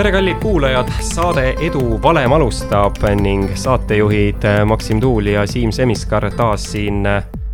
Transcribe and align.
tere, 0.00 0.12
kallid 0.12 0.36
kuulajad, 0.40 0.88
saade 1.00 1.54
Edu 1.60 2.00
valem 2.02 2.32
alustab 2.32 3.02
ning 3.20 3.50
saatejuhid 3.54 4.46
Maksim 4.64 5.00
Tuul 5.00 5.26
ja 5.26 5.42
Siim 5.46 5.72
Semiskar 5.72 6.30
taas 6.36 6.72
siin 6.72 7.04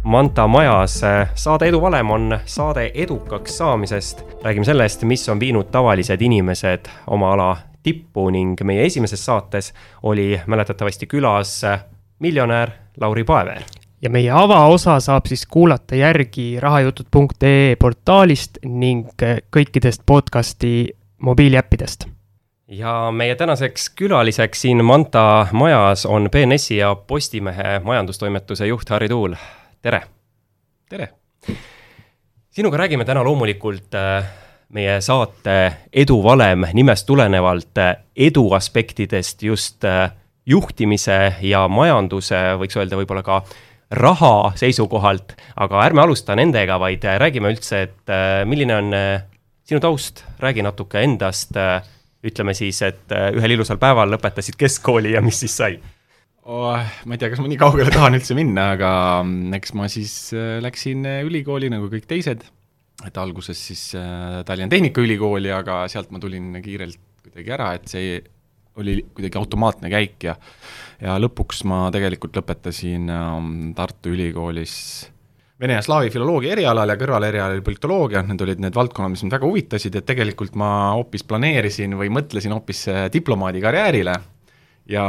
Manta 0.03 0.47
majas. 0.47 1.01
saade 1.35 1.67
Edu 1.67 1.81
valem 1.81 2.11
on 2.11 2.39
saade 2.45 2.91
edukaks 2.95 3.59
saamisest. 3.59 4.23
räägime 4.45 4.65
sellest, 4.65 5.03
mis 5.03 5.29
on 5.29 5.41
viinud 5.41 5.65
tavalised 5.73 6.23
inimesed 6.23 6.87
oma 7.07 7.33
ala 7.33 7.57
tippu 7.83 8.31
ning 8.31 8.61
meie 8.63 8.87
esimeses 8.87 9.25
saates 9.25 9.75
oli 10.03 10.41
mäletatavasti 10.47 11.07
külas 11.07 11.63
miljonär 12.19 12.71
Lauri 13.01 13.25
Paever 13.25 13.63
ja 14.03 14.11
meie 14.11 14.31
avaosa 14.31 15.01
saab 15.01 15.27
siis 15.27 15.47
kuulata 15.47 15.95
järgi 15.95 16.61
rahajutud.ee 16.61 17.77
portaalist 17.77 18.59
ning 18.65 19.09
kõikidest 19.57 20.03
podcasti 20.07 20.95
mobiiliäppidest 21.19 22.16
ja 22.69 23.11
meie 23.11 23.35
tänaseks 23.35 23.91
külaliseks 23.91 24.61
siin 24.61 24.85
Manta 24.85 25.47
majas 25.53 26.07
on 26.07 26.29
BNS-i 26.31 26.77
ja 26.77 26.95
Postimehe 26.95 27.79
majandustoimetuse 27.85 28.67
juht 28.67 28.91
Harri 28.91 29.09
Tuul, 29.09 29.35
tere! 29.83 30.03
tere! 30.89 31.09
sinuga 32.51 32.77
räägime 32.77 33.05
täna 33.05 33.25
loomulikult 33.25 33.95
äh, 33.95 34.27
meie 34.69 35.01
saate 35.01 35.73
Edu 35.93 36.23
valem 36.25 36.67
nimest 36.73 37.07
tulenevalt 37.07 37.79
äh, 37.79 37.97
edu 38.17 38.51
aspektidest 38.53 39.43
just 39.43 39.85
äh, 39.85 40.11
juhtimise 40.47 41.35
ja 41.43 41.69
majanduse, 41.69 42.37
võiks 42.59 42.77
öelda 42.79 42.99
võib-olla 42.99 43.23
ka 43.23 43.43
raha 43.91 44.53
seisukohalt, 44.59 45.37
aga 45.57 45.83
ärme 45.87 46.03
alusta 46.03 46.35
nendega, 46.35 46.79
vaid 46.83 47.03
räägime 47.03 47.51
üldse, 47.55 47.83
et 47.87 48.13
milline 48.47 48.75
on 48.75 48.95
sinu 49.67 49.81
taust, 49.83 50.25
räägi 50.43 50.63
natuke 50.67 51.03
endast 51.03 51.55
ütleme 52.27 52.55
siis, 52.57 52.81
et 52.87 53.15
äh, 53.15 53.31
ühel 53.37 53.57
ilusal 53.57 53.81
päeval 53.83 54.11
lõpetasid 54.15 54.59
keskkooli 54.61 55.15
ja 55.17 55.23
mis 55.25 55.41
siis 55.45 55.57
sai 55.61 55.79
oh,? 56.45 56.77
ma 56.77 57.17
ei 57.17 57.23
tea, 57.23 57.33
kas 57.33 57.43
ma 57.43 57.51
nii 57.51 57.61
kaugele 57.61 57.93
tahan 57.95 58.19
üldse 58.19 58.37
minna, 58.39 58.71
aga 58.77 58.93
mm, 59.23 59.57
eks 59.61 59.75
ma 59.79 59.91
siis 59.93 60.15
äh, 60.37 60.57
läksin 60.65 61.07
äh, 61.09 61.25
ülikooli 61.27 61.71
nagu 61.73 61.91
kõik 61.93 62.09
teised, 62.11 62.47
et 63.07 63.21
alguses 63.21 63.59
siis 63.71 63.91
Tallinna 63.95 64.73
Tehnikaülikooli, 64.73 65.53
aga 65.53 65.85
sealt 65.93 66.15
ma 66.15 66.23
tulin 66.23 66.55
kiirelt 66.65 67.03
kuidagi 67.27 67.53
ära, 67.53 67.75
et 67.77 67.91
see 67.91 68.17
oli 68.81 69.01
kuidagi 69.17 69.39
automaatne 69.41 69.91
käik 69.93 70.29
ja 70.29 70.37
ja 71.01 71.17
lõpuks 71.21 71.63
ma 71.69 71.87
tegelikult 71.93 72.37
lõpetasin 72.39 73.11
ähm, 73.13 73.53
Tartu 73.77 74.15
Ülikoolis 74.15 74.77
vene 75.61 75.79
ja 75.79 75.83
slaavi 75.85 76.11
filoloogia 76.13 76.53
erialal 76.53 76.93
ja 76.93 76.99
kõrvalerialal 77.01 77.57
oli 77.57 77.65
politoloogia, 77.65 78.23
need 78.27 78.43
olid 78.45 78.63
need 78.63 78.77
valdkonnad, 78.77 79.15
mis 79.15 79.25
mind 79.25 79.37
väga 79.39 79.49
huvitasid, 79.49 79.97
et 79.97 80.09
tegelikult 80.09 80.57
ma 80.61 80.71
hoopis 80.99 81.25
planeerisin 81.29 81.97
või 81.97 82.11
mõtlesin 82.13 82.55
hoopis 82.57 82.87
äh, 82.93 83.05
diplomaadi 83.13 83.63
karjäärile. 83.65 84.17
Ja 84.87 85.05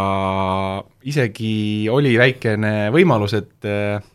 isegi 1.06 1.86
oli 1.94 2.16
väikene 2.18 2.94
võimalus, 2.96 3.36
et 3.38 3.68
äh, 3.68 4.14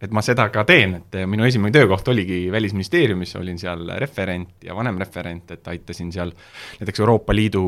et 0.00 0.12
ma 0.16 0.22
seda 0.24 0.46
ka 0.48 0.62
teen, 0.64 0.94
et 1.00 1.16
äh, 1.18 1.26
minu 1.28 1.44
esimene 1.44 1.74
töökoht 1.74 2.06
oligi 2.08 2.46
Välisministeeriumis, 2.52 3.34
olin 3.40 3.58
seal 3.60 3.88
referent 4.00 4.64
ja 4.64 4.76
vanemreferent, 4.76 5.56
et 5.56 5.68
aitasin 5.68 6.12
seal 6.12 6.32
näiteks 6.78 7.02
Euroopa 7.02 7.36
Liidu 7.36 7.64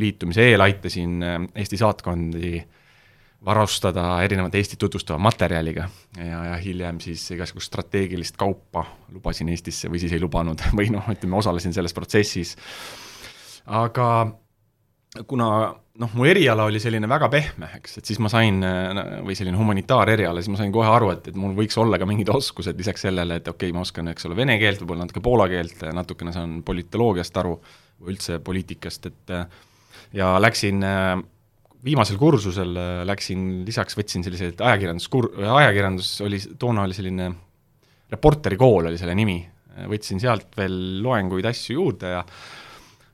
liitumise 0.00 0.48
eel 0.50 0.64
aitasin 0.64 1.22
Eesti 1.54 1.80
saatkondi 1.80 2.58
äh, 2.58 2.68
varustada 3.44 4.04
erinevat 4.22 4.54
Eestit 4.54 4.78
tutvustava 4.78 5.18
materjaliga 5.18 5.86
ja, 6.16 6.44
ja 6.50 6.56
hiljem 6.60 7.00
siis 7.00 7.22
igasugust 7.32 7.70
strateegilist 7.70 8.36
kaupa 8.40 8.84
lubasin 9.14 9.48
Eestisse 9.48 9.88
või 9.88 10.02
siis 10.02 10.12
ei 10.12 10.20
lubanud 10.20 10.60
või 10.78 10.90
noh, 10.92 11.08
ütleme, 11.12 11.38
osalesin 11.40 11.74
selles 11.76 11.96
protsessis. 11.96 12.56
aga 13.66 14.08
kuna 15.26 15.48
noh, 16.00 16.12
mu 16.14 16.26
eriala 16.28 16.68
oli 16.68 16.80
selline 16.80 17.08
väga 17.10 17.28
pehme, 17.32 17.70
eks, 17.80 17.98
et 18.00 18.10
siis 18.12 18.20
ma 18.22 18.30
sain, 18.32 18.60
või 19.26 19.34
selline 19.36 19.58
humanitaareriala, 19.58 20.42
siis 20.42 20.52
ma 20.52 20.60
sain 20.60 20.72
kohe 20.72 20.88
aru, 20.88 21.10
et, 21.16 21.32
et 21.32 21.40
mul 21.40 21.56
võiks 21.56 21.76
olla 21.80 21.98
ka 22.00 22.06
mingid 22.08 22.30
oskused 22.32 22.78
lisaks 22.78 23.04
sellele, 23.08 23.40
et 23.40 23.48
okei 23.48 23.68
okay,, 23.68 23.76
ma 23.76 23.82
oskan, 23.84 24.12
eks 24.12 24.28
ole, 24.28 24.38
vene 24.38 24.56
keelt, 24.60 24.84
võib-olla 24.84 25.08
natuke 25.08 25.24
poola 25.24 25.48
keelt, 25.50 25.82
natukene 25.96 26.32
saan 26.36 26.60
politoloogiast 26.66 27.42
aru 27.42 27.58
üldse 28.08 28.38
poliitikast, 28.44 29.10
et 29.10 29.34
ja 30.16 30.32
läksin 30.40 30.80
viimasel 31.84 32.18
kursusel 32.20 32.74
äh, 32.76 32.90
läksin, 33.08 33.62
lisaks 33.66 33.96
võtsin 33.98 34.24
selliseid 34.26 34.60
ajakirjanduskur-, 34.60 35.32
ajakirjandus 35.60 36.12
oli, 36.26 36.40
toona 36.60 36.84
oli 36.88 36.96
selline 36.96 37.30
reporterikool 38.10 38.90
oli 38.90 38.98
selle 38.98 39.14
nimi, 39.14 39.38
võtsin 39.90 40.20
sealt 40.20 40.56
veel 40.58 41.00
loenguid, 41.04 41.46
asju 41.46 41.78
juurde 41.78 42.14
ja 42.16 42.24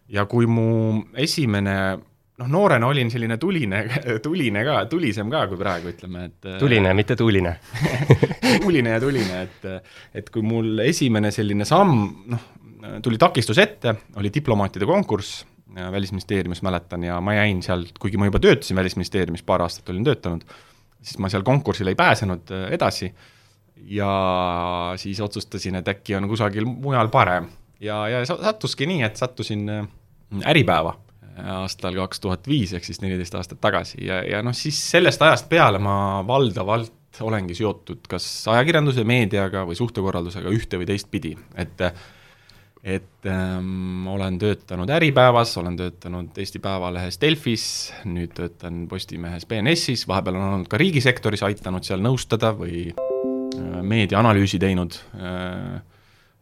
ja 0.09 0.22
kui 0.31 0.47
mu 0.47 1.00
esimene 1.19 1.75
noh, 1.97 2.49
noorena 2.50 2.87
olin 2.87 3.10
selline 3.10 3.38
tuline, 3.43 3.82
tuline 4.27 4.62
ka, 4.66 4.77
tulisem 4.91 5.31
ka 5.33 5.47
kui 5.50 5.59
praegu, 5.60 5.91
ütleme, 5.94 6.28
et 6.31 6.48
äh, 6.50 6.60
tuline, 6.62 6.93
mitte 6.97 7.16
tuuline 7.19 7.56
tuline 8.65 8.94
ja 8.97 9.03
tuline, 9.03 9.43
et 9.47 10.22
et 10.22 10.31
kui 10.33 10.47
mul 10.47 10.84
esimene 10.87 11.33
selline 11.34 11.66
samm, 11.69 12.06
noh, 12.33 12.48
tuli 13.03 13.19
takistus 13.19 13.59
ette, 13.59 13.97
oli 14.21 14.31
diplomaatide 14.33 14.87
konkurss 14.88 15.44
Välisministeeriumis, 15.93 16.63
mäletan, 16.63 17.05
ja 17.05 17.21
ma 17.21 17.35
jäin 17.37 17.63
sealt, 17.63 17.99
kuigi 18.01 18.17
ma 18.17 18.31
juba 18.31 18.41
töötasin 18.41 18.77
Välisministeeriumis, 18.77 19.43
paar 19.45 19.63
aastat 19.63 19.91
olin 19.93 20.05
töötanud, 20.05 20.45
siis 21.03 21.19
ma 21.21 21.29
seal 21.29 21.45
konkursile 21.47 21.93
ei 21.93 21.99
pääsenud 21.99 22.53
äh, 22.53 22.69
edasi. 22.73 23.13
Ja 23.77 24.95
siis 24.97 25.21
otsustasin, 25.21 25.75
et 25.77 25.89
äkki 25.89 26.17
on 26.17 26.29
kusagil 26.29 26.65
mujal 26.65 27.09
parem. 27.13 27.51
ja, 27.81 28.09
ja 28.09 28.23
sattuski 28.27 28.87
nii, 28.89 29.03
et 29.03 29.17
sattusin 29.17 29.69
äh, 29.69 29.89
Äripäeva 30.49 30.97
äh, 30.97 31.51
aastal 31.61 31.95
kaks 31.95 32.21
tuhat 32.21 32.49
viis, 32.49 32.73
ehk 32.73 32.85
siis 32.85 33.01
neliteist 33.05 33.35
aastat 33.35 33.61
tagasi. 33.61 34.01
Ja, 34.05 34.23
ja 34.25 34.43
noh, 34.43 34.57
siis 34.57 34.81
sellest 34.91 35.23
ajast 35.23 35.49
peale 35.49 35.79
ma 35.79 36.25
valdavalt 36.27 37.21
olengi 37.21 37.55
seotud 37.57 38.09
kas 38.09 38.27
ajakirjanduse, 38.53 39.05
meediaga 39.05 39.65
või 39.69 39.77
suhtekorraldusega 39.79 40.53
ühte 40.53 40.81
või 40.81 40.89
teistpidi, 40.89 41.37
et 41.57 41.85
äh, 41.85 42.07
et 42.85 43.27
ähm, 43.27 44.07
olen 44.09 44.39
töötanud 44.39 44.91
Äripäevas, 44.91 45.57
olen 45.59 45.77
töötanud 45.77 46.37
Eesti 46.39 46.61
Päevalehes 46.63 47.19
Delfis, 47.21 47.67
nüüd 48.05 48.35
töötan 48.37 48.85
Postimehes 48.89 49.47
BNS-is, 49.49 50.07
vahepeal 50.09 50.39
olen 50.39 50.59
olnud 50.59 50.71
ka 50.71 50.81
riigisektoris, 50.81 51.43
aidanud 51.47 51.87
seal 51.87 52.05
nõustada 52.05 52.53
või 52.57 52.87
äh, 52.93 53.81
meediaanalüüsi 53.83 54.61
teinud 54.63 54.99
äh,, 55.19 55.81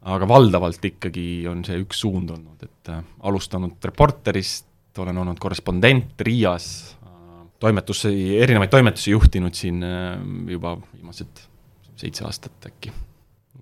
aga 0.05 0.29
valdavalt 0.29 0.85
ikkagi 0.85 1.47
on 1.49 1.65
see 1.65 1.81
üks 1.81 2.03
suund 2.05 2.35
olnud, 2.35 2.67
et 2.67 2.93
äh, 2.93 3.01
alustanud 3.25 3.91
Reporterist, 3.93 4.69
olen 5.01 5.17
olnud 5.25 5.41
korrespondent 5.43 6.21
Riias 6.29 6.69
äh,, 7.01 7.49
toimetusse, 7.63 8.13
erinevaid 8.45 8.75
toimetusi 8.75 9.15
juhtinud 9.17 9.57
siin 9.57 9.81
äh, 9.87 10.13
juba 10.53 10.77
viimased 10.93 11.49
seitse 11.95 12.27
aastat 12.27 12.69
äkki 12.69 12.93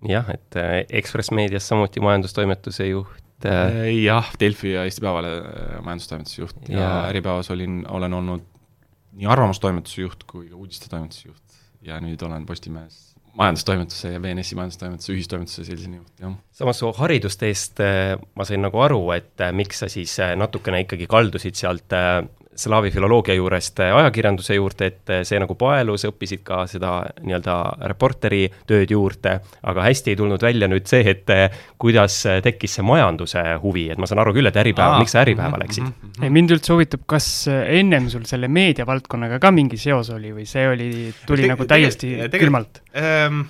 jah, 0.08 0.30
et 0.32 0.56
äh, 0.58 0.82
Ekspress 1.00 1.32
Meedias 1.34 1.68
samuti 1.68 2.02
majandustoimetuse 2.02 2.88
juht. 2.88 3.46
Äh, 3.46 3.52
äh, 3.52 3.92
jah, 4.02 4.30
Delfi 4.40 4.74
ja 4.74 4.86
Eesti 4.86 5.04
Päevalehe 5.04 5.80
majandustoimetuse 5.84 6.42
juht 6.42 6.68
ja, 6.68 6.80
ja 6.80 6.90
Äripäevas 7.10 7.50
olin, 7.50 7.82
olen 7.90 8.14
olnud 8.14 8.44
nii 9.18 9.28
arvamustoimetuse 9.28 10.04
juht 10.04 10.22
kui 10.30 10.48
ka 10.48 10.58
uudistetoimetuse 10.58 11.28
juht 11.28 11.58
ja 11.82 11.98
nüüd 12.00 12.22
olen 12.22 12.46
Postimehes 12.46 13.10
majandustoimetuse 13.38 14.12
ja 14.12 14.20
BNS-i 14.20 14.56
majandustoimetuse 14.58 15.14
ühistoimetuse 15.14 15.64
sellisena 15.64 15.98
juht, 15.98 16.12
jah. 16.20 16.36
samas 16.52 16.78
su 16.82 16.91
haridusteest 16.98 17.80
ma 18.36 18.44
sain 18.44 18.60
nagu 18.62 18.80
aru, 18.84 19.00
et 19.16 19.41
miks 19.56 19.80
sa 19.82 19.88
siis 19.92 20.18
natukene 20.36 20.82
ikkagi 20.84 21.08
kaldusid 21.10 21.56
sealt 21.56 21.97
slaavi 22.57 22.91
filoloogia 22.93 23.34
juurest 23.34 23.81
ajakirjanduse 23.84 24.57
juurde, 24.57 24.89
et 24.93 25.13
see 25.28 25.41
nagu 25.41 25.57
paelus, 25.59 26.04
õppisid 26.09 26.43
ka 26.47 26.63
seda 26.71 26.95
nii-öelda 27.22 27.57
reporteri 27.93 28.45
tööd 28.69 28.93
juurde, 28.93 29.39
aga 29.69 29.87
hästi 29.87 30.13
ei 30.13 30.19
tulnud 30.21 30.43
välja 30.43 30.69
nüüd 30.71 30.89
see, 30.91 31.04
et 31.15 31.33
kuidas 31.81 32.19
tekkis 32.45 32.78
see 32.78 32.87
majanduse 32.87 33.43
huvi, 33.63 33.89
et 33.93 34.03
ma 34.03 34.09
saan 34.10 34.22
aru 34.25 34.34
küll, 34.37 34.51
et 34.51 34.60
Äripäev, 34.63 34.99
miks 35.03 35.16
sa 35.16 35.22
Äripäeva 35.25 35.54
mhm, 35.54 35.65
läksid 35.65 35.87
mm? 35.87 36.13
-hmm. 36.19 36.37
mind 36.39 36.57
üldse 36.59 36.75
huvitab, 36.75 37.07
kas 37.07 37.31
ennem 37.49 38.10
sul 38.13 38.28
selle 38.28 38.49
meediavaldkonnaga 38.53 39.41
ka 39.43 39.51
mingi 39.54 39.81
seos 39.81 40.13
oli 40.13 40.34
või 40.37 40.47
see 40.49 40.69
oli, 40.69 40.93
tuli 41.27 41.49
nagu 41.51 41.66
täiesti 41.69 42.15
külmalt 42.39 42.84
ähm,? 42.97 43.49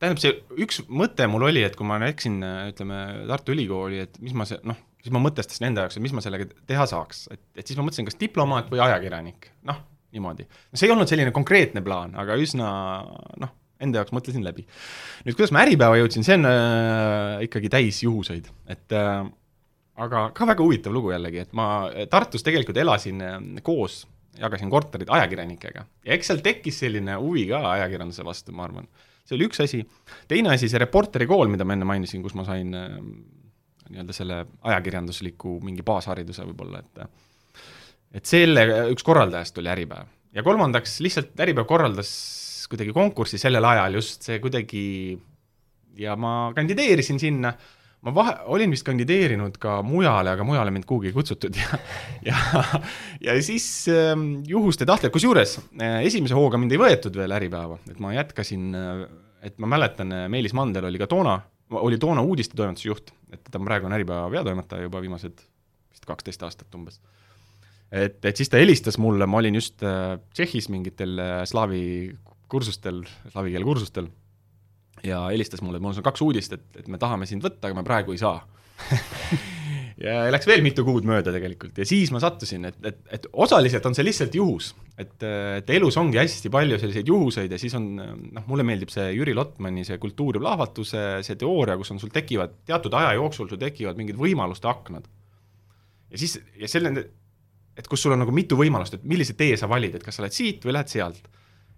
tähendab, 0.00 0.20
see 0.22 0.36
üks 0.64 0.80
mõte 0.88 1.26
mul 1.28 1.48
oli, 1.50 1.64
et 1.66 1.76
kui 1.76 1.86
ma 1.88 1.98
läksin, 2.00 2.40
ütleme, 2.70 3.00
Tartu 3.28 3.52
Ülikooli, 3.52 4.00
et 4.06 4.16
mis 4.24 4.32
ma 4.36 4.46
see, 4.48 4.60
noh, 4.64 4.78
siis 5.00 5.14
ma 5.14 5.22
mõtestasin 5.22 5.70
enda 5.70 5.86
jaoks, 5.86 5.98
et 5.98 6.04
mis 6.04 6.14
ma 6.16 6.24
sellega 6.24 6.48
teha 6.68 6.86
saaks, 6.90 7.24
et, 7.34 7.42
et 7.56 7.66
siis 7.66 7.78
ma 7.78 7.86
mõtlesin, 7.86 8.08
kas 8.08 8.18
diplomaat 8.20 8.70
või 8.72 8.82
ajakirjanik, 8.84 9.50
noh, 9.68 9.80
niimoodi. 10.14 10.46
see 10.74 10.88
ei 10.88 10.94
olnud 10.94 11.10
selline 11.10 11.32
konkreetne 11.34 11.82
plaan, 11.86 12.14
aga 12.18 12.36
üsna 12.40 12.68
noh, 13.40 13.54
enda 13.80 14.02
jaoks 14.02 14.14
mõtlesin 14.16 14.44
läbi. 14.44 14.66
nüüd, 15.24 15.36
kuidas 15.36 15.52
ma 15.54 15.64
Äripäeva 15.64 15.98
jõudsin, 16.00 16.26
see 16.26 16.36
on 16.38 16.48
äh, 16.50 17.44
ikkagi 17.46 17.72
täis 17.72 18.02
juhuseid, 18.04 18.50
et 18.70 18.96
äh, 18.96 19.24
aga 20.00 20.28
ka 20.36 20.48
väga 20.52 20.64
huvitav 20.64 20.94
lugu 20.96 21.14
jällegi, 21.14 21.44
et 21.46 21.54
ma 21.56 21.66
Tartus 22.12 22.44
tegelikult 22.46 22.80
elasin 22.80 23.22
äh, 23.24 23.38
koos, 23.66 24.02
jagasin 24.40 24.70
korterit 24.72 25.10
ajakirjanikega 25.10 25.84
ja 26.06 26.16
eks 26.16 26.30
seal 26.30 26.44
tekkis 26.44 26.84
selline 26.84 27.16
huvi 27.20 27.48
ka 27.50 27.64
ajakirjanduse 27.74 28.24
vastu, 28.26 28.54
ma 28.56 28.68
arvan. 28.68 28.86
see 29.24 29.36
oli 29.38 29.48
üks 29.48 29.62
asi, 29.64 29.82
teine 30.30 30.52
asi, 30.54 30.68
see 30.68 30.80
Reporteri 30.80 31.26
kool, 31.30 31.48
mida 31.52 31.66
ma 31.66 31.76
enne 31.76 31.88
mainisin, 31.88 32.22
kus 32.24 32.36
ma 32.38 32.44
sain 32.48 32.74
äh, 32.76 32.98
nii-öelda 33.90 34.16
selle 34.16 34.44
ajakirjandusliku 34.70 35.58
mingi 35.66 35.84
baashariduse 35.86 36.46
võib-olla, 36.50 36.84
et 36.84 37.04
et 38.20 38.26
selle 38.26 38.64
üks 38.90 39.04
korraldajast 39.06 39.58
oli 39.62 39.70
Äripäev. 39.70 40.06
ja 40.34 40.42
kolmandaks, 40.46 40.98
lihtsalt 41.04 41.38
Äripäev 41.40 41.68
korraldas 41.68 42.12
kuidagi 42.70 42.94
konkurssi 42.94 43.38
sellel 43.40 43.66
ajal 43.66 43.98
just 43.98 44.26
see 44.26 44.38
kuidagi 44.42 44.84
ja 45.98 46.16
ma 46.18 46.52
kandideerisin 46.56 47.18
sinna, 47.20 47.52
ma 48.06 48.14
vahe, 48.14 48.36
olin 48.54 48.72
vist 48.72 48.86
kandideerinud 48.86 49.58
ka 49.60 49.80
mujale, 49.86 50.34
aga 50.34 50.46
mujale 50.46 50.72
mind 50.74 50.86
kuhugi 50.88 51.10
ei 51.10 51.16
kutsutud 51.16 51.58
ja 51.60 51.80
ja, 52.30 52.38
ja 53.26 53.36
siis 53.44 53.66
äh, 53.92 54.14
juhuste 54.48 54.86
tahtel, 54.88 55.12
kusjuures 55.14 55.58
äh, 55.80 56.00
esimese 56.06 56.38
hooga 56.38 56.60
mind 56.60 56.76
ei 56.76 56.82
võetud 56.82 57.18
veel 57.20 57.36
Äripäeva, 57.40 57.80
et 57.90 57.98
ma 58.02 58.14
jätkasin 58.14 58.70
äh,, 58.78 59.02
et 59.50 59.58
ma 59.58 59.70
mäletan, 59.74 60.14
äh, 60.14 60.28
Meelis 60.32 60.54
Mandel 60.56 60.86
oli 60.90 61.00
ka 61.00 61.10
toona, 61.10 61.40
oli 61.70 61.98
toona 61.98 62.22
uudistetoimetuse 62.26 62.88
juht, 62.88 63.12
et 63.32 63.42
ta 63.50 63.60
praegu 63.62 63.86
on 63.86 63.94
Äripäeva 63.94 64.30
peatoimetaja 64.32 64.88
juba 64.88 65.02
viimased 65.02 65.42
vist 65.90 66.06
kaksteist 66.06 66.42
aastat 66.46 66.74
umbes. 66.74 67.00
Et, 67.90 68.18
et 68.24 68.36
siis 68.36 68.50
ta 68.50 68.58
helistas 68.60 68.98
mulle, 69.02 69.26
ma 69.26 69.40
olin 69.40 69.58
just 69.58 69.82
äh, 69.82 70.16
Tšehhis 70.34 70.68
mingitel 70.70 71.18
äh, 71.18 71.36
slaavi 71.46 71.82
kursustel, 72.50 73.02
slaavi 73.30 73.54
keele 73.54 73.66
kursustel, 73.66 74.10
ja 75.06 75.24
helistas 75.30 75.62
mulle, 75.62 75.78
et 75.80 75.84
mul 75.84 75.96
on 75.96 76.06
kaks 76.06 76.22
uudist, 76.26 76.54
et, 76.54 76.66
et 76.82 76.90
me 76.90 76.98
tahame 77.02 77.26
sind 77.26 77.44
võtta, 77.44 77.68
aga 77.68 77.78
me 77.80 77.86
praegu 77.86 78.14
ei 78.14 78.22
saa 78.22 78.42
ja 80.00 80.30
läks 80.32 80.48
veel 80.48 80.62
mitu 80.64 80.84
kuud 80.86 81.04
mööda 81.08 81.32
tegelikult 81.34 81.76
ja 81.80 81.86
siis 81.88 82.10
ma 82.14 82.20
sattusin, 82.22 82.64
et, 82.70 82.78
et, 82.88 83.00
et 83.16 83.26
osaliselt 83.44 83.84
on 83.88 83.96
see 83.96 84.06
lihtsalt 84.06 84.36
juhus. 84.36 84.72
et, 85.00 85.12
et 85.60 85.72
elus 85.76 85.98
ongi 86.00 86.20
hästi 86.20 86.52
palju 86.52 86.78
selliseid 86.80 87.10
juhuseid 87.12 87.52
ja 87.52 87.58
siis 87.60 87.76
on 87.76 87.88
noh, 87.98 88.46
mulle 88.48 88.64
meeldib 88.66 88.92
see 88.92 89.10
Jüri 89.16 89.34
Lotmani 89.36 89.84
see 89.86 89.98
kultuur 90.00 90.38
ja 90.38 90.44
plahvatuse, 90.44 91.04
see 91.26 91.36
teooria, 91.40 91.76
kus 91.80 91.92
on 91.94 92.00
sul 92.02 92.12
tekivad, 92.14 92.62
teatud 92.68 92.96
aja 92.96 93.12
jooksul 93.18 93.50
sul 93.50 93.60
tekivad 93.60 94.00
mingid 94.00 94.20
võimaluste 94.20 94.70
aknad. 94.72 95.08
ja 96.10 96.22
siis, 96.22 96.38
ja 96.56 96.70
selle, 96.70 96.94
et 97.76 97.90
kus 97.90 98.00
sul 98.02 98.16
on 98.16 98.24
nagu 98.24 98.34
mitu 98.34 98.56
võimalust, 98.60 98.96
et 98.96 99.04
millise 99.04 99.36
tee 99.36 99.56
sa 99.60 99.68
valid, 99.68 100.00
et 100.00 100.06
kas 100.06 100.16
sa 100.16 100.24
lähed 100.24 100.36
siit 100.36 100.64
või 100.64 100.78
lähed 100.78 100.92
sealt. 100.92 101.28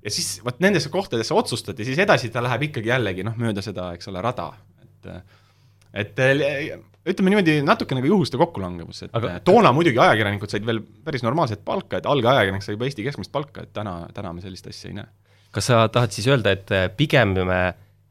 ja 0.02 0.14
siis 0.14 0.36
vot 0.46 0.62
nendesse 0.62 0.94
kohtadesse 0.94 1.34
otsustad 1.34 1.78
ja 1.78 1.90
siis 1.90 1.98
edasi 1.98 2.30
ta 2.30 2.42
läheb 2.44 2.70
ikkagi 2.70 2.94
jällegi 2.94 3.26
noh, 3.26 3.34
mööda 3.38 3.64
seda, 3.66 3.90
eks 3.98 4.14
ole, 4.14 4.22
rada, 4.22 4.52
et 4.86 5.14
et 5.94 6.18
ütleme 7.08 7.32
niimoodi, 7.32 7.56
natuke 7.66 7.96
nagu 7.98 8.06
juhuste 8.06 8.38
kokkulangevus, 8.40 9.04
et 9.06 9.16
Aga... 9.18 9.34
toona 9.44 9.72
muidugi 9.74 9.98
ajakirjanikud 9.98 10.52
said 10.52 10.66
veel 10.66 10.80
päris 11.04 11.24
normaalset 11.26 11.64
palka, 11.66 11.98
et 11.98 12.06
algajakirjanik 12.06 12.64
sai 12.64 12.76
juba 12.76 12.86
Eesti 12.88 13.06
keskmist 13.06 13.32
palka, 13.34 13.66
et 13.66 13.72
täna, 13.74 13.96
täna 14.14 14.32
me 14.36 14.44
sellist 14.44 14.68
asja 14.70 14.92
ei 14.92 15.00
näe. 15.00 15.08
kas 15.52 15.68
sa 15.68 15.82
tahad 15.92 16.14
siis 16.14 16.28
öelda, 16.30 16.54
et 16.54 16.70
pigem 16.96 17.34
me 17.48 17.62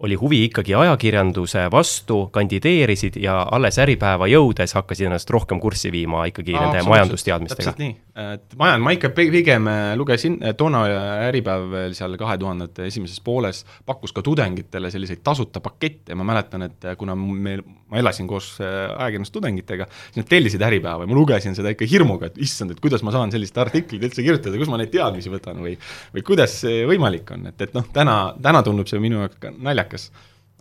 oli 0.01 0.18
huvi 0.19 0.44
ikkagi 0.48 0.75
ajakirjanduse 0.75 1.68
vastu, 1.71 2.25
kandideerisid 2.33 3.19
ja 3.21 3.42
alles 3.51 3.77
Äripäeva 3.81 4.27
jõudes 4.31 4.74
hakkasid 4.77 5.09
ennast 5.09 5.30
rohkem 5.30 5.59
kurssi 5.62 5.92
viima 5.94 6.25
ikkagi 6.30 6.56
Aa, 6.56 6.65
nende 6.65 6.86
majandusteadmistega? 6.89 7.74
täpselt 7.74 7.83
nii, 7.83 7.95
et 8.33 8.56
majand-, 8.59 8.86
ma 8.86 8.95
ikka 8.95 9.12
pigem 9.15 9.69
äh, 9.71 9.81
lugesin, 10.00 10.39
toona 10.57 10.83
Äripäev 11.27 11.68
veel 11.71 11.95
seal 11.98 12.18
kahe 12.19 12.38
tuhandete 12.42 12.88
esimeses 12.89 13.21
pooles 13.24 13.63
pakkus 13.86 14.15
ka 14.15 14.24
tudengitele 14.25 14.92
selliseid 14.94 15.21
tasuta 15.24 15.62
pakette. 15.63 16.15
Ma 16.18 16.25
mäletan, 16.27 16.65
et 16.68 16.89
äh, 16.89 16.97
kuna 17.00 17.15
meil, 17.15 17.62
ma 17.92 18.01
elasin 18.01 18.30
koos 18.30 18.54
äh, 18.63 18.89
ajakirjandustudengitega, 18.95 19.88
siis 20.07 20.21
nad 20.21 20.30
tellisid 20.31 20.65
Äripäeva 20.65 21.06
ja 21.06 21.12
ma 21.12 21.18
lugesin 21.18 21.57
seda 21.57 21.74
ikka 21.75 21.88
hirmuga, 21.89 22.31
et 22.31 22.42
issand, 22.42 22.74
et 22.74 22.81
kuidas 22.83 23.06
ma 23.06 23.13
saan 23.13 23.33
sellist 23.33 23.57
artiklit 23.62 24.04
üldse 24.09 24.25
kirjutada, 24.25 24.57
kus 24.59 24.71
ma 24.71 24.81
neid 24.81 24.94
teadmisi 24.94 25.31
võtan 25.31 25.62
või 25.62 25.77
või 26.15 26.25
kuidas 26.25 26.57
see 26.63 26.83
võimalik 26.89 27.30
on, 27.36 27.47
et, 27.51 27.62
et 27.63 27.74
noh, 27.75 27.86
täna, 27.94 28.18
täna 28.42 28.62
tundub 28.65 28.89
see 28.89 29.00
minu 29.04 29.21
jaoks 29.21 29.39
ka 29.42 29.51
naljakas, 29.54 29.90
naljakas. 29.91 30.11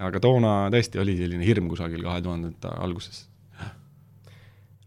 aga 0.00 0.20
toona 0.20 0.70
tõesti 0.72 1.00
oli 1.00 1.16
selline 1.16 1.44
hirm 1.44 1.68
kusagil 1.68 2.02
kahe 2.02 2.22
tuhandete 2.22 2.68
alguses. 2.80 3.28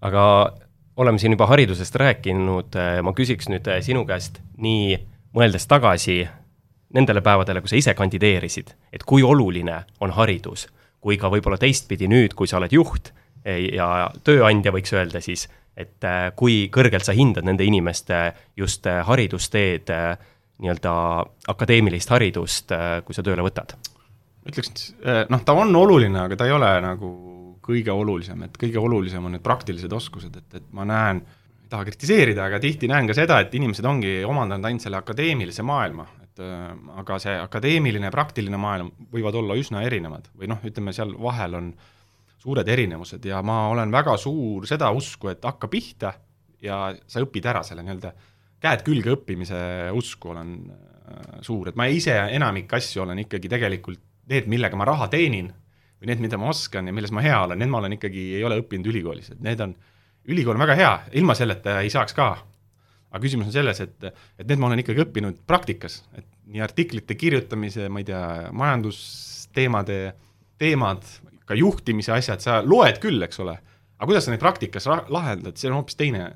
aga 0.01 0.53
oleme 0.97 1.19
siin 1.19 1.31
juba 1.31 1.47
haridusest 1.47 1.95
rääkinud, 1.95 2.75
ma 3.01 3.13
küsiks 3.13 3.49
nüüd 3.49 3.67
sinu 3.81 4.05
käest 4.05 4.41
nii 4.57 4.97
mõeldes 5.33 5.67
tagasi 5.67 6.27
nendele 6.93 7.21
päevadele, 7.21 7.61
kui 7.61 7.69
sa 7.69 7.75
ise 7.75 7.93
kandideerisid, 7.93 8.73
et 8.93 9.03
kui 9.03 9.23
oluline 9.23 9.83
on 10.01 10.11
haridus, 10.11 10.67
kui 11.01 11.17
ka 11.17 11.29
võib-olla 11.29 11.57
teistpidi 11.57 12.07
nüüd, 12.07 12.33
kui 12.33 12.47
sa 12.47 12.57
oled 12.57 12.71
juht 12.71 13.13
ja 13.45 14.11
tööandja, 14.23 14.71
võiks 14.71 14.93
öelda 14.93 15.21
siis, 15.21 15.47
et 15.75 16.05
kui 16.35 16.69
kõrgelt 16.69 17.03
sa 17.03 17.13
hindad 17.13 17.45
nende 17.45 17.65
inimeste 17.65 18.33
just 18.57 18.85
haridusteed, 18.85 19.89
nii-öelda 20.61 20.93
akadeemilist 21.47 22.13
haridust, 22.13 22.69
kui 23.05 23.15
sa 23.15 23.25
tööle 23.25 23.41
võtad? 23.41 23.73
Ütleks, 24.49 24.89
eh, 25.03 25.23
noh, 25.31 25.43
ta 25.45 25.55
on 25.57 25.75
oluline, 25.75 26.25
aga 26.25 26.37
ta 26.39 26.47
ei 26.47 26.55
ole 26.55 26.71
nagu 26.83 27.11
kõige 27.63 27.93
olulisem, 27.95 28.43
et 28.43 28.57
kõige 28.59 28.81
olulisem 28.81 29.23
on 29.23 29.37
need 29.37 29.43
praktilised 29.45 29.93
oskused, 29.95 30.35
et, 30.35 30.59
et 30.59 30.65
ma 30.75 30.85
näen, 30.87 31.21
ei 31.63 31.71
taha 31.71 31.87
kritiseerida, 31.87 32.49
aga 32.49 32.59
tihti 32.61 32.89
näen 32.91 33.07
ka 33.07 33.15
seda, 33.17 33.39
et 33.43 33.55
inimesed 33.55 33.87
ongi 33.87 34.17
omandanud 34.27 34.67
ainult 34.67 34.83
selle 34.83 34.99
akadeemilise 34.99 35.63
maailma, 35.65 36.05
et 36.25 36.43
äh, 36.43 36.67
aga 36.99 37.19
see 37.23 37.37
akadeemiline 37.39 38.09
ja 38.09 38.13
praktiline 38.13 38.59
maailm 38.59 38.91
võivad 39.13 39.39
olla 39.39 39.57
üsna 39.59 39.85
erinevad 39.87 40.27
või 40.35 40.51
noh, 40.51 40.61
ütleme 40.67 40.95
seal 40.95 41.15
vahel 41.15 41.59
on 41.61 41.73
suured 42.43 42.67
erinevused 42.67 43.23
ja 43.23 43.39
ma 43.45 43.69
olen 43.71 43.91
väga 43.93 44.17
suur 44.19 44.67
seda 44.67 44.91
usku, 44.91 45.31
et 45.31 45.45
hakka 45.47 45.71
pihta 45.71 46.11
ja 46.63 46.89
sa 47.07 47.23
õpid 47.23 47.47
ära 47.47 47.63
selle 47.63 47.85
nii-öelda 47.85 48.11
käed 48.63 48.83
külge 48.83 49.13
õppimise 49.15 49.59
usku 49.95 50.33
olen 50.33 50.57
äh, 50.67 51.37
suur, 51.45 51.71
et 51.71 51.79
ma 51.79 51.87
ise 51.87 52.17
enamik 52.35 52.75
asju 52.75 53.05
olen 53.05 53.23
ikkagi 53.23 53.51
tegelikult 53.51 54.03
need, 54.31 54.47
millega 54.51 54.77
ma 54.79 54.87
raha 54.87 55.09
teenin 55.11 55.49
või 56.03 56.11
need, 56.11 56.23
mida 56.23 56.39
ma 56.39 56.49
oskan 56.51 56.89
ja 56.89 56.95
milles 56.95 57.13
ma 57.15 57.23
hea 57.23 57.39
olen, 57.45 57.59
need 57.59 57.71
ma 57.71 57.79
olen 57.79 57.95
ikkagi, 57.97 58.23
ei 58.37 58.43
ole 58.43 58.59
õppinud 58.61 58.89
ülikoolis, 58.91 59.31
et 59.33 59.43
need 59.43 59.61
on, 59.63 59.75
ülikool 60.31 60.57
on 60.57 60.63
väga 60.65 60.77
hea, 60.79 60.91
ilma 61.19 61.35
selleta 61.37 61.79
ei 61.83 61.91
saaks 61.93 62.15
ka. 62.17 62.29
aga 63.13 63.21
küsimus 63.21 63.51
on 63.51 63.55
selles, 63.55 63.79
et, 63.83 64.07
et 64.41 64.47
need 64.49 64.59
ma 64.59 64.67
olen 64.69 64.81
ikkagi 64.83 65.03
õppinud 65.05 65.43
praktikas, 65.47 66.01
et 66.17 66.25
nii 66.49 66.63
artiklite 66.65 67.15
kirjutamise, 67.15 67.87
ma 67.89 68.01
ei 68.01 68.07
tea, 68.07 68.23
majandusteemade 68.51 69.99
teemad, 70.59 71.05
ka 71.47 71.55
juhtimise 71.55 72.15
asjad, 72.15 72.41
sa 72.43 72.61
loed 72.65 72.99
küll, 73.03 73.21
eks 73.23 73.39
ole, 73.43 73.53
aga 73.95 74.09
kuidas 74.09 74.27
sa 74.27 74.33
neid 74.33 74.43
praktikas 74.43 74.89
lahendad, 74.89 75.55
see 75.59 75.69
on 75.69 75.77
hoopis 75.79 75.99
teine, 75.99 76.31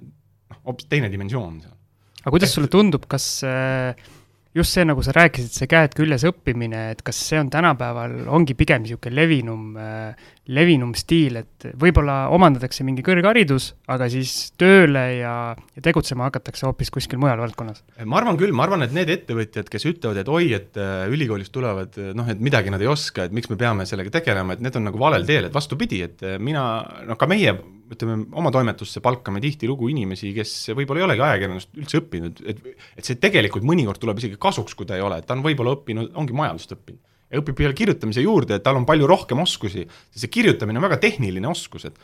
noh, 0.52 0.62
hoopis 0.70 0.88
teine 0.92 1.10
dimensioon 1.12 1.60
seal. 1.64 1.76
aga 2.22 2.36
kuidas 2.36 2.56
sulle 2.56 2.72
tundub, 2.72 3.08
kas 3.10 3.28
äh 3.48 4.16
just 4.58 4.74
see, 4.76 4.86
nagu 4.88 5.04
sa 5.06 5.14
rääkisid, 5.16 5.54
see 5.54 5.70
käed 5.70 5.94
küljes 5.98 6.26
õppimine, 6.28 6.88
et 6.94 7.04
kas 7.06 7.20
see 7.30 7.40
on 7.40 7.52
tänapäeval, 7.54 8.16
ongi 8.34 8.56
pigem 8.58 8.84
niisugune 8.84 9.16
levinum, 9.16 9.78
äh, 9.80 10.34
levinum 10.54 10.94
stiil, 10.98 11.40
et 11.42 11.68
võib-olla 11.80 12.18
omandatakse 12.36 12.86
mingi 12.88 13.06
kõrgharidus, 13.06 13.70
aga 13.94 14.10
siis 14.12 14.34
tööle 14.60 15.06
ja, 15.20 15.36
ja 15.76 15.86
tegutsema 15.86 16.30
hakatakse 16.30 16.68
hoopis 16.68 16.92
kuskil 16.94 17.22
mujal 17.22 17.42
valdkonnas? 17.44 17.84
ma 18.08 18.22
arvan 18.22 18.40
küll, 18.40 18.56
ma 18.56 18.68
arvan, 18.68 18.86
et 18.88 18.96
need 18.96 19.12
ettevõtjad, 19.14 19.70
kes 19.72 19.88
ütlevad, 19.92 20.22
et 20.24 20.32
oi, 20.32 20.52
et 20.58 20.82
äh, 20.82 21.08
ülikoolist 21.14 21.54
tulevad 21.56 21.98
noh, 22.18 22.28
et 22.32 22.44
midagi 22.44 22.74
nad 22.74 22.84
ei 22.84 22.92
oska, 22.92 23.28
et 23.28 23.36
miks 23.36 23.52
me 23.54 23.60
peame 23.60 23.88
sellega 23.90 24.18
tegelema, 24.20 24.56
et 24.56 24.64
need 24.64 24.80
on 24.80 24.88
nagu 24.90 25.02
valel 25.02 25.28
teel, 25.28 25.50
et 25.50 25.56
vastupidi, 25.56 26.04
et 26.08 26.24
äh, 26.26 26.40
mina, 26.42 26.68
noh 27.08 27.20
ka 27.20 27.30
meie 27.30 27.56
ütleme, 27.94 28.26
oma 28.38 28.52
toimetusse 28.54 29.02
palkame 29.04 29.42
tihtilugu 29.44 29.90
inimesi, 29.94 30.32
kes 30.36 30.54
võib-olla 30.76 31.02
ei 31.02 31.08
olegi 31.08 31.26
ajakirjandust 31.28 31.80
üldse 31.80 32.02
õppinud, 32.02 32.42
et 32.50 32.62
et 33.00 33.08
see 33.08 33.20
tegelikult 33.22 33.66
mõnikord 33.68 34.02
tuleb 34.02 34.20
isegi 34.22 34.40
kasuks, 34.42 34.76
kui 34.78 34.88
ta 34.90 34.98
ei 34.98 35.06
ole, 35.06 35.22
et 35.22 35.28
ta 35.28 35.38
on 35.38 35.46
võib-olla 35.46 35.76
õppinud, 35.78 36.12
ongi 36.20 36.36
majandust 36.38 36.76
õppinud. 36.76 37.02
ja 37.32 37.42
õpib 37.42 37.60
veel 37.60 37.74
kirjutamise 37.76 38.24
juurde, 38.24 38.56
et 38.56 38.64
tal 38.64 38.80
on 38.80 38.86
palju 38.88 39.08
rohkem 39.08 39.40
oskusi, 39.44 39.88
see 40.16 40.32
kirjutamine 40.32 40.80
on 40.80 40.88
väga 40.88 41.00
tehniline 41.04 41.50
oskus, 41.52 41.88
et 41.90 41.98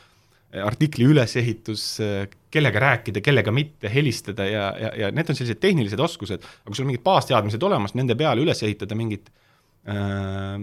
artikli 0.64 1.08
ülesehitus, 1.10 1.86
kellega 2.54 2.82
rääkida, 2.84 3.24
kellega 3.26 3.52
mitte, 3.56 3.90
helistada 3.90 4.46
ja, 4.46 4.66
ja, 4.78 4.92
ja 5.02 5.14
need 5.16 5.32
on 5.32 5.38
sellised 5.38 5.62
tehnilised 5.64 6.00
oskused, 6.00 6.44
aga 6.44 6.70
kui 6.70 6.78
sul 6.78 6.90
mingid 6.90 7.04
baasteadmised 7.06 7.64
olemas, 7.66 7.96
nende 7.98 8.18
peale 8.20 8.44
üles 8.44 8.62
ehitada 8.68 8.98
mingit 9.00 9.32
äh, 9.90 10.60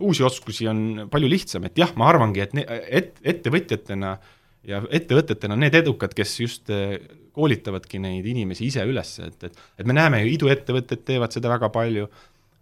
uusi 0.00 0.26
oskusi 0.26 0.66
on 0.72 1.06
palju 1.12 1.30
lihtsam, 1.30 1.68
et 1.68 1.78
jah, 1.78 1.92
ma 2.00 2.08
arvangi, 2.10 2.42
et 2.42 2.56
ne-, 2.58 2.66
et 2.88 3.22
ettevõtjatena 3.36 4.16
äh, 4.16 4.34
ja 4.66 4.80
ettevõtetena 4.90 5.56
need 5.58 5.76
edukad, 5.78 6.14
kes 6.16 6.38
just 6.40 6.72
eh, 6.74 6.98
koolitavadki 7.36 8.00
neid 8.02 8.26
inimesi 8.26 8.66
ise 8.68 8.86
üles, 8.88 9.18
et, 9.24 9.44
et 9.46 9.60
et 9.78 9.86
me 9.86 9.96
näeme 9.96 10.22
ju, 10.24 10.32
iduettevõtted 10.34 11.04
teevad 11.06 11.34
seda 11.34 11.52
väga 11.52 11.70
palju, 11.74 12.08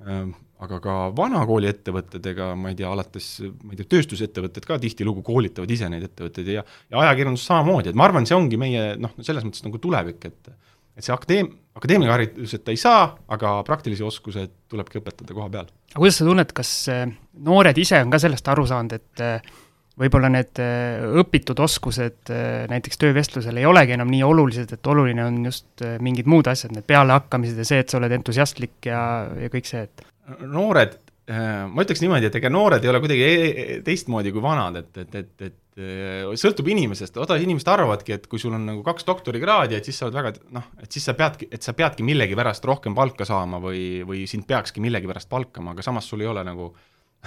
ähm, 0.05 0.35
aga 0.63 0.79
ka 0.85 0.95
vanakooli 1.17 1.69
ettevõtted, 1.71 2.29
ega 2.33 2.51
ma 2.57 2.73
ei 2.73 2.79
tea, 2.79 2.91
alates, 2.93 3.31
ma 3.63 3.75
ei 3.75 3.81
tea, 3.81 3.89
tööstusettevõtted 3.97 4.69
ka 4.69 4.79
tihtilugu 4.81 5.25
koolitavad 5.25 5.73
ise 5.73 5.89
neid 5.93 6.07
ettevõtteid 6.09 6.53
ja 6.53 6.65
ja 6.65 7.03
ajakirjandus 7.05 7.45
samamoodi, 7.49 7.93
et 7.93 7.99
ma 7.99 8.09
arvan, 8.09 8.29
see 8.29 8.37
ongi 8.37 8.61
meie 8.61 8.95
noh, 9.01 9.17
selles 9.25 9.45
mõttes 9.47 9.65
nagu 9.67 9.81
tulevik, 9.83 10.25
et 10.29 10.57
et 10.97 11.05
see 11.05 11.13
akadeem-, 11.13 11.51
akadeemiline 11.77 12.13
hariduseta 12.13 12.73
ei 12.73 12.81
saa, 12.81 13.11
aga 13.29 13.59
praktilisi 13.69 14.05
oskusi 14.05 14.47
tulebki 14.71 15.03
õpetada 15.03 15.37
koha 15.37 15.51
peal. 15.53 15.69
aga 15.93 16.01
kuidas 16.01 16.21
sa 16.21 16.29
tunned, 16.29 16.53
kas 16.57 16.73
eh, 16.93 17.05
noored 17.49 17.79
ise 17.79 18.01
on 18.05 18.13
ka 18.13 18.21
sellest 18.23 18.49
aru 18.53 18.65
saanud, 18.69 18.97
et 18.97 19.25
eh, 19.25 19.53
võib-olla 20.01 20.31
need 20.33 20.61
äh, 20.63 21.05
õpitud 21.23 21.61
oskused 21.65 22.33
äh, 22.35 22.67
näiteks 22.71 23.01
töövestlusel 23.01 23.57
ei 23.61 23.69
olegi 23.69 23.97
enam 23.97 24.11
nii 24.13 24.23
olulised, 24.27 24.77
et 24.77 24.93
oluline 24.93 25.25
on 25.25 25.41
just 25.49 25.85
äh, 25.85 25.97
mingid 26.05 26.29
muud 26.31 26.49
asjad, 26.53 26.75
need 26.77 26.87
pealehakkamised 26.89 27.61
ja 27.63 27.69
see, 27.69 27.83
et 27.83 27.93
sa 27.93 28.01
oled 28.01 28.13
entusiastlik 28.19 28.91
ja, 28.91 29.01
ja 29.41 29.53
kõik 29.53 29.69
see, 29.69 29.87
et 29.89 30.07
noored 30.53 30.99
äh, 31.31 31.67
ma 31.71 31.85
ütleks 31.85 32.03
niimoodi, 32.03 32.29
et 32.29 32.41
ega 32.41 32.51
noored 32.53 32.85
ei 32.85 32.91
ole 32.93 33.01
kuidagi 33.03 33.25
e 33.27 33.37
e 33.37 33.79
teistmoodi 33.87 34.33
kui 34.35 34.45
vanad, 34.45 34.81
et, 34.83 34.91
et, 35.03 35.17
et, 35.23 35.47
et 35.49 35.81
äh, 35.81 36.35
sõltub 36.41 36.69
inimesest, 36.73 37.17
osa 37.23 37.39
inimesed 37.43 37.71
arvavadki, 37.73 38.17
et 38.17 38.27
kui 38.31 38.43
sul 38.43 38.55
on 38.57 38.67
nagu 38.69 38.83
kaks 38.87 39.07
doktorikraadi, 39.09 39.79
et 39.79 39.89
siis 39.89 40.01
sa 40.01 40.09
oled 40.09 40.19
väga 40.19 40.35
noh, 40.57 40.69
et 40.83 40.91
siis 40.93 41.07
sa 41.09 41.17
peadki, 41.19 41.49
et 41.53 41.67
sa 41.67 41.77
peadki 41.79 42.07
millegipärast 42.07 42.69
rohkem 42.69 42.97
palka 42.97 43.29
saama 43.29 43.63
või, 43.63 44.03
või 44.07 44.27
sind 44.31 44.49
peakski 44.49 44.85
millegipärast 44.85 45.31
palkama, 45.33 45.75
aga 45.77 45.87
samas 45.87 46.09
sul 46.11 46.25
ei 46.25 46.31
ole 46.31 46.45
nagu 46.47 46.75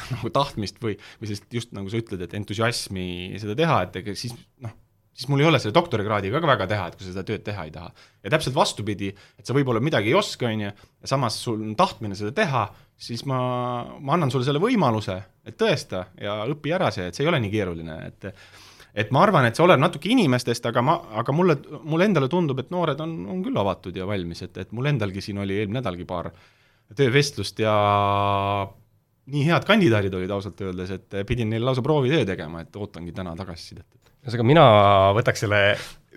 nagu 0.16 0.34
tahtmist 0.34 0.80
või, 0.84 0.98
või 1.22 1.32
sellist 1.32 1.58
just 1.62 1.74
nagu 1.76 1.92
sa 1.92 2.02
ütled, 2.02 2.22
et 2.26 2.38
entusiasmi 2.40 3.10
seda 3.42 3.58
teha, 3.58 3.82
et 3.88 4.00
ega 4.02 4.16
siis 4.18 4.36
noh, 4.64 4.76
siis 5.20 5.28
mul 5.32 5.44
ei 5.44 5.50
ole 5.50 5.60
selle 5.60 5.76
doktorikraadiga 5.76 6.40
ka 6.40 6.48
väga 6.48 6.68
teha, 6.72 6.86
et 6.88 6.96
kui 6.96 7.04
sa 7.06 7.12
seda 7.12 7.26
tööd 7.28 7.44
teha 7.44 7.66
ei 7.68 7.74
taha. 7.76 7.92
ja 8.24 8.32
täpselt 8.32 8.56
vastupidi, 8.56 9.12
et 9.12 9.46
sa 9.48 9.56
võib-olla 9.58 9.82
midagi 9.84 10.14
ei 10.14 10.16
oska, 10.16 10.48
on 10.48 10.64
ju, 10.64 10.72
ja 10.72 11.12
samas 11.12 11.40
sul 11.44 11.60
on 11.60 11.76
tahtmine 11.80 12.16
seda 12.16 12.32
teha, 12.36 12.64
siis 13.00 13.26
ma, 13.28 13.40
ma 14.00 14.16
annan 14.16 14.32
sulle 14.32 14.48
selle 14.48 14.62
võimaluse, 14.64 15.18
et 15.48 15.60
tõesta 15.60 16.06
ja 16.20 16.42
õpi 16.52 16.74
ära 16.76 16.92
see, 16.96 17.10
et 17.10 17.18
see 17.18 17.26
ei 17.26 17.32
ole 17.32 17.42
nii 17.44 17.54
keeruline, 17.54 18.02
et 18.08 18.34
et 19.00 19.12
ma 19.14 19.22
arvan, 19.22 19.46
et 19.46 19.56
see 19.56 19.64
oleneb 19.64 19.84
natuke 19.84 20.10
inimestest, 20.12 20.66
aga 20.66 20.82
ma, 20.84 20.96
aga 21.22 21.34
mulle, 21.36 21.56
mulle 21.84 22.08
endale 22.10 22.28
tundub, 22.32 22.58
et 22.60 22.72
noored 22.74 23.00
on, 23.04 23.12
on 23.30 23.44
küll 23.46 23.60
avatud 23.62 23.96
ja 23.96 24.08
valmis, 24.10 24.42
et, 24.48 24.58
et 24.58 24.72
mul 24.76 24.90
endalgi 24.90 25.22
siin 25.24 25.38
oli 25.44 25.60
eelmine 25.60 25.78
nädalgi 25.78 26.08
paar 26.10 26.32
töövestlust 26.98 27.62
ja 27.62 27.76
nii 29.30 29.46
head 29.48 29.66
kandidaadid 29.68 30.14
olid 30.14 30.32
ausalt 30.34 30.62
öeldes, 30.62 30.92
et 30.92 31.22
pidin 31.28 31.50
neile 31.50 31.66
lausa 31.70 31.82
proovitöö 31.86 32.26
tegema, 32.26 32.62
et 32.66 32.76
ootangi 32.76 33.12
täna 33.16 33.36
tagasisidet 33.38 33.86
ühesõnaga, 34.20 34.48
mina 34.48 34.64
võtaks 35.16 35.46
selle 35.46 35.60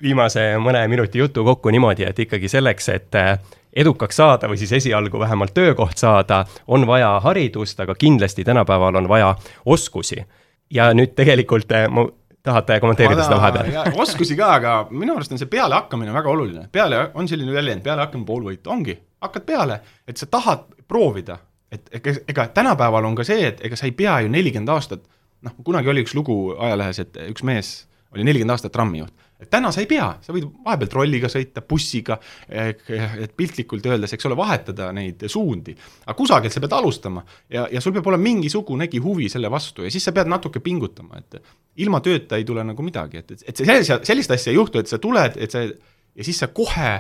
viimase 0.03 0.53
mõne 0.63 0.83
minuti 0.91 1.21
jutu 1.21 1.45
kokku 1.47 1.71
niimoodi, 1.71 2.07
et 2.09 2.19
ikkagi 2.25 2.51
selleks, 2.51 2.89
et 2.91 3.19
äh, 3.19 3.37
edukaks 3.73 4.19
saada 4.19 4.51
või 4.51 4.59
siis 4.61 4.73
esialgu 4.81 5.21
vähemalt 5.21 5.55
töökoht 5.55 6.01
saada, 6.01 6.43
on 6.67 6.87
vaja 6.87 7.15
haridust, 7.25 7.81
aga 7.81 7.95
kindlasti 7.95 8.45
tänapäeval 8.45 8.99
on 9.03 9.09
vaja 9.09 9.35
oskusi. 9.65 10.25
ja 10.73 10.93
nüüd 10.97 11.15
tegelikult 11.15 11.73
äh, 11.73 11.89
ma 11.89 12.07
tahate 12.43 12.81
kommenteerida 12.81 13.23
seda 13.23 13.39
vahepeal? 13.39 13.93
oskusi 13.95 14.37
ka, 14.37 14.55
aga 14.55 14.75
minu 14.91 15.15
arust 15.15 15.33
on 15.33 15.39
see 15.39 15.47
pealehakkamine 15.47 16.13
väga 16.13 16.31
oluline. 16.31 16.69
peale, 16.73 17.11
on 17.15 17.29
selline 17.29 17.53
väljend, 17.53 17.83
pealehakkamine 17.83 18.27
pool 18.27 18.43
võitu, 18.51 18.71
ongi, 18.71 18.99
hakkad 19.21 19.47
peale, 19.47 19.81
et 20.09 20.17
sa 20.17 20.27
tahad 20.27 20.67
proovida, 20.89 21.39
et 21.73 21.89
ega, 21.99 22.15
ega 22.29 22.47
tänapäeval 22.55 23.09
on 23.09 23.17
ka 23.19 23.27
see, 23.27 23.47
et 23.49 23.65
ega 23.65 23.79
sa 23.79 23.89
ei 23.89 23.97
pea 23.97 24.21
ju 24.25 24.31
nelikümmend 24.33 24.73
aastat, 24.73 25.05
noh, 25.47 25.57
kunagi 25.65 25.91
oli 25.93 26.05
üks 26.05 26.15
lugu 26.19 26.37
ajalehes, 26.59 27.03
et 27.03 27.21
üks 27.31 27.45
mees 27.47 27.75
oli 28.13 28.27
nelikümmend 28.29 28.57
aastat 28.57 28.75
trammijuht. 28.75 29.15
et 29.43 29.51
täna 29.51 29.73
sa 29.75 29.81
ei 29.83 29.89
pea, 29.91 30.05
sa 30.23 30.31
võid 30.31 30.45
vahepeal 30.63 30.91
trolliga 30.91 31.27
sõita, 31.33 31.65
bussiga, 31.67 32.15
et 32.47 33.33
piltlikult 33.35 33.87
öeldes, 33.91 34.13
eks 34.15 34.29
ole, 34.29 34.37
vahetada 34.39 34.93
neid 34.95 35.25
suundi. 35.27 35.75
aga 36.05 36.15
kusagilt 36.19 36.55
sa 36.55 36.63
pead 36.63 36.77
alustama 36.77 37.25
ja, 37.51 37.67
ja 37.73 37.81
sul 37.81 37.97
peab 37.97 38.07
olema 38.13 38.23
mingisugunegi 38.29 39.01
huvi 39.03 39.29
selle 39.33 39.51
vastu 39.51 39.83
ja 39.83 39.91
siis 39.91 40.05
sa 40.05 40.15
pead 40.15 40.31
natuke 40.31 40.61
pingutama, 40.61 41.19
et 41.19 41.41
ilma 41.83 42.01
tööta 42.05 42.39
ei 42.39 42.45
tule 42.45 42.65
nagu 42.65 42.87
midagi, 42.87 43.25
et, 43.25 43.35
et, 43.35 43.49
et 43.49 43.65
sellise, 43.65 43.99
sellist 44.07 44.37
asja 44.37 44.53
ei 44.53 44.61
juhtu, 44.61 44.79
et 44.79 44.93
sa 44.93 45.01
tuled, 45.03 45.41
et 45.41 45.51
sa 45.51 45.65
ja 45.67 46.25
siis 46.25 46.39
sa 46.45 46.53
kohe 46.53 46.93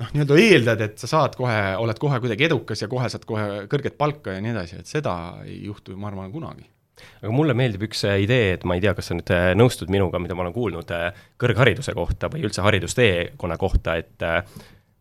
noh, 0.00 0.12
nii-öelda 0.12 0.38
eeldad, 0.40 0.84
et 0.86 1.02
sa 1.02 1.10
saad 1.10 1.34
kohe, 1.38 1.58
oled 1.82 1.98
kohe 2.00 2.20
kuidagi 2.22 2.48
edukas 2.48 2.84
ja 2.84 2.88
kohe 2.90 3.10
saad 3.12 3.26
kohe 3.28 3.66
kõrget 3.72 3.98
palka 4.00 4.36
ja 4.36 4.44
nii 4.44 4.54
edasi, 4.54 4.80
et 4.80 4.90
seda 4.90 5.16
ei 5.44 5.62
juhtu, 5.66 5.96
ma 6.00 6.10
arvan, 6.12 6.32
kunagi 6.32 6.68
aga 7.22 7.32
mulle 7.34 7.54
meeldib 7.56 7.86
üks 7.88 8.04
äh, 8.08 8.20
idee, 8.24 8.56
et 8.56 8.64
ma 8.68 8.76
ei 8.76 8.82
tea, 8.84 8.94
kas 8.96 9.10
sa 9.10 9.16
nüüd 9.16 9.30
äh, 9.34 9.50
nõustud 9.58 9.90
minuga, 9.92 10.20
mida 10.22 10.36
ma 10.38 10.44
olen 10.46 10.54
kuulnud 10.54 10.92
äh, 10.94 11.24
kõrghariduse 11.40 11.94
kohta 11.96 12.30
või 12.32 12.44
üldse 12.46 12.64
haridusteekonna 12.64 13.58
kohta, 13.60 13.96
et 14.00 14.26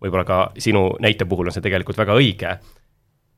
võib-olla 0.01 0.25
ka 0.27 0.39
sinu 0.61 0.87
näite 1.03 1.27
puhul 1.29 1.51
on 1.51 1.55
see 1.55 1.65
tegelikult 1.65 1.99
väga 1.99 2.15
õige, 2.17 2.55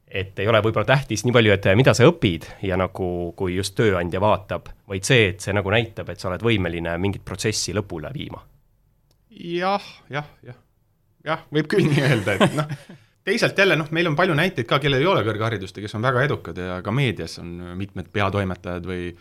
et 0.08 0.40
ei 0.40 0.50
ole 0.50 0.62
võib-olla 0.64 0.88
tähtis 0.88 1.26
nii 1.26 1.36
palju, 1.36 1.56
et 1.56 1.70
mida 1.80 1.96
sa 1.98 2.08
õpid 2.08 2.48
ja 2.68 2.78
nagu, 2.80 3.08
kui 3.40 3.58
just 3.58 3.76
tööandja 3.80 4.22
vaatab, 4.24 4.70
vaid 4.90 5.08
see, 5.08 5.32
et 5.34 5.44
see 5.44 5.56
nagu 5.56 5.74
näitab, 5.74 6.14
et 6.14 6.22
sa 6.22 6.30
oled 6.30 6.46
võimeline 6.46 6.96
mingit 7.02 7.26
protsessi 7.26 7.76
lõpule 7.76 8.14
viima 8.16 8.44
ja,. 9.34 9.74
jah, 9.80 9.90
jah, 10.14 10.30
jah. 10.46 10.60
Jah, 11.28 11.46
võib 11.54 11.70
küll 11.72 11.90
nii 11.90 12.06
öelda, 12.10 12.38
et 12.38 12.56
noh 12.58 12.78
teisalt 13.24 13.58
jälle 13.58 13.78
noh, 13.80 13.88
meil 13.96 14.10
on 14.10 14.18
palju 14.20 14.36
näiteid 14.36 14.68
ka, 14.68 14.82
kellel 14.84 15.00
ei 15.00 15.08
ole 15.08 15.22
kõrgharidust 15.24 15.78
ja 15.78 15.86
kes 15.86 15.96
on 15.96 16.04
väga 16.04 16.26
edukad 16.28 16.58
ja 16.60 16.82
ka 16.84 16.92
meedias 16.92 17.38
on 17.40 17.54
mitmed 17.80 18.10
peatoimetajad 18.12 18.90
või 18.90 19.14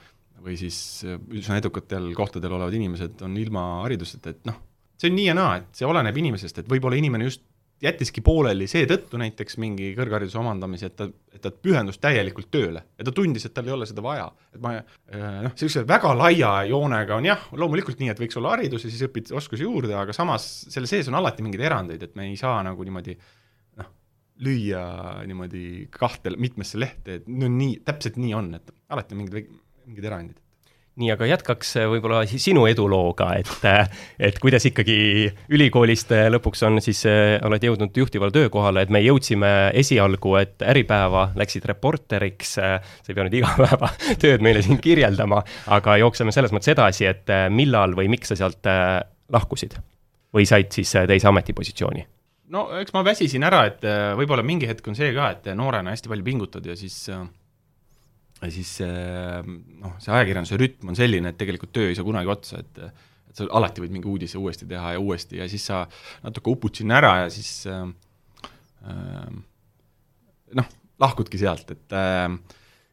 või 0.42 0.56
siis 0.58 0.76
üsna 1.06 1.58
edukatel 1.60 2.10
kohtadel 2.18 2.56
olevad 2.56 2.74
inimesed 2.74 3.20
on 3.22 3.36
ilma 3.38 3.62
hariduseta, 3.84 4.32
et 4.34 4.48
noh, 4.48 4.58
see 4.98 5.10
on 5.10 5.16
nii 5.18 5.28
ja 5.28 5.36
naa, 5.38 5.60
et 5.60 5.78
see 5.78 5.86
oleneb 5.88 6.18
inimesest, 6.18 6.62
et 6.62 6.70
võib-olla 6.70 6.98
inimene 6.98 7.28
just 7.28 7.44
jättiski 7.82 8.22
pooleli 8.24 8.68
seetõttu 8.70 9.18
näiteks 9.20 9.58
mingi 9.62 9.90
kõrghariduse 9.96 10.38
omandamise, 10.38 10.90
et 10.90 10.96
ta, 10.98 11.08
et 11.34 11.42
ta 11.42 11.50
pühendus 11.50 11.98
täielikult 12.02 12.50
tööle 12.54 12.84
ja 12.98 13.06
ta 13.06 13.14
tundis, 13.14 13.46
et 13.46 13.54
tal 13.56 13.68
ei 13.68 13.74
ole 13.74 13.88
seda 13.90 14.04
vaja. 14.04 14.28
et 14.54 14.62
ma 14.62 14.74
noh, 14.78 15.54
sellise 15.58 15.84
väga 15.88 16.12
laia 16.16 16.52
joonega 16.70 17.18
on 17.18 17.26
jah, 17.26 17.46
loomulikult 17.58 18.02
nii, 18.02 18.12
et 18.14 18.22
võiks 18.22 18.38
olla 18.38 18.54
haridus 18.54 18.86
ja 18.86 18.92
siis 18.92 19.06
õpid 19.08 19.32
oskusi 19.36 19.66
juurde, 19.66 19.94
aga 19.98 20.14
samas 20.16 20.48
selle 20.72 20.90
sees 20.90 21.10
on 21.10 21.18
alati 21.18 21.44
mingeid 21.44 21.66
erandeid, 21.70 22.02
et 22.06 22.14
me 22.18 22.28
ei 22.30 22.38
saa 22.40 22.60
nagu 22.66 22.86
niimoodi 22.86 23.16
äh, 23.16 23.90
lüüa 24.46 24.84
niimoodi 25.26 25.88
kahte, 25.92 26.34
mitmesse 26.38 26.80
lehte, 26.80 27.20
et 27.20 27.28
no 27.30 27.50
nii, 27.50 27.80
täpselt 27.86 28.18
nii 28.22 28.38
on, 28.38 28.54
et 28.58 28.74
alati 28.94 29.16
on 29.16 29.24
mingid, 29.24 29.52
mingid 29.88 30.10
erandid 30.10 30.41
nii, 31.00 31.08
aga 31.14 31.26
jätkaks 31.30 31.76
äh, 31.80 31.86
võib-olla 31.88 32.22
sinu 32.28 32.66
edulooga, 32.68 33.30
et, 33.40 33.52
äh, 33.68 33.88
et 34.28 34.38
kuidas 34.42 34.66
ikkagi 34.68 34.96
ülikoolist 35.52 36.12
äh, 36.12 36.26
lõpuks 36.32 36.64
on 36.68 36.80
siis, 36.84 37.02
oled 37.46 37.64
jõudnud 37.64 37.96
juhtivale 37.96 38.34
töökohale, 38.34 38.84
et 38.84 38.92
me 38.92 39.00
jõudsime 39.04 39.72
esialgu, 39.78 40.36
et 40.42 40.64
Äripäeva 40.72 41.30
läksid 41.38 41.66
reporteriks, 41.70 42.56
sa 42.58 42.76
ei 43.08 43.16
pea 43.16 43.26
nüüd 43.26 43.38
igapäevatööd 43.40 44.44
meile 44.46 44.64
siin 44.64 44.80
kirjeldama, 44.82 45.42
aga 45.72 45.96
jookseme 46.02 46.34
selles 46.34 46.52
mõttes 46.52 46.74
edasi, 46.74 47.08
et 47.08 47.32
millal 47.52 47.96
või 47.96 48.10
miks 48.12 48.32
sa 48.32 48.38
sealt 48.44 48.68
lahkusid? 49.32 49.80
või 50.32 50.46
said 50.48 50.70
siis 50.72 50.88
teise 51.08 51.28
ametipositsiooni? 51.28 52.06
no 52.52 52.62
eks 52.78 52.94
ma 52.94 53.02
väsisin 53.04 53.44
ära, 53.44 53.66
et 53.68 53.84
võib-olla 54.16 54.44
mingi 54.44 54.68
hetk 54.68 54.86
on 54.88 54.96
see 54.96 55.10
ka, 55.16 55.28
et 55.34 55.50
noorena 55.56 55.92
hästi 55.92 56.08
palju 56.08 56.24
pingutad 56.24 56.66
ja 56.68 56.76
siis 56.76 56.96
äh, 57.12 57.24
siis 58.50 58.74
äh, 58.82 59.40
noh, 59.44 59.94
see 60.02 60.14
ajakirjanduse 60.14 60.58
rütm 60.60 60.90
on 60.90 60.98
selline, 60.98 61.30
et 61.30 61.38
tegelikult 61.38 61.72
töö 61.76 61.90
ei 61.90 61.98
saa 61.98 62.06
kunagi 62.06 62.32
otsa, 62.32 62.62
et 62.62 62.84
et 63.32 63.38
sa 63.38 63.46
alati 63.56 63.80
võid 63.80 63.92
mingi 63.94 64.10
uudise 64.10 64.36
uuesti 64.36 64.66
teha 64.68 64.90
ja 64.92 65.00
uuesti 65.00 65.38
ja 65.38 65.46
siis 65.48 65.62
sa 65.70 65.86
natuke 66.20 66.50
upud 66.52 66.76
sinna 66.76 66.98
ära 66.98 67.12
ja 67.22 67.30
siis 67.32 67.62
äh, 67.70 67.86
noh, 70.58 70.74
lahkudki 71.00 71.40
sealt, 71.40 71.70
et 71.72 71.96
äh, 71.96 72.28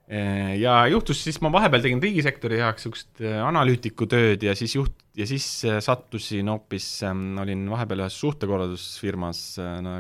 Äh, 0.10 0.56
ja 0.58 0.88
juhtus 0.89 1.20
siis, 1.22 1.38
ma 1.46 1.51
vahepeal 1.53 1.84
tegin 1.84 2.00
riigisektori 2.01 2.58
heaks 2.58 2.88
niisugust 2.88 3.20
äh, 3.22 3.36
analüütiku 3.46 4.08
tööd 4.10 4.41
ja 4.41 4.56
siis 4.58 4.74
juht, 4.74 4.96
ja 5.13 5.27
siis 5.29 5.46
äh, 5.70 5.77
sattusin 5.86 6.50
hoopis, 6.50 6.88
ähm, 7.06 7.38
olin 7.38 7.68
vahepeal 7.70 8.01
ühes 8.01 8.18
suhtekorraldusfirmas 8.18 9.44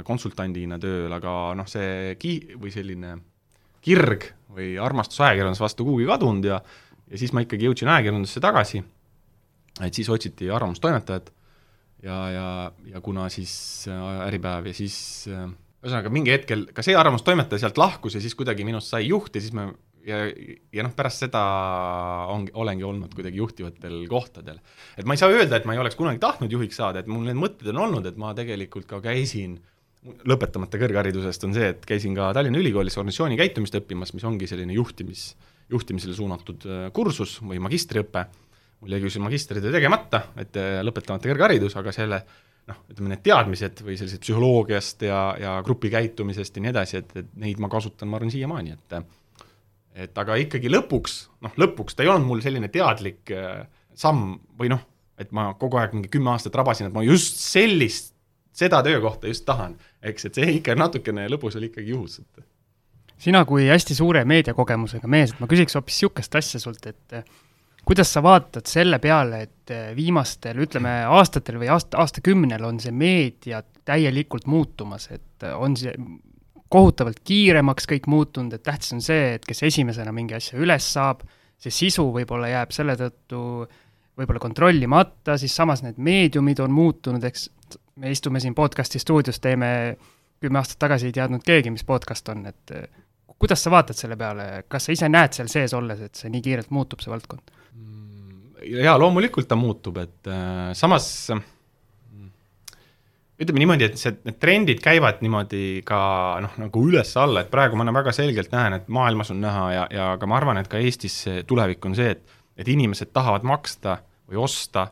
konsultandina 0.07 0.79
tööl, 0.81 1.13
aga 1.13 1.35
noh, 1.59 1.69
see 1.69 2.15
ki-, 2.17 2.55
või 2.57 2.73
selline 2.73 3.19
kirg 3.85 4.29
või 4.53 4.73
armastus 4.81 5.21
ajakirjanduse 5.21 5.63
vastu 5.63 5.87
kuhugi 5.87 6.07
kadunud 6.09 6.47
ja 6.49 6.61
ja 7.09 7.17
siis 7.17 7.33
ma 7.33 7.41
ikkagi 7.41 7.65
jõudsin 7.65 7.89
ajakirjandusse 7.89 8.41
tagasi, 8.43 8.83
et 9.81 9.97
siis 9.97 10.09
otsiti 10.13 10.49
arvamustoimetajat 10.53 11.31
ja, 12.05 12.17
ja, 12.33 12.47
ja 12.93 13.01
kuna 13.01 13.27
siis 13.33 13.53
Äripäev 14.27 14.69
ja 14.69 14.75
siis 14.77 14.99
ühesõnaga 15.29 16.11
mingi 16.13 16.33
hetkel 16.35 16.67
ka 16.75 16.85
see 16.85 16.97
arvamustoimetaja 16.99 17.65
sealt 17.65 17.79
lahkus 17.81 18.17
ja 18.17 18.23
siis 18.23 18.35
kuidagi 18.37 18.67
minust 18.67 18.91
sai 18.93 19.07
juht 19.07 19.35
ja 19.35 19.41
siis 19.41 19.55
me 19.57 19.71
ja, 20.05 20.19
ja 20.75 20.85
noh, 20.85 20.93
pärast 20.95 21.25
seda 21.25 21.41
ongi, 22.31 22.53
olengi 22.59 22.85
olnud 22.87 23.13
kuidagi 23.15 23.41
juhtivatel 23.41 24.01
kohtadel. 24.11 24.59
et 24.97 25.07
ma 25.07 25.15
ei 25.15 25.21
saa 25.21 25.33
öelda, 25.33 25.57
et 25.57 25.67
ma 25.67 25.75
ei 25.75 25.81
oleks 25.81 25.97
kunagi 25.99 26.21
tahtnud 26.23 26.51
juhiks 26.51 26.79
saada, 26.79 27.01
et 27.01 27.09
mul 27.11 27.25
need 27.27 27.39
mõtted 27.39 27.71
on 27.73 27.83
olnud, 27.87 28.07
et 28.07 28.19
ma 28.19 28.33
tegelikult 28.37 28.87
ka 28.89 29.01
käisin 29.03 29.57
lõpetamata 30.03 30.79
kõrgharidusest 30.79 31.43
on 31.47 31.55
see, 31.55 31.71
et 31.73 31.85
käisin 31.87 32.15
ka 32.17 32.29
Tallinna 32.35 32.61
Ülikoolis 32.61 32.97
organisatsiooni 32.97 33.37
käitumist 33.39 33.75
õppimas, 33.79 34.13
mis 34.15 34.25
ongi 34.27 34.47
selline 34.47 34.75
juhtimis, 34.77 35.33
juhtimisele 35.71 36.15
suunatud 36.15 36.67
äh, 36.67 36.85
kursus 36.95 37.37
või 37.43 37.59
magistriõpe, 37.63 38.25
mul 38.79 38.95
jäi 38.95 39.01
küll 39.03 39.15
see 39.15 39.23
magistritöö 39.23 39.73
tegemata, 39.75 40.23
et 40.39 40.59
äh, 40.59 40.79
lõpetamata 40.87 41.31
kõrgharidus, 41.31 41.75
aga 41.79 41.93
selle 41.95 42.21
noh, 42.69 42.83
ütleme 42.91 43.11
need 43.13 43.23
teadmised 43.25 43.81
või 43.85 43.97
sellised 43.99 44.23
psühholoogiast 44.23 45.03
ja, 45.07 45.23
ja 45.41 45.55
grupikäitumisest 45.65 46.55
ja 46.55 46.63
nii 46.63 46.71
edasi, 46.71 47.01
et, 47.01 47.11
et 47.23 47.33
neid 47.41 47.59
ma 47.59 47.71
kasutan, 47.71 48.11
ma 48.11 48.19
arvan, 48.19 48.31
siiamaani, 48.33 48.77
et 48.77 49.01
et 49.99 50.19
aga 50.21 50.37
ikkagi 50.39 50.69
lõpuks, 50.71 51.15
noh 51.43 51.55
lõpuks 51.59 51.97
ta 51.97 52.05
ei 52.05 52.11
olnud 52.11 52.29
mul 52.29 52.43
selline 52.45 52.69
teadlik 52.71 53.33
äh, 53.35 53.65
samm 53.97 54.37
või 54.59 54.71
noh, 54.71 54.85
et 55.19 55.33
ma 55.35 55.49
kogu 55.59 55.79
aeg 55.81 55.95
mingi 55.97 56.11
kümme 56.13 56.31
aastat 56.31 56.55
rabasin, 56.55 56.87
et 56.87 56.95
ma 56.95 57.03
just 57.03 57.41
sellist, 57.41 58.13
seda 58.59 58.81
töökohta 58.85 59.31
just 59.31 59.45
tahan, 59.47 59.75
eks, 60.03 60.29
et 60.29 60.39
see 60.39 60.55
ikka 60.59 60.75
natukene 60.77 61.27
lõpus 61.31 61.57
oli 61.59 61.71
ikkagi 61.71 61.93
juhus, 61.93 62.19
sina 63.19 63.43
kui 63.47 63.67
hästi 63.67 63.97
suure 63.97 64.23
meediakogemusega 64.27 65.09
mees, 65.11 65.33
et 65.33 65.43
ma 65.43 65.49
küsiks 65.51 65.75
hoopis 65.77 65.97
niisugust 65.97 66.39
asja 66.39 66.61
sult, 66.63 66.85
et 66.87 67.17
äh, 67.17 67.25
kuidas 67.87 68.13
sa 68.13 68.23
vaatad 68.23 68.67
selle 68.69 68.99
peale, 69.03 69.43
et 69.47 69.73
äh, 69.75 69.89
viimastel, 69.97 70.61
ütleme, 70.65 71.01
aastatel 71.19 71.59
või 71.61 71.71
aasta, 71.73 71.99
aastakümnel 72.03 72.63
on 72.67 72.79
see 72.83 72.95
meedia 72.95 73.61
täielikult 73.89 74.47
muutumas, 74.47 75.09
et 75.11 75.47
on 75.55 75.75
see, 75.79 75.93
kohutavalt 76.69 77.23
kiiremaks 77.25 77.89
kõik 77.89 78.07
muutunud, 78.07 78.53
et 78.53 78.63
tähtis 78.63 78.93
on 78.93 79.03
see, 79.03 79.35
et 79.35 79.45
kes 79.45 79.63
esimesena 79.67 80.13
mingi 80.15 80.37
asja 80.37 80.59
üles 80.61 80.85
saab, 80.93 81.23
see 81.59 81.73
sisu 81.73 82.05
võib-olla 82.15 82.51
jääb 82.51 82.71
selle 82.75 82.95
tõttu 82.99 83.41
võib-olla 84.19 84.41
kontrollimata, 84.43 85.37
siis 85.39 85.55
samas 85.55 85.81
need 85.83 85.97
meediumid 86.03 86.59
on 86.63 86.71
muutunud, 86.75 87.23
eks 87.25 87.47
me 87.99 88.11
istume 88.11 88.39
siin 88.39 88.55
podcast'i 88.55 88.99
stuudios, 88.99 89.39
teeme 89.43 89.97
kümme 90.39 90.59
aastat 90.61 90.79
tagasi 90.79 91.09
ei 91.09 91.15
teadnud 91.15 91.43
keegi, 91.45 91.71
mis 91.73 91.83
podcast 91.87 92.29
on, 92.31 92.45
et 92.47 92.73
kuidas 93.39 93.63
sa 93.63 93.71
vaatad 93.73 93.97
selle 93.97 94.17
peale, 94.19 94.49
kas 94.71 94.87
sa 94.87 94.95
ise 94.95 95.09
näed 95.11 95.35
seal 95.35 95.51
sees 95.51 95.75
olles, 95.75 96.01
et 96.07 96.19
see 96.19 96.31
nii 96.31 96.43
kiirelt 96.45 96.73
muutub, 96.75 97.03
see 97.03 97.11
valdkond? 97.11 97.55
jaa, 98.69 98.97
loomulikult 98.99 99.47
ta 99.47 99.55
muutub, 99.55 99.97
et 100.01 100.27
äh, 100.27 100.71
samas 100.75 101.07
ütleme 103.39 103.61
niimoodi, 103.61 103.87
et 103.87 103.99
see, 103.99 104.17
need 104.27 104.35
trendid 104.39 104.81
käivad 104.83 105.21
niimoodi 105.23 105.81
ka 105.87 105.99
noh, 106.43 106.57
nagu 106.59 106.81
üles-alla, 106.89 107.45
et 107.45 107.51
praegu 107.51 107.79
ma 107.79 107.87
väga 107.95 108.11
selgelt 108.15 108.51
näen, 108.51 108.75
et 108.75 108.89
maailmas 108.91 109.31
on 109.31 109.39
näha 109.43 109.63
ja, 109.71 109.85
ja 109.95 110.09
ka 110.19 110.27
ma 110.27 110.35
arvan, 110.39 110.59
et 110.59 110.67
ka 110.71 110.81
Eestis 110.83 111.15
see 111.23 111.43
tulevik 111.47 111.87
on 111.87 111.95
see, 111.99 112.11
et 112.17 112.37
et 112.59 112.67
inimesed 112.67 113.13
tahavad 113.15 113.45
maksta 113.47 114.01
või 114.27 114.41
osta 114.43 114.89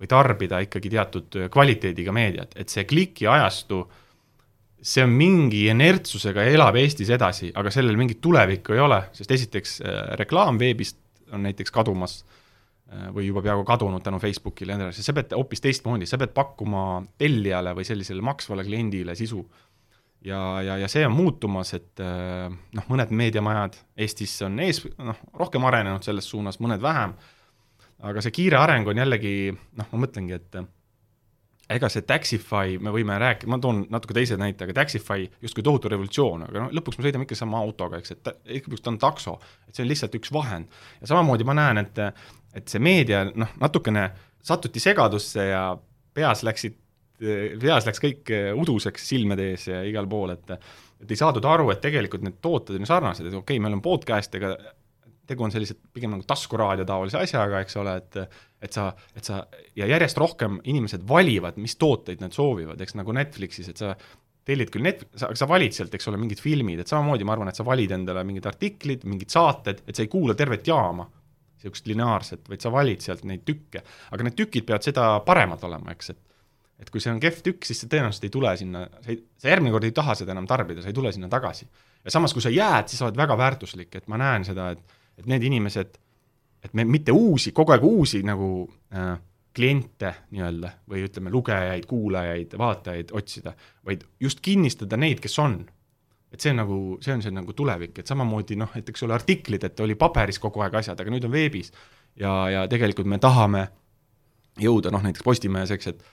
või 0.00 0.08
tarbida 0.08 0.62
ikkagi 0.64 0.92
teatud 0.92 1.40
kvaliteediga 1.52 2.12
meediat, 2.16 2.54
et 2.56 2.72
see 2.72 2.86
klikiajastu, 2.88 3.82
see 4.80 5.04
on 5.04 5.12
mingi 5.12 5.66
inertsusega 5.68 6.46
elab 6.48 6.78
Eestis 6.80 7.12
edasi, 7.12 7.50
aga 7.54 7.72
sellel 7.74 7.98
mingit 8.00 8.22
tulevikku 8.24 8.76
ei 8.76 8.80
ole, 8.80 9.02
sest 9.16 9.36
esiteks 9.36 9.80
äh, 9.84 10.02
reklaam 10.20 10.60
veebist 10.60 10.98
on 11.30 11.44
näiteks 11.46 11.70
kadumas 11.74 12.22
äh,, 12.22 12.40
Äh, 12.90 13.06
või 13.14 13.28
juba 13.28 13.38
peaaegu 13.44 13.62
kadunud 13.62 14.02
tänu 14.02 14.18
Facebookile 14.18 14.74
ja 14.74 14.78
nii 14.78 14.88
edasi, 14.88 15.04
sa 15.06 15.12
pead 15.14 15.30
hoopis 15.36 15.62
teistmoodi, 15.62 16.08
sa 16.10 16.18
pead 16.18 16.32
pakkuma 16.34 17.04
tellijale 17.22 17.70
või 17.78 17.84
sellisele 17.86 18.24
maksvale 18.26 18.64
kliendile 18.66 19.14
sisu. 19.14 19.44
ja, 20.26 20.62
ja, 20.62 20.76
ja 20.76 20.88
see 20.90 21.04
on 21.06 21.14
muutumas, 21.14 21.70
et 21.74 22.02
äh, 22.02 22.50
noh, 22.50 22.88
mõned 22.90 23.12
meediamajad 23.14 23.78
Eestis 23.96 24.34
on 24.42 24.58
ees, 24.64 24.82
noh, 24.98 25.20
rohkem 25.38 25.64
arenenud 25.70 26.02
selles 26.02 26.26
suunas, 26.26 26.58
mõned 26.58 26.82
vähem, 26.82 27.14
aga 28.08 28.22
see 28.24 28.34
kiire 28.34 28.58
areng 28.60 28.88
on 28.90 29.00
jällegi 29.00 29.34
noh, 29.52 29.88
ma 29.92 30.04
mõtlengi, 30.04 30.36
et 30.36 30.60
ega 31.70 31.90
see 31.92 32.02
Taxify, 32.06 32.78
me 32.82 32.92
võime 32.94 33.16
rääkida, 33.20 33.50
ma 33.52 33.58
toon 33.62 33.84
natuke 33.92 34.14
teise 34.16 34.38
näite, 34.40 34.66
aga 34.66 34.74
Taxify 34.80 35.28
justkui 35.44 35.64
tohutu 35.66 35.90
revolutsioon, 35.92 36.48
aga 36.48 36.64
noh, 36.64 36.74
lõpuks 36.74 36.98
me 36.98 37.06
sõidame 37.06 37.26
ikka 37.28 37.38
sama 37.38 37.60
autoga, 37.62 38.00
eks, 38.00 38.16
et 38.16 38.32
lõpuks 38.56 38.82
ta 38.82 38.90
on 38.92 38.98
takso, 39.02 39.36
et 39.68 39.76
see 39.76 39.84
on 39.84 39.90
lihtsalt 39.90 40.16
üks 40.18 40.32
vahend. 40.34 40.80
ja 41.00 41.12
samamoodi 41.12 41.46
ma 41.46 41.56
näen, 41.60 41.84
et 41.84 42.04
et 42.50 42.66
see 42.66 42.82
meedia 42.82 43.22
noh, 43.28 43.52
natukene 43.62 44.08
satuti 44.42 44.82
segadusse 44.82 45.44
ja 45.52 45.62
peas 46.14 46.42
läksid, 46.42 46.74
peas 47.20 47.86
läks 47.86 48.02
kõik 48.02 48.32
uduseks 48.58 49.06
silmade 49.12 49.52
ees 49.52 49.68
ja 49.68 49.84
igal 49.86 50.08
pool, 50.10 50.34
et 50.34 50.56
et 51.00 51.14
ei 51.14 51.16
saadud 51.16 51.44
aru, 51.48 51.70
et 51.72 51.80
tegelikult 51.80 52.24
need 52.26 52.42
tooted 52.44 52.76
on 52.76 52.84
ju 52.84 52.88
sarnased, 52.90 53.24
et 53.24 53.32
okei 53.32 53.56
okay,, 53.56 53.62
meil 53.62 53.78
on 53.78 53.80
podcast, 53.84 54.34
ega 54.36 54.56
tegu 55.30 55.46
on 55.46 55.52
sellise 55.54 55.76
pigem 55.94 56.12
nagu 56.14 56.26
taskuraadio 56.28 56.86
taolise 56.88 57.20
asjaga, 57.20 57.62
eks 57.64 57.78
ole, 57.80 57.96
et 58.02 58.18
et 58.60 58.76
sa, 58.76 58.90
et 59.16 59.24
sa 59.24 59.38
ja 59.78 59.86
järjest 59.88 60.18
rohkem 60.20 60.58
inimesed 60.68 61.06
valivad, 61.08 61.56
mis 61.56 61.78
tooteid 61.80 62.20
nad 62.20 62.34
soovivad, 62.36 62.80
eks 62.82 62.98
nagu 62.98 63.14
Netflixis, 63.16 63.70
et 63.72 63.80
sa 63.80 63.94
tellid 64.44 64.72
küll 64.72 64.84
net-, 64.84 65.06
sa, 65.16 65.30
sa 65.36 65.48
valid 65.48 65.72
sealt, 65.76 65.94
eks 65.96 66.10
ole, 66.10 66.20
mingid 66.20 66.42
filmid, 66.42 66.82
et 66.82 66.90
samamoodi 66.90 67.24
ma 67.24 67.36
arvan, 67.36 67.48
et 67.52 67.56
sa 67.56 67.64
valid 67.64 67.94
endale 67.96 68.24
mingid 68.28 68.48
artiklid, 68.50 69.06
mingid 69.08 69.32
saated, 69.32 69.80
et 69.86 69.96
sa 69.96 70.04
ei 70.04 70.12
kuula 70.12 70.36
tervet 70.36 70.66
jaama 70.68 71.06
niisugust 71.60 71.88
lineaarset, 71.90 72.48
vaid 72.48 72.64
sa 72.64 72.72
valid 72.72 73.04
sealt 73.04 73.24
neid 73.28 73.44
tükke. 73.44 73.82
aga 74.10 74.26
need 74.26 74.36
tükid 74.36 74.66
peavad 74.68 74.84
seda 74.84 75.06
paremad 75.26 75.64
olema, 75.68 75.92
eks, 75.96 76.12
et 76.14 76.26
et 76.80 76.88
kui 76.88 77.02
see 77.02 77.12
on 77.12 77.20
kehv 77.20 77.42
tükk, 77.44 77.66
siis 77.68 77.82
see 77.82 77.90
tõenäoliselt 77.92 78.24
ei 78.24 78.32
tule 78.32 78.52
sinna, 78.56 78.86
sa 79.04 79.12
ei, 79.12 79.18
sa 79.40 79.50
järgmine 79.50 79.74
kord 79.74 79.84
ei 79.84 79.92
taha 79.96 80.14
seda 80.16 80.32
enam 80.32 80.46
tarbida, 80.48 80.80
sa 80.80 80.88
ei 80.88 80.96
tule 80.96 81.12
sinna 81.12 81.28
tagasi. 81.28 81.68
ja 82.04 82.14
samas, 82.14 82.32
kui 82.32 82.40
sa 82.40 82.52
jääd, 82.52 82.88
siis 82.88 83.02
sa 83.02 83.08
oled 83.08 83.20
väga 83.20 83.36
väärtuslik, 83.36 83.92
et 84.00 84.08
ma 84.08 84.16
näen 84.20 84.46
seda, 84.48 84.70
et, 84.72 84.96
et 85.20 85.26
need 85.30 85.44
inimesed, 85.48 85.98
et 86.64 86.76
me 86.76 86.84
mitte 86.88 87.12
uusi, 87.12 87.52
kogu 87.56 87.74
aeg 87.74 87.84
uusi 87.84 88.22
nagu 88.26 88.50
äh, 88.94 89.12
kliente 89.56 90.14
nii-öelda 90.30 90.70
või 90.88 91.04
ütleme, 91.08 91.32
lugejaid, 91.34 91.86
kuulajaid, 91.90 92.56
vaatajaid 92.58 93.12
otsida, 93.16 93.54
vaid 93.86 94.04
just 94.20 94.40
kinnistada 94.44 94.98
neid, 95.00 95.20
kes 95.22 95.38
on 95.42 95.60
et 96.30 96.38
see 96.38 96.52
on 96.52 96.60
nagu, 96.62 96.78
see 97.02 97.14
on 97.14 97.22
see 97.24 97.32
nagu 97.34 97.54
tulevik, 97.58 97.96
et 97.98 98.10
samamoodi 98.10 98.54
noh, 98.58 98.70
et 98.78 98.88
eks 98.92 99.02
ole, 99.06 99.16
artiklid, 99.16 99.64
et 99.66 99.82
oli 99.82 99.96
paberis 99.98 100.38
kogu 100.38 100.62
aeg 100.62 100.76
asjad, 100.78 101.00
aga 101.02 101.10
nüüd 101.12 101.26
on 101.26 101.34
veebis. 101.34 101.72
ja, 102.18 102.32
ja 102.50 102.64
tegelikult 102.70 103.08
me 103.10 103.18
tahame 103.18 103.66
jõuda 104.60 104.92
noh, 104.94 105.02
näiteks 105.02 105.26
Postimehes, 105.26 105.74
eks, 105.74 105.92
et 105.92 106.08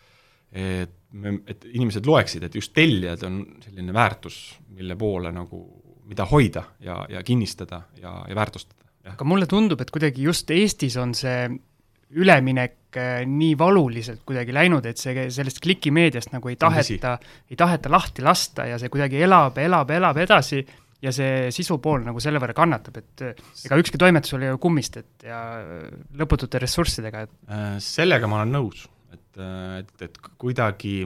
et 0.58 0.94
me, 1.12 1.42
et 1.48 1.66
inimesed 1.76 2.06
loeksid, 2.08 2.46
et 2.48 2.56
just 2.56 2.72
tellijad 2.74 3.24
on 3.28 3.42
selline 3.66 3.94
väärtus, 3.94 4.38
mille 4.78 4.96
poole 4.96 5.32
nagu, 5.36 5.60
mida 6.08 6.24
hoida 6.26 6.64
ja, 6.80 7.02
ja 7.10 7.24
kinnistada 7.24 7.82
ja, 8.00 8.14
ja 8.30 8.36
väärtustada. 8.36 8.87
Aga 9.14 9.28
mulle 9.28 9.48
tundub, 9.50 9.82
et 9.82 9.92
kuidagi 9.94 10.26
just 10.28 10.52
Eestis 10.54 10.98
on 11.02 11.14
see 11.18 11.48
üleminek 12.18 12.96
äh, 12.96 13.22
nii 13.28 13.56
valuliselt 13.60 14.24
kuidagi 14.28 14.56
läinud, 14.56 14.86
et 14.88 15.00
see, 15.02 15.28
sellest 15.34 15.60
klikimeediast 15.64 16.32
nagu 16.36 16.52
ei 16.52 16.60
taheta, 16.60 17.18
ei 17.52 17.60
taheta 17.60 17.92
lahti 17.92 18.24
lasta 18.24 18.68
ja 18.70 18.80
see 18.80 18.92
kuidagi 18.94 19.22
elab, 19.28 19.58
elab, 19.60 19.92
elab 19.92 20.22
edasi 20.24 20.62
ja 21.04 21.12
see 21.14 21.52
sisu 21.54 21.78
pool 21.84 22.06
nagu 22.08 22.22
selle 22.24 22.40
võrra 22.42 22.56
kannatab, 22.58 23.02
et 23.04 23.26
äh, 23.28 23.46
ega 23.68 23.80
ükski 23.82 24.00
toimetus 24.02 24.34
ei 24.34 24.40
ole 24.40 24.54
ju 24.54 24.62
kummistet 24.64 25.28
ja 25.28 25.42
lõputute 26.18 26.62
ressurssidega, 26.64 27.28
et 27.28 27.36
äh, 27.52 27.70
sellega 27.84 28.30
ma 28.32 28.42
olen 28.42 28.56
nõus, 28.56 28.88
et, 29.12 29.44
et, 29.82 29.96
et 30.08 30.22
kuidagi 30.40 31.02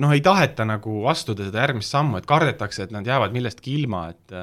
noh, 0.00 0.14
ei 0.14 0.22
taheta 0.24 0.64
nagu 0.68 1.02
astuda 1.10 1.46
seda 1.48 1.62
järgmist 1.64 1.92
sammu, 1.92 2.20
et 2.20 2.26
kardetakse, 2.28 2.86
et 2.86 2.94
nad 2.94 3.06
jäävad 3.06 3.34
millestki 3.34 3.74
ilma, 3.76 4.06
et 4.14 4.34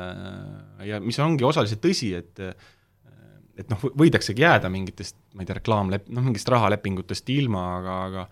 ja 0.88 1.00
mis 1.02 1.20
ongi 1.24 1.46
osaliselt 1.48 1.82
tõsi, 1.84 2.14
et 2.20 2.42
et 3.54 3.70
noh, 3.70 3.82
võidaksegi 3.98 4.42
jääda 4.42 4.70
mingitest, 4.74 5.16
ma 5.38 5.44
ei 5.44 5.50
tea, 5.50 5.60
reklaamlep-, 5.60 6.08
noh, 6.14 6.24
mingist 6.26 6.50
rahalepingutest 6.50 7.28
ilma, 7.36 7.66
aga, 7.78 7.98
aga 8.08 8.24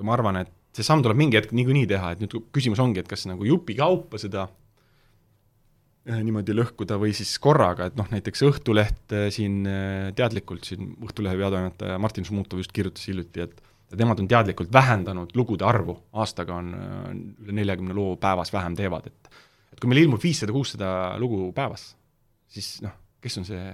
aga 0.00 0.06
ma 0.08 0.16
arvan, 0.16 0.40
et 0.40 0.50
see 0.76 0.86
samm 0.86 1.04
tuleb 1.04 1.18
mingi 1.20 1.36
hetk 1.38 1.52
niikuinii 1.56 1.86
teha, 1.90 2.14
et 2.14 2.22
nüüd 2.22 2.34
küsimus 2.54 2.80
ongi, 2.82 3.02
et 3.02 3.10
kas 3.10 3.26
nagu 3.28 3.44
jupikaupa 3.46 4.20
seda 4.22 4.46
äh, 6.08 6.20
niimoodi 6.24 6.56
lõhkuda 6.56 6.98
või 7.02 7.12
siis 7.16 7.34
korraga, 7.42 7.90
et 7.90 7.98
noh, 8.00 8.08
näiteks 8.12 8.46
Õhtuleht 8.48 9.14
äh, 9.16 9.28
siin 9.34 9.60
äh, 9.68 10.08
teadlikult, 10.16 10.64
siin 10.70 10.94
Õhtulehe 11.04 11.36
peatoimetaja 11.42 11.98
Martin 12.02 12.26
Šmutov 12.26 12.62
just 12.62 12.72
kirjutas 12.76 13.04
hiljuti, 13.10 13.44
et 13.44 13.60
ja 13.90 13.98
nemad 13.98 14.22
on 14.22 14.28
teadlikult 14.30 14.72
vähendanud 14.72 15.34
lugude 15.34 15.66
arvu, 15.66 15.96
aastaga 16.12 16.56
on 16.60 16.72
üle 17.42 17.56
neljakümne 17.60 17.94
loo 17.96 18.16
päevas 18.20 18.52
vähem 18.54 18.78
teevad, 18.78 19.10
et 19.10 19.30
et 19.70 19.78
kui 19.78 19.90
meil 19.90 20.04
ilmub 20.04 20.22
viissada-kuussada 20.22 21.16
lugu 21.22 21.52
päevas, 21.54 21.92
siis 22.50 22.80
noh, 22.82 22.94
kes 23.22 23.38
on 23.38 23.46
see 23.46 23.64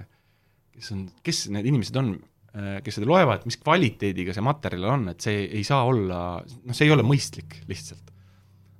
kes 0.77 0.93
on, 0.93 1.05
kes 1.25 1.45
need 1.53 1.67
inimesed 1.71 1.97
on, 1.99 2.11
äh, 2.53 2.77
kes 2.85 2.99
seda 2.99 3.09
loevad, 3.09 3.45
mis 3.49 3.57
kvaliteediga 3.61 4.35
see 4.35 4.45
materjal 4.45 4.89
on, 4.93 5.07
et 5.13 5.25
see 5.25 5.45
ei 5.47 5.63
saa 5.67 5.83
olla, 5.89 6.21
noh, 6.45 6.77
see 6.77 6.87
ei 6.87 6.93
ole 6.93 7.05
mõistlik 7.05 7.61
lihtsalt. 7.69 8.13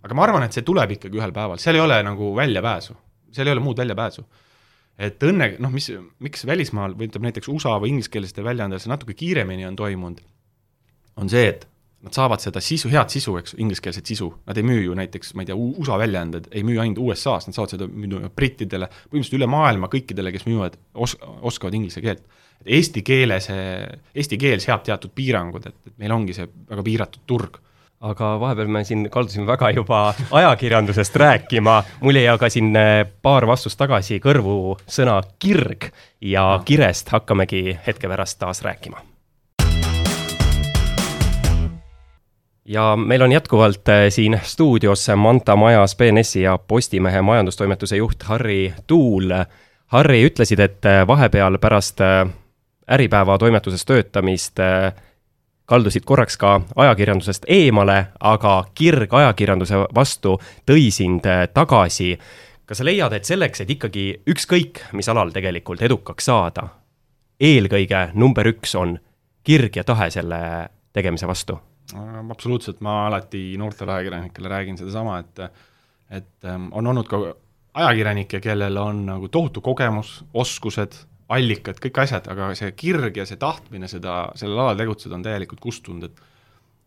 aga 0.07 0.15
ma 0.15 0.23
arvan, 0.23 0.45
et 0.45 0.55
see 0.55 0.63
tuleb 0.63 0.93
ikkagi 0.95 1.19
ühel 1.19 1.33
päeval, 1.35 1.59
seal 1.59 1.75
ei 1.75 1.83
ole 1.83 1.97
nagu 2.05 2.29
väljapääsu, 2.37 2.93
seal 3.33 3.49
ei 3.49 3.55
ole 3.57 3.63
muud 3.65 3.81
väljapääsu. 3.81 4.23
et 4.97 5.23
õnne, 5.23 5.49
noh, 5.61 5.73
mis, 5.73 5.89
miks 6.23 6.45
välismaal 6.45 6.95
või 6.97 7.09
ütleme 7.09 7.29
näiteks 7.29 7.49
USA 7.53 7.75
või 7.81 7.95
ingliskeelsete 7.95 8.45
väljaandel 8.45 8.81
see 8.81 8.93
natuke 8.93 9.13
kiiremini 9.17 9.65
on 9.67 9.75
toimunud, 9.77 10.21
on 11.17 11.29
see, 11.29 11.49
et 11.49 11.67
nad 12.07 12.13
saavad 12.13 12.41
seda 12.41 12.61
sisu, 12.63 12.89
head 12.93 13.11
sisu, 13.11 13.35
eks, 13.41 13.55
ingliskeelset 13.59 14.07
sisu, 14.07 14.29
nad 14.47 14.57
ei 14.57 14.65
müü 14.65 14.83
ju 14.85 14.95
näiteks, 14.97 15.33
ma 15.35 15.43
ei 15.43 15.49
tea, 15.49 15.57
USA 15.57 15.97
väljaanded 15.99 16.49
ei 16.51 16.63
müü 16.67 16.79
ainult 16.83 17.01
USA-s, 17.03 17.49
nad 17.49 17.57
saavad 17.57 17.73
seda 17.73 17.87
müüa 17.89 18.29
brittidele, 18.33 18.89
põhimõtteliselt 19.09 19.39
üle 19.39 19.49
maailma 19.51 19.89
kõikidele, 19.91 20.33
kes 20.35 20.45
müüvad, 20.47 20.77
os-, 20.93 21.17
oskavad 21.41 21.77
inglise 21.77 22.03
keelt. 22.05 22.21
et 22.61 22.73
eesti 22.79 23.03
keele 23.05 23.39
see, 23.43 23.63
eesti 24.17 24.37
keel 24.41 24.61
seab 24.63 24.85
teatud 24.85 25.13
piirangud, 25.15 25.65
et, 25.69 25.79
et 25.89 25.97
meil 25.97 26.13
ongi 26.13 26.37
see 26.37 26.47
väga 26.69 26.85
piiratud 26.85 27.25
turg. 27.29 27.59
Aga 28.07 28.35
vahepeal 28.37 28.69
me 28.69 28.83
siin 28.85 29.07
kaldusime 29.09 29.47
väga 29.47 29.71
juba 29.73 30.01
ajakirjandusest 30.37 31.15
rääkima, 31.17 31.79
mul 32.05 32.21
jäi 32.21 32.27
aga 32.29 32.49
siin 32.53 32.69
eh, 32.77 33.01
paar 33.25 33.49
vastust 33.49 33.79
tagasi 33.81 34.21
kõrvu 34.21 34.77
sõna 34.85 35.17
kirg 35.41 35.89
ja 36.21 36.45
kirest 36.65 37.09
hakkamegi 37.09 37.79
hetke 37.87 38.05
pärast 38.05 38.37
taas 38.37 38.61
rääkima 38.61 39.01
ja 42.67 42.95
meil 42.95 43.21
on 43.21 43.31
jätkuvalt 43.31 43.89
äh, 43.89 43.95
siin 44.09 44.39
stuudios 44.43 45.07
Manta 45.15 45.55
Majas 45.55 45.95
BNS-i 45.95 46.41
ja 46.41 46.57
Postimehe 46.57 47.21
majandustoimetuse 47.21 47.97
juht 47.97 48.23
Harri 48.23 48.73
Tuul. 48.87 49.31
Harri, 49.87 50.25
ütlesid, 50.25 50.59
et 50.59 50.85
äh, 50.85 51.07
vahepeal 51.07 51.57
pärast 51.57 52.01
äh, 52.01 52.27
Äripäeva 52.91 53.37
toimetuses 53.37 53.85
töötamist 53.85 54.59
kaldusid 55.65 56.05
korraks 56.07 56.37
ka 56.37 56.61
ajakirjandusest 56.75 57.43
eemale, 57.51 58.05
aga 58.19 58.53
kirg 58.73 59.13
ajakirjanduse 59.13 59.81
vastu 59.95 60.37
tõi 60.63 60.87
sind 60.91 61.27
tagasi. 61.53 62.17
kas 62.65 62.77
sa 62.77 62.85
leiad, 62.85 63.13
et 63.13 63.25
selleks, 63.25 63.61
et 63.61 63.69
ikkagi 63.69 64.21
ükskõik 64.29 64.79
mis 64.93 65.09
alal 65.09 65.35
tegelikult 65.35 65.81
edukaks 65.81 66.31
saada, 66.31 66.69
eelkõige 67.39 68.11
number 68.13 68.47
üks 68.47 68.75
on 68.75 68.99
kirg 69.43 69.75
ja 69.75 69.83
tahe 69.83 70.09
selle 70.09 70.69
tegemise 70.93 71.27
vastu? 71.27 71.59
Absoluutselt, 71.95 72.81
ma 72.83 73.05
alati 73.07 73.55
noortele 73.59 73.93
ajakirjanikele 73.93 74.49
räägin 74.51 74.77
sedasama, 74.77 75.19
et 75.19 75.43
et 76.07 76.45
ähm, 76.47 76.69
on 76.71 76.87
olnud 76.87 77.07
ka 77.11 77.19
ajakirjanikke, 77.73 78.39
kellel 78.39 78.77
on 78.79 79.05
nagu 79.09 79.27
tohutu 79.27 79.61
kogemus, 79.61 80.21
oskused, 80.33 80.95
allikad, 81.35 81.81
kõik 81.83 81.99
asjad, 81.99 82.29
aga 82.31 82.53
see 82.55 82.71
kirg 82.79 83.19
ja 83.19 83.25
see 83.27 83.39
tahtmine 83.39 83.89
seda, 83.91 84.29
sellel 84.39 84.61
alal 84.63 84.79
tegutseda 84.79 85.17
on 85.17 85.25
täielikult 85.25 85.59
kustunud, 85.63 86.07
et 86.07 86.25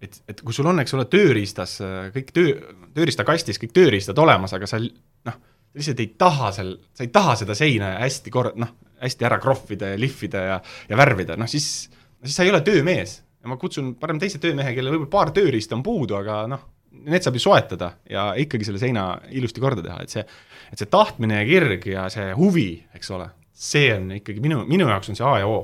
et, 0.01 0.15
et 0.33 0.39
kui 0.41 0.57
sul 0.57 0.65
on, 0.71 0.81
eks 0.81 0.95
ole, 0.97 1.05
tööriistas 1.13 1.75
kõik 2.15 2.31
töö, 2.33 2.55
tööriistakastis 2.97 3.61
kõik 3.61 3.75
tööriistad 3.77 4.19
olemas, 4.23 4.55
aga 4.57 4.69
sa 4.69 4.81
noh, 4.81 5.35
lihtsalt 5.77 6.01
ei 6.01 6.15
taha 6.19 6.53
seal, 6.57 6.71
sa 6.97 7.05
ei 7.05 7.11
taha 7.13 7.35
seda 7.43 7.57
seina 7.59 7.91
hästi 8.01 8.33
kor-, 8.33 8.55
noh, 8.57 8.73
hästi 9.01 9.29
ära 9.29 9.37
krohvida 9.43 9.93
ja 9.93 9.99
lihvida 10.01 10.45
ja, 10.47 10.57
ja 10.89 10.99
värvida, 11.01 11.37
noh 11.41 11.51
siis, 11.51 11.91
siis 12.25 12.37
sa 12.37 12.47
ei 12.47 12.53
ole 12.53 12.63
töömees. 12.65 13.21
Ja 13.41 13.51
ma 13.51 13.57
kutsun 13.61 13.95
parem 14.01 14.21
teise 14.21 14.41
töömehe, 14.43 14.75
kellel 14.77 14.97
võib-olla 14.97 15.13
paar 15.13 15.33
tööriista 15.37 15.77
on 15.77 15.85
puudu, 15.87 16.17
aga 16.19 16.43
noh, 16.51 16.65
need 17.07 17.25
saab 17.25 17.39
ju 17.39 17.43
soetada 17.45 17.93
ja 18.11 18.31
ikkagi 18.41 18.67
selle 18.67 18.81
seina 18.83 19.07
ilusti 19.37 19.63
korda 19.63 19.85
teha, 19.85 19.99
et 20.05 20.15
see, 20.15 20.25
et 20.73 20.81
see 20.81 20.91
tahtmine 20.91 21.41
ja 21.41 21.49
kirg 21.49 21.87
ja 21.93 22.07
see 22.13 22.31
huvi, 22.37 22.71
eks 22.97 23.13
ole, 23.17 23.31
see 23.55 23.93
on 23.95 24.11
ikkagi 24.19 24.43
minu, 24.45 24.65
minu 24.69 24.89
jaoks 24.91 25.13
on 25.13 25.19
see 25.19 25.27
A 25.27 25.37
ja 25.43 25.51
O. 25.51 25.61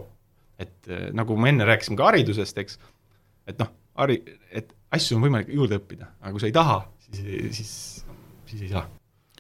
et 0.63 0.89
eh, 0.89 1.09
nagu 1.17 1.37
me 1.37 1.53
enne 1.53 1.67
rääkisime 1.69 1.99
ka 1.99 2.11
haridusest, 2.11 2.63
eks, 2.63 2.79
et 3.51 3.59
noh, 3.61 3.73
hari-, 4.01 4.23
et 4.51 4.71
asju 4.97 5.19
on 5.19 5.27
võimalik 5.27 5.51
juurde 5.53 5.81
õppida, 5.81 6.15
aga 6.23 6.37
kui 6.37 6.45
sa 6.45 6.49
ei 6.49 6.57
taha, 6.57 6.79
siis, 7.09 7.27
siis, 7.59 7.75
siis 8.49 8.69
ei 8.69 8.73
saa 8.73 8.87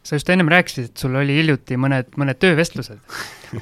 sa 0.07 0.19
just 0.19 0.31
ennem 0.31 0.49
rääkisid, 0.51 0.91
et 0.91 1.03
sul 1.03 1.17
oli 1.19 1.35
hiljuti 1.41 1.79
mõned, 1.81 2.15
mõned 2.21 2.39
töövestlused. 2.43 3.01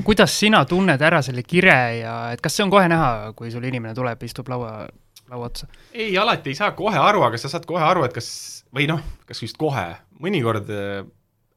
kuidas 0.04 0.35
sina 0.38 0.64
tunned 0.68 1.02
ära 1.02 1.22
selle 1.24 1.44
kire 1.46 1.78
ja 2.00 2.14
et 2.35 2.42
kas 2.44 2.57
see 2.57 2.66
on 2.66 2.72
kohe 2.72 2.88
näha, 2.90 3.33
kui 3.38 3.52
sul 3.52 3.64
inimene 3.64 3.94
tuleb, 3.96 4.22
istub 4.28 4.48
laua, 4.52 4.87
laua 5.33 5.50
otsa? 5.50 5.68
ei, 5.92 6.12
alati 6.20 6.52
ei 6.52 6.59
saa 6.59 6.72
kohe 6.76 7.00
aru, 7.00 7.24
aga 7.26 7.40
sa 7.40 7.52
saad 7.52 7.66
kohe 7.68 7.85
aru, 7.85 8.04
et 8.09 8.16
kas, 8.16 8.28
või 8.74 8.88
noh, 8.90 9.02
kas 9.28 9.42
just 9.44 9.59
kohe, 9.61 9.87
mõnikord 10.20 10.68
äh, 10.72 11.04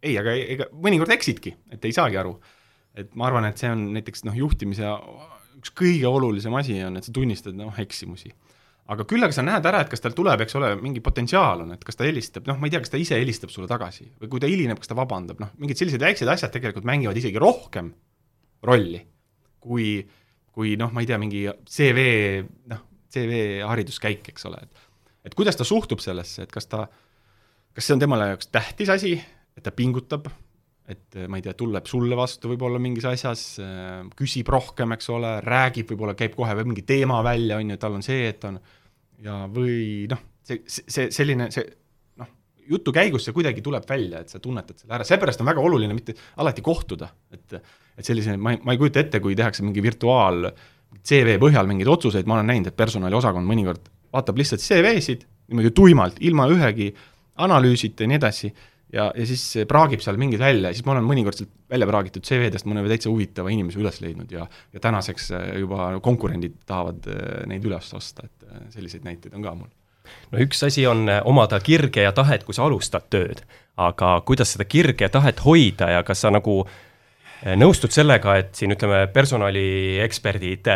ei, 0.03 0.17
aga 0.19 0.35
ega 0.55 0.69
mõnikord 0.71 1.11
eksidki, 1.17 1.55
et 1.73 1.85
ei 1.85 1.95
saagi 1.95 2.19
aru. 2.19 2.37
et 2.97 3.11
ma 3.15 3.27
arvan, 3.27 3.45
et 3.45 3.59
see 3.59 3.69
on 3.69 3.89
näiteks 3.93 4.23
noh, 4.25 4.37
juhtimise 4.37 4.87
üks 5.57 5.73
kõige 5.77 6.07
olulisem 6.09 6.53
asi 6.57 6.79
on, 6.85 6.97
et 6.97 7.05
sa 7.05 7.13
tunnistad 7.13 7.57
noh, 7.57 7.73
eksimusi 7.81 8.31
aga 8.87 9.05
küll 9.07 9.25
aga 9.25 9.35
sa 9.35 9.43
näed 9.43 9.65
ära, 9.67 9.81
et 9.83 9.91
kas 9.91 10.03
tal 10.03 10.15
tuleb, 10.15 10.41
eks 10.45 10.55
ole, 10.59 10.71
mingi 10.79 11.01
potentsiaal 11.03 11.65
on, 11.65 11.73
et 11.75 11.83
kas 11.83 11.99
ta 11.99 12.07
helistab, 12.07 12.47
noh, 12.47 12.59
ma 12.59 12.69
ei 12.69 12.73
tea, 12.73 12.81
kas 12.83 12.93
ta 12.93 12.99
ise 13.01 13.19
helistab 13.19 13.51
sulle 13.51 13.67
tagasi 13.69 14.07
või 14.21 14.31
kui 14.31 14.43
ta 14.43 14.49
hilineb, 14.49 14.79
kas 14.79 14.91
ta 14.91 14.97
vabandab, 14.97 15.41
noh, 15.43 15.51
mingid 15.59 15.79
sellised 15.79 16.03
väiksed 16.03 16.29
asjad 16.31 16.53
tegelikult 16.53 16.87
mängivad 16.87 17.19
isegi 17.19 17.41
rohkem 17.41 17.91
rolli, 18.67 19.01
kui, 19.63 19.89
kui 20.55 20.75
noh, 20.79 20.93
ma 20.95 21.03
ei 21.03 21.09
tea, 21.09 21.19
mingi 21.21 21.43
CV, 21.67 22.07
noh, 22.71 22.83
CV 23.11 23.41
hariduskäik, 23.67 24.31
eks 24.33 24.47
ole, 24.49 24.63
et 24.63 24.85
et 25.27 25.35
kuidas 25.35 25.57
ta 25.59 25.65
suhtub 25.67 25.99
sellesse, 25.99 26.45
et 26.45 26.51
kas 26.53 26.69
ta, 26.71 26.85
kas 27.75 27.83
see 27.83 27.97
on 27.97 27.99
temale 27.99 28.29
jaoks 28.31 28.47
tähtis 28.47 28.91
asi, 28.93 29.17
et 29.57 29.65
ta 29.65 29.73
pingutab, 29.75 30.29
et 30.87 31.17
ma 31.27 31.39
ei 31.39 31.43
tea, 31.43 31.51
tuleb 31.57 31.89
sulle 31.89 32.15
vastu 32.15 32.53
võib-olla 32.53 32.79
mingis 32.79 33.03
asjas, 33.09 33.41
küsib 34.15 34.47
rohkem, 34.53 34.95
eks 34.95 35.09
ole, 35.11 35.33
räägib, 35.43 35.89
võib-olla 35.91 36.15
käib 36.15 36.37
kohe 36.37 36.55
mingi 36.61 36.85
teema 36.87 37.19
välja, 37.27 37.59
on 37.59 37.73
ju, 37.73 37.79
tal 37.81 37.97
on 37.99 38.05
see, 38.05 38.29
et 38.31 38.47
on 38.47 38.61
ja 39.23 39.41
või 39.51 40.05
noh, 40.11 40.23
see, 40.45 40.63
see 40.67 41.09
selline, 41.13 41.49
see 41.53 41.65
noh, 42.21 42.29
jutu 42.69 42.93
käigus 42.95 43.27
see 43.27 43.35
kuidagi 43.35 43.63
tuleb 43.65 43.85
välja, 43.89 44.21
et 44.23 44.33
sa 44.33 44.41
tunnetad 44.43 44.79
selle 44.81 44.97
ära, 44.99 45.07
seepärast 45.07 45.41
on 45.43 45.49
väga 45.49 45.63
oluline 45.63 45.97
mitte 45.97 46.15
alati 46.41 46.65
kohtuda, 46.65 47.09
et 47.33 47.59
et 47.97 48.05
sellise, 48.05 48.35
ma 48.37 48.53
ei, 48.53 48.61
ma 48.61 48.75
ei 48.75 48.81
kujuta 48.81 49.01
ette, 49.01 49.21
kui 49.23 49.35
tehakse 49.37 49.63
mingi 49.65 49.81
virtuaal 49.81 50.51
CV 51.07 51.39
põhjal 51.41 51.69
mingeid 51.69 51.89
otsuseid, 51.89 52.27
ma 52.29 52.37
olen 52.37 52.51
näinud, 52.51 52.69
et 52.69 52.77
personaliosakond 52.77 53.47
mõnikord 53.47 53.89
vaatab 54.13 54.37
lihtsalt 54.37 54.61
CV-sid 54.61 55.25
niimoodi 55.47 55.71
tuimalt, 55.75 56.19
ilma 56.27 56.45
ühegi 56.51 56.91
analüüsita 57.43 58.05
ja 58.05 58.11
nii 58.11 58.19
edasi, 58.19 58.51
ja, 58.93 59.09
ja 59.11 59.27
siis 59.27 59.43
praagib 59.67 60.01
seal 60.03 60.19
mingid 60.21 60.39
välja 60.41 60.71
ja 60.71 60.77
siis 60.77 60.85
ma 60.87 60.95
olen 60.95 61.07
mõnikord 61.07 61.37
sealt 61.37 61.53
välja 61.69 61.87
praagitud 61.89 62.23
CV-dest 62.27 62.67
mõne 62.69 62.85
täitsa 62.87 63.11
huvitava 63.11 63.51
inimese 63.51 63.81
üles 63.81 64.01
leidnud 64.03 64.31
ja 64.31 64.47
ja 64.73 64.83
tänaseks 64.83 65.31
juba 65.59 65.91
konkurendid 66.03 66.55
tahavad 66.65 67.07
neid 67.51 67.65
üles 67.67 67.91
osta, 67.97 68.27
et 68.27 68.37
et 68.47 68.77
selliseid 68.77 69.05
näiteid 69.05 69.35
on 69.35 69.45
ka 69.45 69.53
mul. 69.57 69.69
no 70.31 70.41
üks 70.43 70.63
asi 70.67 70.85
on 70.87 71.07
omada 71.25 71.59
kirge 71.63 72.05
ja 72.05 72.13
tahet, 72.15 72.45
kui 72.47 72.55
sa 72.55 72.67
alustad 72.67 73.09
tööd, 73.11 73.43
aga 73.77 74.17
kuidas 74.27 74.55
seda 74.55 74.67
kirge 74.67 75.07
ja 75.07 75.13
tahet 75.13 75.43
hoida 75.45 75.91
ja 75.97 76.03
kas 76.07 76.23
sa 76.23 76.31
nagu 76.33 76.61
nõustud 77.59 77.93
sellega, 77.93 78.33
et 78.39 78.55
siin 78.57 78.73
ütleme, 78.73 79.03
personalieksperdid 79.13 80.69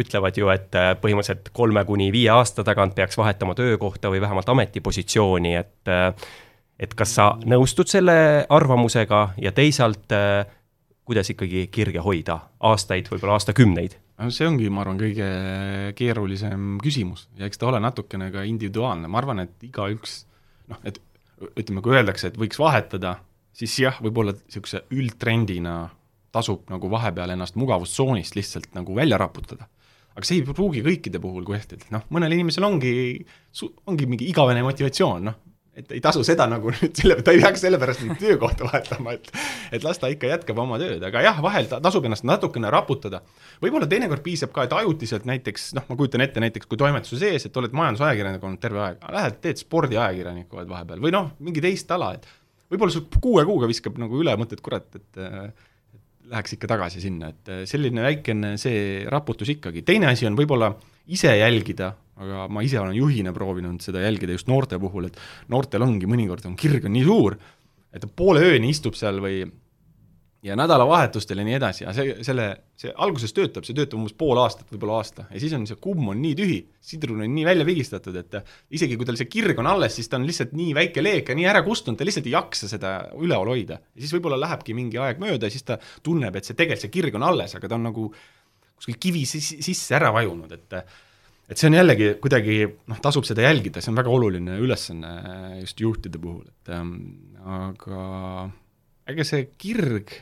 ütlevad 0.00 0.38
ju, 0.40 0.48
et 0.54 0.78
põhimõtteliselt 1.02 1.50
kolme 1.56 1.82
kuni 1.84 2.08
viie 2.14 2.30
aasta 2.32 2.64
tagant 2.64 2.94
peaks 2.96 3.18
vahetama 3.20 3.56
töökohta 3.58 4.08
või 4.12 4.22
vähemalt 4.24 4.48
ametipositsiooni, 4.54 5.54
et 5.60 5.92
et 6.78 6.94
kas 6.94 7.14
sa 7.16 7.30
nõustud 7.44 7.88
selle 7.88 8.46
arvamusega 8.48 9.22
ja 9.40 9.52
teisalt 9.52 10.12
kuidas 11.06 11.30
ikkagi 11.30 11.66
kirge 11.72 12.02
hoida? 12.02 12.40
Aastaid, 12.60 13.08
võib-olla 13.12 13.38
aastakümneid? 13.38 13.96
no 14.16 14.30
see 14.32 14.46
ongi, 14.48 14.68
ma 14.72 14.80
arvan, 14.82 14.98
kõige 15.00 15.26
keerulisem 15.98 16.78
küsimus. 16.80 17.26
Ja 17.36 17.48
eks 17.48 17.60
ta 17.60 17.68
ole 17.68 17.80
natukene 17.84 18.30
ka 18.32 18.46
individuaalne, 18.48 19.10
ma 19.12 19.20
arvan, 19.20 19.42
et 19.44 19.66
igaüks 19.66 20.22
noh, 20.72 20.80
et 20.88 21.00
ütleme, 21.52 21.82
kui 21.84 21.96
öeldakse, 21.96 22.30
et 22.30 22.38
võiks 22.40 22.58
vahetada, 22.60 23.18
siis 23.56 23.74
jah, 23.82 23.98
võib-olla 24.02 24.34
niisuguse 24.36 24.86
üldtrendina 24.96 25.78
tasub 26.34 26.68
nagu 26.72 26.90
vahepeal 26.92 27.32
ennast 27.32 27.56
mugavustsoonist 27.60 28.36
lihtsalt 28.36 28.72
nagu 28.76 28.96
välja 28.96 29.18
raputada. 29.20 29.68
aga 30.16 30.24
see 30.24 30.38
ei 30.40 30.46
pruugi 30.48 30.80
kõikide 30.80 31.20
puhul 31.20 31.44
kehtida, 31.44 31.90
noh, 31.92 32.06
mõnel 32.08 32.32
inimesel 32.32 32.64
ongi, 32.64 32.92
ongi 33.84 34.06
mingi 34.08 34.30
igavene 34.30 34.62
motivatsioon, 34.64 35.28
noh, 35.28 35.36
et 35.76 35.92
ei 35.92 36.00
tasu 36.04 36.22
seda 36.26 36.46
nagu 36.50 36.70
nüüd 36.74 36.96
selle, 36.96 37.18
ta 37.24 37.34
ei 37.34 37.42
peaks 37.42 37.62
sellepärast 37.66 38.04
nüüd 38.04 38.20
töökohta 38.20 38.68
vahetama, 38.68 39.16
et 39.16 39.28
et 39.76 39.84
las 39.84 40.00
ta 40.00 40.08
ikka 40.12 40.30
jätkab 40.30 40.58
oma 40.62 40.78
tööd, 40.80 41.02
aga 41.04 41.22
jah, 41.24 41.42
vahel 41.44 41.68
ta 41.70 41.80
tasub 41.84 42.06
ennast 42.08 42.26
natukene 42.28 42.70
raputada. 42.72 43.20
võib-olla 43.62 43.88
teinekord 43.90 44.24
piisab 44.24 44.54
ka, 44.56 44.66
et 44.66 44.74
ajutiselt 44.76 45.28
näiteks 45.28 45.70
noh, 45.76 45.86
ma 45.90 45.98
kujutan 45.98 46.24
ette 46.24 46.42
näiteks 46.42 46.70
kui 46.70 46.80
toimetuse 46.80 47.20
sees, 47.20 47.48
et 47.48 47.60
oled 47.60 47.76
majandusajakirjanik 47.76 48.48
olnud 48.48 48.62
terve 48.62 48.82
aeg, 48.86 49.06
lähed 49.18 49.38
teed 49.44 49.62
spordiajakirjanikku 49.62 50.60
oled 50.60 50.72
vahepeal 50.72 51.04
või 51.04 51.14
noh, 51.14 51.30
mingi 51.44 51.64
teist 51.64 51.92
ala, 51.94 52.14
et 52.16 52.28
võib-olla 52.72 52.96
sul 52.96 53.06
kuue 53.20 53.44
kuuga 53.48 53.68
viskab 53.70 54.00
nagu 54.00 54.22
üle 54.22 54.34
mõte, 54.40 54.56
et 54.56 54.64
kurat, 54.64 54.88
et 54.96 55.22
läheks 56.26 56.56
ikka 56.56 56.70
tagasi 56.72 57.04
sinna, 57.04 57.30
et 57.30 57.68
selline 57.70 58.02
väikene 58.02 58.56
see 58.58 59.04
raputus 59.12 59.52
ikkagi, 59.52 59.84
teine 59.86 60.08
asi 60.10 60.26
on 60.26 60.38
võib-olla 60.38 60.72
ise 61.12 61.30
jälgida 61.36 61.92
aga 62.16 62.46
ma 62.52 62.64
ise 62.64 62.80
olen 62.80 62.96
juhina 62.96 63.34
proovinud 63.36 63.82
seda 63.84 64.00
jälgida 64.04 64.36
just 64.36 64.48
noorte 64.48 64.78
puhul, 64.80 65.10
et 65.10 65.20
noortel 65.52 65.84
ongi 65.84 66.08
mõnikord 66.08 66.46
on 66.48 66.56
kirg 66.58 66.88
on 66.88 66.96
nii 66.96 67.06
suur, 67.06 67.36
et 67.92 68.02
ta 68.02 68.08
poole 68.08 68.44
ööni 68.44 68.72
istub 68.72 68.96
seal 68.98 69.20
või 69.24 69.44
ja 70.46 70.54
nädalavahetustel 70.58 71.40
ja 71.40 71.44
nii 71.46 71.56
edasi, 71.56 71.84
aga 71.86 71.94
see, 71.96 72.14
selle, 72.26 72.44
see 72.78 72.92
alguses 73.02 73.32
töötab, 73.34 73.64
see 73.66 73.74
töötab 73.74 73.98
umbes 73.98 74.14
pool 74.18 74.38
aastat, 74.38 74.68
võib-olla 74.70 75.00
aasta, 75.00 75.24
ja 75.32 75.40
siis 75.42 75.54
on 75.56 75.64
see 75.68 75.78
kumm 75.82 76.12
on 76.12 76.20
nii 76.22 76.36
tühi, 76.38 76.58
sidrun 76.86 77.24
on 77.24 77.32
nii 77.34 77.46
välja 77.48 77.66
pigistatud, 77.66 78.18
et 78.20 78.36
isegi 78.76 78.98
kui 78.98 79.08
tal 79.08 79.18
see 79.18 79.30
kirg 79.32 79.58
on 79.62 79.70
alles, 79.72 79.96
siis 79.96 80.10
ta 80.12 80.20
on 80.20 80.26
lihtsalt 80.28 80.52
nii 80.56 80.74
väike 80.76 81.02
leek 81.02 81.32
ja 81.32 81.38
nii 81.38 81.48
ära 81.50 81.64
kustunud, 81.66 81.98
ta 81.98 82.06
lihtsalt 82.06 82.28
ei 82.28 82.36
jaksa 82.36 82.70
seda 82.70 82.92
üleval 83.16 83.54
hoida. 83.56 83.80
ja 83.94 84.04
siis 84.04 84.14
võib-olla 84.14 84.38
lähebki 84.44 84.76
mingi 84.76 85.00
aeg 85.02 85.22
mööda 85.22 85.48
ja 85.48 85.56
siis 85.56 85.66
ta 85.66 85.80
tunneb, 86.06 86.36
et 86.36 86.46
see 86.46 86.58
tegelikult, 86.58 86.84
see 86.84 86.94
kirg 87.00 87.18
on 87.18 87.26
alles, 87.26 87.56
aga 87.58 87.72
ta 87.72 87.80
on 87.80 87.88
nagu 87.88 88.06
kuskil 88.76 89.00
kivi 89.00 89.24
sisse 89.26 89.96
ära 89.96 90.12
vajunud, 90.14 90.52
et 90.52 90.78
et 91.46 91.58
see 91.58 91.70
on 91.70 91.76
jällegi 91.78 92.12
kuidagi 92.22 92.58
noh, 92.90 93.00
tasub 93.02 93.26
seda 93.28 93.44
jälgida, 93.46 93.82
see 93.82 93.92
on 93.92 94.00
väga 94.00 94.12
oluline 94.12 94.58
ülesanne 94.62 95.12
just 95.60 95.80
juhtide 95.82 96.20
puhul, 96.22 96.44
et 96.50 96.72
ähm, 96.74 96.96
aga 97.46 98.00
ega 99.06 99.26
see 99.26 99.46
kirg, 99.60 100.12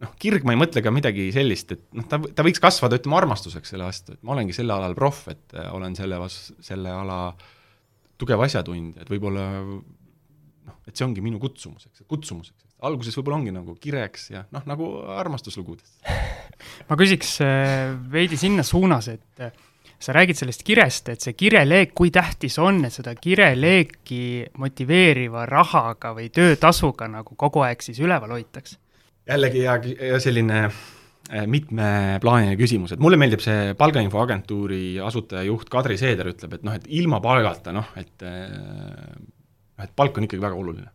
noh, 0.00 0.14
kirg 0.20 0.46
ma 0.48 0.56
ei 0.56 0.62
mõtle 0.62 0.82
ka 0.84 0.92
midagi 0.94 1.28
sellist, 1.34 1.76
et 1.76 1.84
noh, 1.96 2.08
ta, 2.08 2.20
ta 2.20 2.46
võiks 2.46 2.62
kasvada, 2.62 3.00
ütleme, 3.00 3.18
armastuseks 3.20 3.74
selle 3.74 3.88
vastu, 3.88 4.16
et 4.16 4.24
ma 4.24 4.36
olengi 4.36 4.56
selle 4.56 4.76
alal 4.76 4.96
proff, 4.98 5.28
et 5.32 5.56
äh, 5.56 5.68
olen 5.76 5.96
selle 5.98 6.20
vas-, 6.22 6.50
selle 6.64 6.94
ala 6.94 7.22
tugev 8.20 8.40
asjatundja, 8.44 9.04
et 9.04 9.12
võib-olla 9.12 9.46
noh, 9.60 10.80
et 10.88 10.96
see 10.96 11.04
ongi 11.04 11.24
minu 11.24 11.40
kutsumuseks, 11.42 12.06
kutsumuseks. 12.08 12.64
alguses 12.88 13.16
võib-olla 13.18 13.42
ongi 13.42 13.52
nagu 13.52 13.76
kireks 13.80 14.30
ja 14.32 14.46
noh, 14.56 14.64
nagu 14.68 14.88
armastuslugudes 15.20 15.98
ma 16.88 16.96
küsiks 16.96 17.36
äh, 17.44 17.90
veidi 18.12 18.40
sinna 18.40 18.64
suunas, 18.64 19.12
et 19.12 19.44
äh, 19.44 19.68
sa 20.00 20.14
räägid 20.16 20.38
sellest 20.38 20.62
kirest, 20.64 21.10
et 21.12 21.24
see 21.24 21.36
kireleek, 21.36 21.92
kui 21.96 22.12
tähtis 22.14 22.56
on, 22.62 22.84
et 22.88 22.94
seda 22.94 23.12
kireleeki 23.16 24.22
motiveeriva 24.62 25.44
rahaga 25.48 26.14
või 26.16 26.30
töötasuga 26.34 27.08
nagu 27.10 27.36
kogu 27.36 27.66
aeg 27.66 27.84
siis 27.84 28.00
üleval 28.02 28.38
hoitaks? 28.38 28.78
jällegi 29.30 29.60
hea, 29.62 30.18
selline 30.18 30.62
äh, 30.64 31.44
mitmeplaaniline 31.46 32.56
küsimus, 32.58 32.94
et 32.96 33.02
mulle 33.02 33.18
meeldib 33.20 33.42
see 33.44 33.74
palgainfoagentuuri 33.78 34.96
asutaja-juht 35.06 35.68
Kadri 35.70 35.98
Seeder 36.00 36.32
ütleb, 36.32 36.56
et 36.56 36.64
noh, 36.66 36.74
et 36.74 36.88
ilma 37.00 37.20
palgata 37.22 37.74
noh, 37.76 37.92
et 38.00 38.24
noh, 38.24 39.84
et 39.84 39.92
palk 39.96 40.18
on 40.18 40.26
ikkagi 40.26 40.42
väga 40.42 40.58
oluline. 40.58 40.90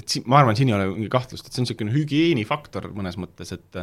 et 0.00 0.08
siin, 0.08 0.24
ma 0.30 0.40
arvan, 0.40 0.56
siin 0.56 0.70
ei 0.70 0.76
ole 0.76 0.88
mingi 0.94 1.10
kahtlust, 1.12 1.46
et 1.46 1.52
see 1.52 1.60
on 1.60 1.66
niisugune 1.68 1.92
hügieenifaktor 1.92 2.88
mõnes 2.96 3.18
mõttes, 3.20 3.52
et 3.52 3.78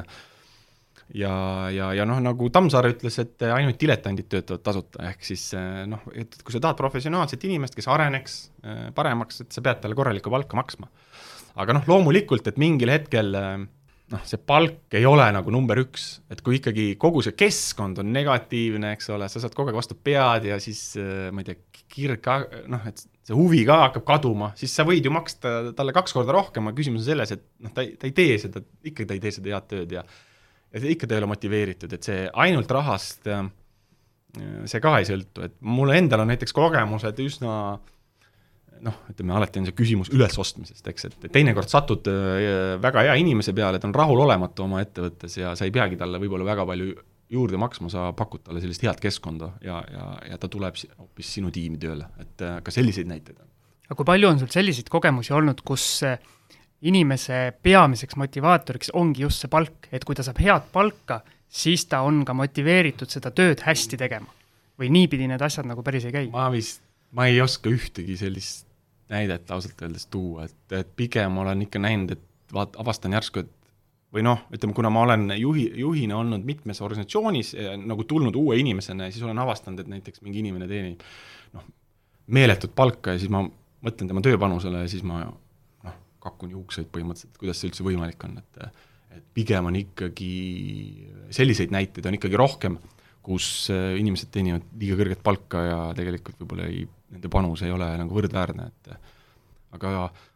ja, 1.16 1.34
ja, 1.74 1.92
ja 1.96 2.08
noh, 2.10 2.20
nagu 2.24 2.50
Tammsaare 2.54 2.92
ütles, 2.96 3.20
et 3.24 3.48
ainult 3.48 3.80
diletandid 3.82 4.30
töötavad 4.32 4.66
tasuta, 4.66 5.06
ehk 5.12 5.24
siis 5.28 5.50
noh, 5.88 6.04
et 6.16 6.40
kui 6.44 6.56
sa 6.56 6.64
tahad 6.64 6.80
professionaalset 6.80 7.48
inimest, 7.48 7.78
kes 7.78 7.88
areneks 7.92 8.38
paremaks, 8.98 9.46
et 9.46 9.56
sa 9.56 9.64
pead 9.64 9.82
talle 9.84 9.98
korralikku 9.98 10.34
palka 10.34 10.60
maksma. 10.60 10.92
aga 11.58 11.80
noh, 11.80 11.88
loomulikult, 11.90 12.48
et 12.48 12.60
mingil 12.62 12.92
hetkel 12.94 13.34
noh, 14.12 14.24
see 14.28 14.40
palk 14.40 14.96
ei 14.96 15.06
ole 15.08 15.26
nagu 15.36 15.52
number 15.52 15.80
üks, 15.82 16.08
et 16.32 16.42
kui 16.46 16.60
ikkagi 16.62 16.94
kogu 17.00 17.24
see 17.26 17.36
keskkond 17.38 18.00
on 18.04 18.12
negatiivne, 18.16 18.94
eks 18.96 19.12
ole, 19.16 19.28
sa 19.32 19.42
saad 19.44 19.56
kogu 19.58 19.72
aeg 19.72 19.80
vastu 19.80 19.98
pead 20.00 20.48
ja 20.48 20.60
siis 20.64 20.94
ma 21.34 21.44
ei 21.44 21.50
tea, 21.50 21.60
kirg 21.92 22.22
ka, 22.24 22.40
noh, 22.72 22.84
et 22.88 23.04
see 23.28 23.36
huvi 23.36 23.64
ka 23.68 23.82
hakkab 23.88 24.06
kaduma, 24.08 24.52
siis 24.60 24.76
sa 24.76 24.86
võid 24.88 25.08
ju 25.08 25.12
maksta 25.14 25.74
talle 25.76 25.96
kaks 25.96 26.16
korda 26.16 26.36
rohkem, 26.36 26.70
aga 26.70 26.80
küsimus 26.80 27.04
on 27.04 27.10
selles, 27.10 27.36
et 27.36 27.44
noh, 27.64 27.74
ta 27.76 27.84
ei, 27.84 27.96
ta 28.00 28.08
ei 28.08 28.16
tee 28.16 28.40
seda, 28.44 28.64
ikka 28.88 29.08
ta 29.08 29.18
ei 29.18 29.24
tee 29.24 29.36
seda 29.36 29.56
head 29.56 29.70
tööd 29.74 29.98
ja 29.98 30.06
ja 30.78 30.94
ikka 30.94 31.10
ole 31.18 31.30
motiveeritud, 31.34 31.94
et 31.94 32.08
see 32.08 32.26
ainult 32.46 32.72
rahast, 32.72 33.28
see 33.28 34.82
ka 34.84 34.98
ei 35.02 35.08
sõltu, 35.10 35.44
et 35.48 35.56
mul 35.66 35.92
endal 35.96 36.22
on 36.24 36.32
näiteks 36.32 36.54
kogemused 36.56 37.20
üsna 37.24 37.54
äh, 37.74 37.94
noh, 38.84 38.98
ütleme 39.12 39.36
alati 39.38 39.62
on 39.62 39.68
see 39.68 39.76
küsimus 39.78 40.12
ülesostmisest, 40.14 40.86
eks, 40.92 41.08
et 41.10 41.28
teinekord 41.34 41.70
satud 41.72 42.08
äh, 42.12 42.78
väga 42.82 43.06
hea 43.08 43.18
inimese 43.22 43.54
peale, 43.58 43.82
ta 43.82 43.90
on 43.90 43.96
rahulolematu 43.96 44.66
oma 44.66 44.82
ettevõttes 44.84 45.38
ja 45.40 45.54
sa 45.58 45.68
ei 45.68 45.74
peagi 45.76 46.00
talle 46.00 46.22
võib-olla 46.22 46.48
väga 46.48 46.66
palju 46.70 46.94
juurde 47.34 47.60
maksma, 47.60 47.92
sa 47.92 48.08
pakud 48.16 48.46
talle 48.46 48.62
sellist 48.64 48.86
head 48.86 49.02
keskkonda 49.04 49.52
ja, 49.66 49.82
ja, 49.92 50.08
ja 50.32 50.40
ta 50.40 50.50
tuleb 50.52 50.78
hoopis 50.96 51.34
sinu 51.38 51.52
tiimi 51.54 51.80
tööle, 51.82 52.10
et 52.24 52.46
äh, 52.46 52.60
ka 52.64 52.74
selliseid 52.74 53.10
näiteid 53.10 53.40
on. 53.40 53.50
aga 53.88 54.00
kui 54.00 54.10
palju 54.12 54.32
on 54.32 54.42
sul 54.44 54.52
selliseid 54.54 54.92
kogemusi 54.94 55.36
olnud, 55.36 55.64
kus 55.68 55.88
äh, 56.08 56.20
inimese 56.82 57.54
peamiseks 57.64 58.16
motivaatoriks 58.20 58.92
ongi 58.94 59.26
just 59.26 59.42
see 59.42 59.50
palk, 59.52 59.90
et 59.92 60.06
kui 60.06 60.16
ta 60.16 60.26
saab 60.26 60.42
head 60.44 60.70
palka, 60.74 61.22
siis 61.50 61.88
ta 61.90 62.04
on 62.06 62.24
ka 62.26 62.36
motiveeritud 62.38 63.10
seda 63.10 63.32
tööd 63.32 63.64
hästi 63.66 64.00
tegema? 64.00 64.34
või 64.78 64.92
niipidi 64.94 65.26
need 65.26 65.42
asjad 65.42 65.66
nagu 65.66 65.82
päris 65.82 66.06
ei 66.06 66.14
käi? 66.14 66.28
ma 66.30 66.52
vist, 66.54 66.84
ma 67.18 67.26
ei 67.32 67.40
oska 67.42 67.72
ühtegi 67.74 68.18
sellist 68.20 68.68
näidet 69.10 69.50
ausalt 69.52 69.82
öeldes 69.82 70.06
tuua, 70.12 70.46
et, 70.46 70.76
et 70.76 70.90
pigem 71.00 71.40
olen 71.42 71.64
ikka 71.66 71.80
näinud, 71.82 72.12
et 72.14 72.54
vaat-, 72.54 72.76
avastan 72.78 73.16
järsku, 73.16 73.42
et 73.42 73.54
või 74.14 74.24
noh, 74.24 74.44
ütleme, 74.54 74.76
kuna 74.76 74.92
ma 74.94 75.04
olen 75.04 75.32
juhi, 75.40 75.66
juhina 75.82 76.18
olnud 76.20 76.46
mitmes 76.48 76.80
organisatsioonis, 76.84 77.54
nagu 77.84 78.06
tulnud 78.08 78.36
uue 78.40 78.60
inimesena 78.62 79.08
ja 79.08 79.16
siis 79.16 79.26
olen 79.26 79.40
avastanud, 79.44 79.82
et 79.84 79.90
näiteks 79.92 80.24
mingi 80.26 80.44
inimene 80.44 80.68
teenib 80.70 81.04
noh, 81.56 81.66
meeletut 82.38 82.76
palka 82.76 83.16
ja 83.16 83.22
siis 83.22 83.32
ma 83.34 83.44
mõtlen 83.44 84.10
tema 84.10 84.24
tööpanusele 84.24 84.86
ja 84.86 84.92
siis 84.92 85.04
ma 85.08 85.26
noh, 86.28 86.34
kakun 86.36 86.54
juukseid 86.58 86.92
põhimõtteliselt, 86.92 87.40
kuidas 87.40 87.62
see 87.62 87.72
üldse 87.72 87.88
võimalik 87.88 88.28
on, 88.28 88.38
et 88.44 88.86
et 89.18 89.24
pigem 89.34 89.66
on 89.66 89.74
ikkagi, 89.74 90.34
selliseid 91.34 91.72
näiteid 91.74 92.06
on 92.06 92.18
ikkagi 92.18 92.38
rohkem, 92.38 92.76
kus 93.26 93.72
inimesed 93.72 94.30
teenivad 94.30 94.68
liiga 94.78 94.98
kõrget 95.00 95.24
palka 95.26 95.64
ja 95.64 95.78
tegelikult 95.98 96.38
võib-olla 96.44 96.68
ei 96.70 96.84
nende 97.14 97.32
panus 97.32 97.64
ei 97.66 97.72
ole 97.74 97.88
nagu 98.00 98.18
võrdväärne, 98.18 98.68
et 98.68 98.92
aga, 99.78 99.94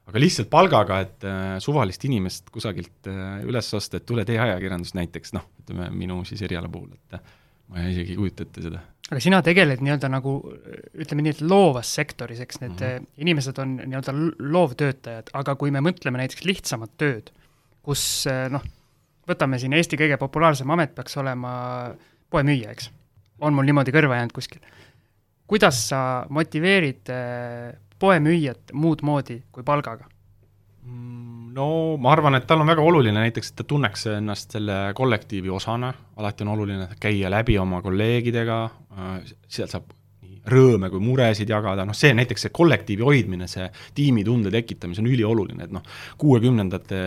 aga 0.10 0.24
lihtsalt 0.24 0.50
palgaga, 0.52 1.02
et 1.06 1.28
äh, 1.28 1.56
suvalist 1.64 2.04
inimest 2.08 2.50
kusagilt 2.54 3.10
äh, 3.12 3.42
üles 3.48 3.72
osta, 3.78 4.00
et 4.00 4.08
tule 4.08 4.26
tee 4.28 4.40
ajakirjandust 4.42 4.98
näiteks, 4.98 5.36
noh, 5.38 5.48
ütleme 5.64 5.90
minu 5.96 6.22
siis 6.28 6.44
eriala 6.48 6.72
puhul, 6.72 6.94
et 6.96 7.20
ma 7.72 7.86
isegi 7.92 8.16
ei 8.16 8.20
kujuta 8.20 8.48
ette 8.48 8.66
seda. 8.68 8.84
Aga 9.12 9.20
sina 9.20 9.42
tegeled 9.44 9.82
nii-öelda 9.84 10.10
nagu 10.12 10.38
ütleme 10.96 11.26
nii, 11.26 11.36
et 11.36 11.42
loovas 11.44 11.90
sektoris, 11.98 12.40
eks 12.40 12.62
need 12.62 12.78
mm 12.78 12.86
-hmm. 12.88 13.08
inimesed 13.26 13.58
on 13.60 13.76
nii-öelda 13.84 14.14
loovtöötajad, 14.40 15.34
aga 15.34 15.56
kui 15.56 15.72
me 15.72 15.84
mõtleme 15.84 16.22
näiteks 16.22 16.46
lihtsamat 16.48 16.96
tööd, 16.98 17.34
kus 17.84 18.26
noh, 18.50 18.64
võtame 19.28 19.60
siin 19.60 19.74
Eesti 19.74 20.00
kõige 20.00 20.18
populaarsem 20.18 20.70
amet 20.70 20.96
peaks 20.96 21.18
olema 21.18 21.52
poemüüja, 22.30 22.72
eks. 22.72 22.92
on 23.42 23.54
mul 23.54 23.68
niimoodi 23.68 23.92
kõrva 23.92 24.16
jäänud 24.16 24.34
kuskil 24.34 24.62
kuidas 25.52 25.82
sa 25.90 26.26
motiveerid 26.32 27.12
äh, 27.12 27.76
poemüüjat 28.00 28.72
muud 28.74 29.04
moodi 29.04 29.42
kui 29.52 29.66
palgaga? 29.68 30.08
Mm, 30.86 31.52
no 31.56 31.68
ma 32.02 32.14
arvan, 32.16 32.38
et 32.40 32.48
tal 32.50 32.64
on 32.64 32.72
väga 32.72 32.84
oluline 32.86 33.22
näiteks, 33.22 33.52
et 33.52 33.62
ta 33.62 33.68
tunneks 33.68 34.08
ennast 34.16 34.58
selle 34.58 34.78
kollektiivi 34.98 35.52
osana, 35.54 35.92
alati 36.18 36.46
on 36.46 36.54
oluline 36.56 36.88
käia 37.02 37.32
läbi 37.32 37.58
oma 37.62 37.82
kolleegidega, 37.86 38.60
äh, 38.98 39.16
sealt 39.48 39.76
saab 39.76 39.94
nii 40.26 40.42
rõõme 40.52 40.90
kui 40.90 41.04
muresid 41.04 41.50
jagada, 41.50 41.86
noh 41.86 41.98
see 41.98 42.14
näiteks 42.18 42.48
see 42.48 42.56
kollektiivi 42.56 43.06
hoidmine, 43.06 43.50
see 43.52 43.68
tiimitunde 43.98 44.54
tekitamine, 44.54 44.98
see 44.98 45.06
on 45.06 45.12
ülioluline, 45.14 45.68
et 45.68 45.76
noh, 45.76 45.86
kuuekümnendate 46.22 47.02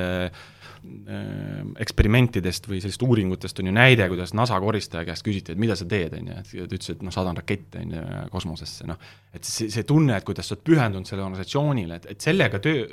Äh, 0.84 1.62
eksperimentidest 1.80 2.66
või 2.68 2.76
sellist 2.82 3.00
uuringutest 3.06 3.60
on 3.62 3.70
ju 3.70 3.72
näide, 3.72 4.04
kuidas 4.10 4.34
NASA 4.36 4.58
koristaja 4.60 5.06
käest 5.08 5.24
küsiti, 5.24 5.54
et 5.54 5.60
mida 5.60 5.76
sa 5.80 5.86
teed, 5.88 6.12
on 6.18 6.28
ju, 6.28 6.34
et 6.42 6.50
ta 6.52 6.76
ütles, 6.76 6.90
et 6.92 7.04
noh, 7.06 7.14
saadan 7.14 7.38
rakette, 7.40 7.80
on 7.80 7.94
ju, 7.96 8.02
kosmosesse, 8.32 8.84
noh. 8.90 9.00
et 9.32 9.48
see, 9.48 9.70
see 9.72 9.86
tunne, 9.88 10.12
et 10.18 10.26
kuidas 10.28 10.50
sa 10.50 10.58
oled 10.58 10.64
pühendunud 10.68 11.08
sellele 11.08 11.24
organisatsioonile, 11.30 11.96
et, 12.02 12.08
et 12.12 12.26
sellega 12.28 12.60
töö, 12.66 12.84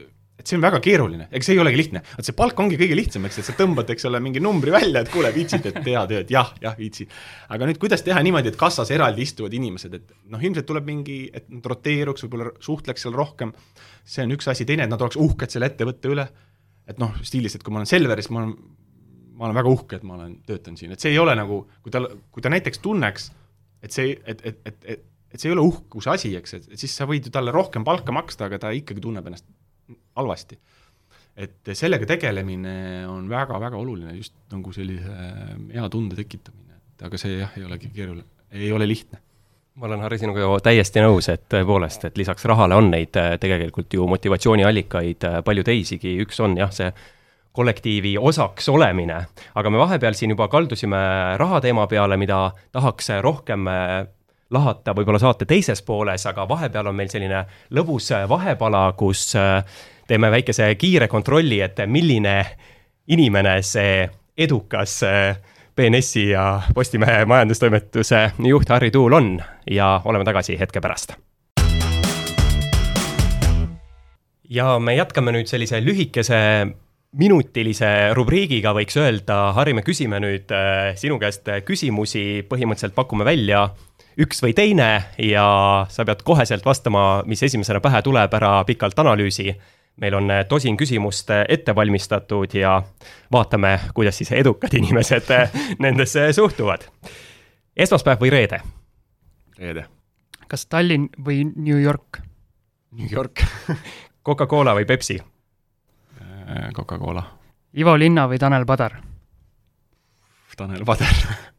et 0.41 0.49
see 0.49 0.58
on 0.58 0.63
väga 0.63 0.80
keeruline, 0.82 1.27
ega 1.30 1.45
see 1.45 1.54
ei 1.54 1.62
olegi 1.62 1.77
lihtne, 1.77 2.01
vot 2.17 2.25
see 2.25 2.36
palk 2.38 2.60
ongi 2.63 2.77
kõige 2.80 2.97
lihtsam, 2.97 3.25
eks, 3.27 3.38
et 3.41 3.47
sa 3.47 3.54
tõmbad, 3.58 3.89
eks 3.93 4.08
ole, 4.10 4.21
mingi 4.23 4.41
numbri 4.41 4.73
välja, 4.73 5.04
et 5.04 5.12
kuule, 5.13 5.30
viitsid, 5.36 5.67
et 5.69 5.77
hea 5.86 6.01
tööd, 6.10 6.34
jah, 6.34 6.49
jah, 6.63 6.73
viitsin. 6.80 7.12
aga 7.54 7.69
nüüd, 7.69 7.77
kuidas 7.82 8.01
teha 8.06 8.21
niimoodi, 8.25 8.49
et 8.49 8.60
kassas 8.60 8.89
eraldi 8.95 9.25
istuvad 9.27 9.54
inimesed, 9.58 9.97
et 9.99 10.15
noh, 10.34 10.41
ilmselt 10.41 10.67
tuleb 10.69 10.88
mingi, 10.89 11.19
et 11.30 11.45
nad 11.54 11.69
roteeruks, 11.73 12.25
võib-olla 12.25 12.56
suhtleks 12.63 13.06
seal 13.06 13.17
rohkem, 13.17 13.54
see 14.08 14.25
on 14.25 14.34
üks 14.34 14.49
asi, 14.49 14.65
teine, 14.65 14.88
et 14.88 14.93
nad 14.93 15.06
oleks 15.06 15.19
uhked 15.21 15.54
selle 15.54 15.69
ettevõtte 15.69 16.10
üle. 16.12 16.25
Et 16.89 16.97
noh, 16.99 17.13
stiilis, 17.23 17.54
et 17.56 17.63
kui 17.63 17.71
ma 17.73 17.80
olen 17.80 17.89
Selveris, 17.89 18.32
ma 18.34 18.41
olen, 18.41 18.56
ma 19.38 19.47
olen 19.47 19.60
väga 19.62 19.71
uhke, 19.71 20.01
et 20.01 20.08
ma 20.08 20.17
olen, 20.17 20.34
töötan 20.49 20.75
siin, 20.80 20.95
et 20.95 21.04
see 21.04 21.13
ei 21.13 21.21
ole 21.21 21.36
nagu, 21.38 21.62
kui 21.86 21.93
ta, 21.93 22.01
kui 22.34 22.43
ta 22.43 22.49
näiteks 22.51 22.82
tunneks, 22.82 23.30
et 23.86 23.93
see, 23.93 24.15
et, 24.25 24.41
et, 24.41 24.58
et, 24.65 24.82
et, 24.95 25.06
et 25.32 25.39
see 25.39 25.51
ei 25.51 25.56
ole 25.56 25.63
uhkuse 25.69 26.10
asi, 26.12 26.34
eks, 26.36 26.58
et 26.58 26.73
siis 26.82 26.97
sa 26.97 27.06
võid 27.10 27.30
ju 27.30 27.34
talle 27.34 27.54
rohkem 27.54 27.86
palka 27.88 28.13
maksta, 28.15 28.49
aga 28.49 28.60
ta 28.65 28.73
ikkagi 28.75 29.04
tunneb 29.06 29.30
ennast 29.30 29.45
halvasti. 30.15 30.60
et 31.41 31.71
sellega 31.74 32.06
tegelemine 32.06 33.08
on 33.08 33.30
väga-väga 33.30 33.78
oluline, 33.78 34.13
just 34.17 34.36
nagu 34.52 34.74
sellise 34.76 35.17
hea 35.74 35.89
tunde 35.89 36.15
tekitamine, 36.15 36.76
et 36.91 37.06
aga 37.08 37.17
see 37.17 37.38
jah, 37.39 37.54
ei 37.58 37.63
olegi 37.65 37.89
keeruline, 37.95 38.28
ei 38.52 38.71
ole 38.71 38.88
lihtne. 38.88 39.21
Ma 39.80 39.88
olen, 39.88 40.02
Harri, 40.04 40.17
sinuga 40.19 40.58
täiesti 40.60 41.00
nõus, 41.00 41.30
et 41.32 41.45
tõepoolest, 41.50 42.04
et 42.10 42.17
lisaks 42.19 42.43
rahale 42.50 42.76
on 42.76 42.89
neid 42.91 43.15
äh, 43.15 43.38
tegelikult 43.39 43.93
ju 43.95 44.04
motivatsiooniallikaid 44.12 45.28
äh, 45.30 45.38
palju 45.47 45.63
teisigi, 45.63 46.17
üks 46.26 46.41
on 46.43 46.58
jah, 46.60 46.74
see 46.76 46.89
kollektiivi 47.56 48.17
osaks 48.19 48.67
olemine, 48.71 49.21
aga 49.56 49.71
me 49.71 49.80
vahepeal 49.80 50.15
siin 50.15 50.36
juba 50.36 50.50
kaldusime 50.52 51.00
raha 51.39 51.62
teema 51.63 51.88
peale, 51.88 52.19
mida 52.19 52.50
tahaks 52.76 53.13
rohkem 53.24 53.71
äh, 53.71 53.95
lahata 54.52 54.91
võib-olla 54.97 55.24
saate 55.24 55.47
teises 55.47 55.80
pooles, 55.88 56.28
aga 56.28 56.43
vahepeal 56.52 56.91
on 56.91 57.00
meil 57.00 57.12
selline 57.12 57.45
lõbus 57.71 58.12
vahepala, 58.28 58.89
kus 59.00 59.30
teeme 60.12 60.28
väikese 60.32 60.74
kiire 60.76 61.08
kontrolli, 61.08 61.62
et 61.63 61.80
milline 61.88 62.36
inimene 63.08 63.62
see 63.63 64.04
edukas 64.38 65.00
BNS-i 65.76 66.26
ja 66.34 66.45
Postimehe 66.76 67.24
majandustoimetuse 67.26 68.19
juht 68.52 68.69
Harri 68.69 68.91
Tuul 68.91 69.15
on. 69.15 69.34
Ja 69.71 70.02
oleme 70.06 70.28
tagasi 70.28 70.60
hetke 70.60 70.84
pärast. 70.84 71.15
ja 74.52 74.80
me 74.84 74.97
jätkame 74.97 75.32
nüüd 75.32 75.47
sellise 75.47 75.80
lühikese 75.80 76.38
minutilise 77.15 78.12
rubriigiga, 78.12 78.74
võiks 78.76 78.97
öelda, 79.00 79.54
Harri, 79.56 79.71
me 79.71 79.84
küsime 79.84 80.19
nüüd 80.19 80.52
äh, 80.52 80.91
sinu 81.00 81.15
käest 81.24 81.47
küsimusi, 81.63 82.43
põhimõtteliselt 82.50 82.95
pakume 82.95 83.24
välja 83.24 83.69
üks 84.19 84.43
või 84.43 84.52
teine 84.52 84.89
ja 85.24 85.45
sa 85.88 86.04
pead 86.04 86.24
koheselt 86.28 86.67
vastama, 86.67 87.21
mis 87.24 87.43
esimesena 87.47 87.80
pähe 87.80 88.04
tuleb, 88.04 88.34
ära 88.36 88.58
pikalt 88.67 89.00
analüüsi 89.00 89.54
meil 89.97 90.13
on 90.13 90.32
eh, 90.32 90.45
tosin 90.45 90.77
küsimust 90.77 91.30
ette 91.49 91.75
valmistatud 91.75 92.54
ja 92.54 92.82
vaatame, 93.32 93.80
kuidas 93.93 94.17
siis 94.17 94.32
edukad 94.32 94.73
inimesed 94.80 95.30
eh, 95.30 95.51
nendesse 95.80 96.34
suhtuvad. 96.34 96.88
esmaspäev 97.75 98.21
või 98.21 98.30
reede? 98.30 98.62
reede. 99.58 99.86
kas 100.47 100.65
Tallinn 100.65 101.10
või 101.25 101.43
New 101.56 101.82
York? 101.82 102.21
New 102.91 103.08
York 103.12 103.43
Coca-Cola 104.25 104.75
või 104.75 104.86
Pepsi? 104.86 105.19
Coca-Cola. 106.75 107.23
Ivo 107.80 107.93
Linna 107.95 108.25
või 108.27 108.38
Tanel 108.39 108.65
Padar? 108.67 108.97
Tanel 110.58 110.84
Padar 110.86 111.13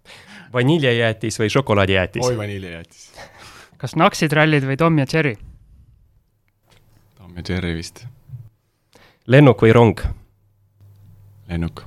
vaniljejäätis 0.57 1.39
või 1.41 1.49
šokolaadijäätis? 1.51 2.27
oi, 2.27 2.37
vaniljejäätis. 2.37 3.13
kas 3.81 3.97
Naksid 3.97 4.33
Rallid 4.37 4.67
või 4.69 4.77
Tom 4.77 4.99
ja 4.99 5.07
Jerry? 5.13 5.37
Tom 7.17 7.33
ja 7.37 7.47
Jerry 7.49 7.75
vist 7.75 8.05
lennuk 9.27 9.63
või 9.63 9.73
rong? 9.73 10.01
lennuk. 11.49 11.85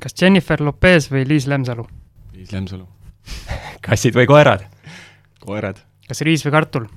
kas 0.00 0.16
Jennifer 0.20 0.62
Lopez 0.64 1.10
või 1.12 1.26
Liis 1.28 1.46
Lemsalu? 1.50 1.84
Liis 2.32 2.52
Lemsalu 2.52 2.86
kassid 3.86 4.16
või 4.16 4.26
koerad? 4.26 4.64
koerad. 5.44 5.80
kas 6.08 6.24
riis 6.24 6.44
või 6.46 6.54
kartul? 6.56 6.88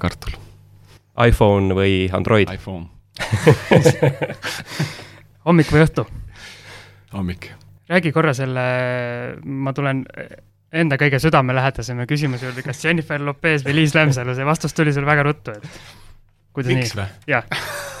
kartul. 0.00 0.36
iPhone 1.26 1.74
või 1.74 2.10
Android? 2.12 2.52
iPhone 2.52 2.88
hommik 5.46 5.72
või 5.72 5.84
õhtu? 5.86 6.06
hommik. 7.12 7.52
räägi 7.88 8.12
korra 8.12 8.34
selle, 8.34 8.66
ma 9.44 9.72
tulen 9.72 10.04
enda 10.74 10.98
kõige 10.98 11.20
südamelähedasema 11.22 12.08
küsimuse 12.10 12.48
juurde, 12.48 12.64
kas 12.66 12.84
Jennifer 12.84 13.22
Lopez 13.22 13.64
või 13.64 13.78
Liis 13.80 13.94
Lemsalu, 13.94 14.34
see 14.34 14.44
vastus 14.44 14.74
tuli 14.74 14.92
sul 14.92 15.06
väga 15.06 15.22
ruttu, 15.24 15.54
et 15.54 16.66
miks 16.66 16.96
või? 16.98 17.06
jah, 17.30 17.46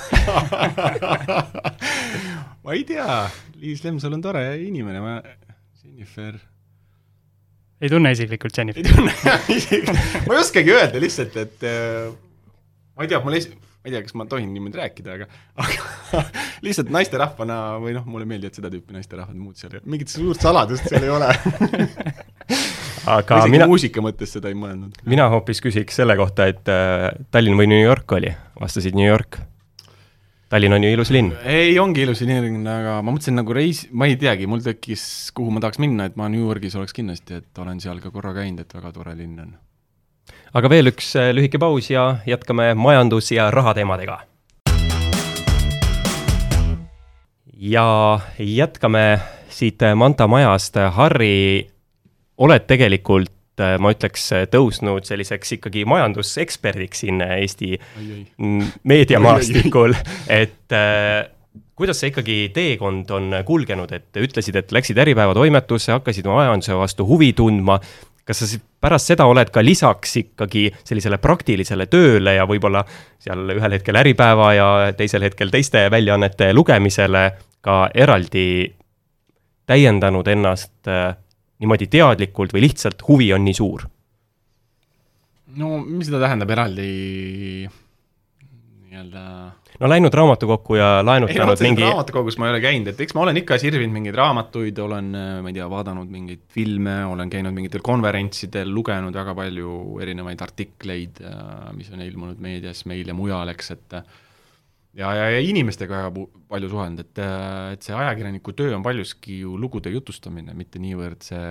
ma 2.64 2.72
ei 2.74 2.84
tea, 2.88 3.30
Liis 3.60 3.84
Lemsalu 3.84 4.14
on 4.18 4.24
tore 4.24 4.44
inimene, 4.62 5.00
ma, 5.04 5.14
Jennifer. 5.82 6.38
Ei 7.80 7.90
tunne 7.90 8.12
isiklikult 8.14 8.54
ei 8.54 8.62
Jennifer? 8.62 8.82
tunne 8.88 9.12
isegi, 9.58 9.92
ma 10.26 10.32
ei 10.34 10.40
oskagi 10.40 10.70
öelda 10.74 11.02
lihtsalt, 11.02 11.36
et 11.42 11.68
äh, 11.68 12.08
ma 12.96 13.04
ei 13.04 13.10
tea, 13.10 13.20
mul 13.24 13.36
esi-, 13.38 13.52
ma 13.54 13.90
ei 13.90 13.94
tea, 13.94 14.02
kas 14.06 14.14
ma 14.16 14.26
tohin 14.30 14.50
niimoodi 14.54 14.80
rääkida, 14.80 15.18
aga 15.18 15.26
aga 15.60 16.22
lihtsalt 16.66 16.92
naisterahvana 16.94 17.58
või 17.82 17.92
noh, 17.96 18.06
mulle 18.08 18.28
meeldivad 18.28 18.56
seda 18.56 18.70
tüüpi 18.72 18.96
naisterahvad, 18.96 19.36
muud 19.36 19.60
seal. 19.60 19.74
Ei 19.74 19.82
ole, 19.82 19.90
mingit 19.96 20.12
suurt 20.12 20.40
saladust 20.44 20.88
seal 20.88 21.04
ei 21.04 21.12
ole. 21.12 21.28
Aga 23.04 23.42
isegi 23.42 23.52
mina, 23.52 23.66
muusika 23.68 24.00
mõttes 24.00 24.30
seda 24.32 24.48
ei 24.48 24.56
mõelnud. 24.56 24.96
mina 25.08 25.26
hoopis 25.32 25.60
küsiks 25.60 25.98
selle 26.00 26.16
kohta, 26.16 26.46
et 26.48 26.70
äh, 26.72 27.10
Tallinn 27.34 27.58
või 27.60 27.68
New 27.68 27.82
York 27.82 28.16
oli, 28.16 28.30
vastasid 28.60 28.96
New 28.96 29.04
York. 29.04 29.42
Tallinn 30.54 30.70
on 30.76 30.84
ju 30.86 30.90
ilus 30.94 31.10
linn. 31.10 31.32
ei, 31.50 31.72
ongi 31.82 32.04
ilus 32.04 32.20
linn, 32.22 32.60
aga 32.70 33.00
ma 33.02 33.10
mõtlesin 33.10 33.34
nagu 33.34 33.54
reis, 33.56 33.80
ma 33.90 34.06
ei 34.06 34.14
teagi, 34.14 34.46
mul 34.46 34.60
tekkis, 34.62 35.32
kuhu 35.34 35.50
ma 35.50 35.58
tahaks 35.58 35.80
minna, 35.82 36.06
et 36.06 36.14
ma 36.14 36.28
New 36.30 36.44
Yorgis 36.46 36.76
oleks 36.78 36.94
kindlasti, 36.94 37.40
et 37.40 37.58
olen 37.58 37.80
seal 37.82 37.98
ka 37.98 38.12
korra 38.14 38.30
käinud, 38.36 38.62
et 38.62 38.76
väga 38.76 38.92
tore 38.94 39.16
linn 39.18 39.40
on. 39.42 39.48
aga 40.54 40.70
veel 40.70 40.92
üks 40.92 41.08
äh, 41.18 41.32
lühike 41.34 41.58
paus 41.58 41.90
ja 41.90 42.20
jätkame 42.22 42.68
majandus- 42.78 43.32
ja 43.34 43.48
rahateemadega. 43.50 44.20
ja 47.74 47.88
jätkame 48.38 49.04
siit 49.50 49.82
Manta 49.98 50.30
majast, 50.30 50.78
Harri, 50.94 51.66
oled 52.38 52.70
tegelikult, 52.70 53.33
ma 53.60 53.92
ütleks, 53.94 54.26
tõusnud 54.50 55.06
selliseks 55.06 55.56
ikkagi 55.58 55.84
majanduseksperdiks 55.86 57.04
siin 57.04 57.22
Eesti 57.22 57.70
oi-oi. 57.76 58.24
mm, 58.38 58.72
meediamaastikul, 58.90 59.94
et 60.32 60.74
äh, 60.74 61.28
kuidas 61.78 62.00
see 62.00 62.12
ikkagi 62.12 62.38
teekond 62.54 63.10
on 63.14 63.38
kulgenud, 63.46 63.92
et 63.94 64.22
ütlesid, 64.22 64.56
et 64.58 64.74
läksid 64.74 64.98
Äripäeva 64.98 65.34
toimetusse, 65.36 65.92
hakkasid 65.94 66.26
majanduse 66.30 66.76
vastu 66.78 67.06
huvi 67.06 67.32
tundma, 67.36 67.78
kas 68.24 68.40
sa 68.40 68.48
siis 68.48 68.62
pärast 68.80 69.10
seda 69.10 69.26
oled 69.28 69.50
ka 69.52 69.62
lisaks 69.64 70.16
ikkagi 70.22 70.68
sellisele 70.84 71.18
praktilisele 71.22 71.86
tööle 71.92 72.36
ja 72.38 72.46
võib-olla 72.48 72.84
seal 73.22 73.50
ühel 73.56 73.76
hetkel 73.76 74.00
Äripäeva 74.00 74.52
ja 74.56 74.68
teisel 74.96 75.26
hetkel 75.26 75.52
teiste 75.52 75.86
väljaannete 75.92 76.52
lugemisele 76.56 77.24
ka 77.64 77.84
eraldi 77.94 78.46
täiendanud 79.66 80.28
ennast 80.28 80.88
äh, 80.88 81.14
niimoodi 81.62 81.88
teadlikult 81.90 82.54
või 82.54 82.66
lihtsalt 82.68 83.04
huvi 83.08 83.32
on 83.36 83.44
nii 83.46 83.58
suur? 83.58 83.86
no 85.54 85.78
mis 85.84 86.08
seda 86.08 86.22
tähendab 86.24 86.50
eraldi 86.50 86.88
nii-öelda 88.90 89.24
no 89.80 89.90
läinud 89.90 90.14
raamatukokku 90.14 90.78
ja 90.78 90.88
ei, 90.98 91.06
laenutanud 91.08 91.62
mingi 91.66 91.84
raamatukogus 91.86 92.38
ma 92.38 92.48
ei 92.48 92.54
ole 92.54 92.62
käinud, 92.62 92.90
et 92.92 93.00
eks 93.04 93.14
ma 93.16 93.24
olen 93.24 93.38
ikka 93.42 93.58
sirvinud 93.62 93.94
mingeid 93.94 94.18
raamatuid, 94.18 94.78
olen, 94.84 95.10
ma 95.42 95.50
ei 95.50 95.56
tea, 95.56 95.66
vaadanud 95.70 96.10
mingeid 96.10 96.44
filme, 96.54 96.96
olen 97.10 97.30
käinud 97.32 97.54
mingitel 97.56 97.82
konverentsidel, 97.86 98.70
lugenud 98.74 99.14
väga 99.14 99.34
palju 99.38 99.78
erinevaid 100.04 100.44
artikleid, 100.46 101.22
mis 101.78 101.90
on 101.94 102.04
ilmunud 102.06 102.42
meedias 102.42 102.84
meil 102.90 103.10
ja 103.10 103.16
mujal, 103.18 103.50
eks, 103.54 103.74
et 103.74 103.98
ja, 104.98 105.12
ja, 105.18 105.28
ja 105.34 105.40
inimestega 105.44 106.04
väga 106.04 106.26
palju 106.50 106.70
suhelnud, 106.72 107.04
et, 107.04 107.22
et 107.74 107.86
see 107.86 107.96
ajakirjaniku 107.98 108.54
töö 108.56 108.74
on 108.76 108.84
paljuski 108.84 109.40
ju 109.42 109.56
lugude 109.60 109.92
jutustamine, 109.94 110.54
mitte 110.58 110.82
niivõrd 110.82 111.24
see 111.26 111.44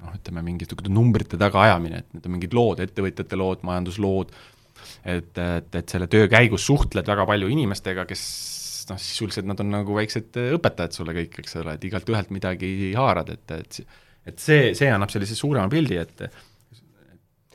noh, 0.00 0.14
ütleme 0.16 0.44
mingisugune 0.46 0.92
numbrite 0.92 1.38
tagaajamine, 1.40 2.02
et 2.02 2.14
need 2.16 2.28
on 2.28 2.36
mingid 2.36 2.56
lood, 2.56 2.82
ettevõtjate 2.84 3.38
lood, 3.38 3.64
majanduslood, 3.68 4.32
et, 5.04 5.32
et, 5.38 5.74
et 5.82 5.92
selle 5.92 6.08
töö 6.10 6.28
käigus 6.32 6.66
suhtled 6.68 7.08
väga 7.08 7.26
palju 7.28 7.50
inimestega, 7.52 8.06
kes 8.08 8.22
noh, 8.90 9.00
sisuliselt 9.00 9.46
nad 9.46 9.60
on 9.62 9.74
nagu 9.74 9.96
väiksed 9.96 10.38
õpetajad 10.58 10.96
sulle 10.96 11.14
kõik, 11.14 11.42
eks 11.42 11.60
ole, 11.60 11.76
et 11.76 11.84
igalt 11.86 12.08
ühelt 12.10 12.32
midagi 12.34 12.94
haarad, 12.98 13.34
et, 13.36 13.58
et 13.58 13.82
et 14.28 14.36
see, 14.36 14.74
see 14.76 14.90
annab 14.92 15.08
sellise 15.08 15.32
suurema 15.32 15.70
pildi, 15.72 15.96
et 15.96 16.26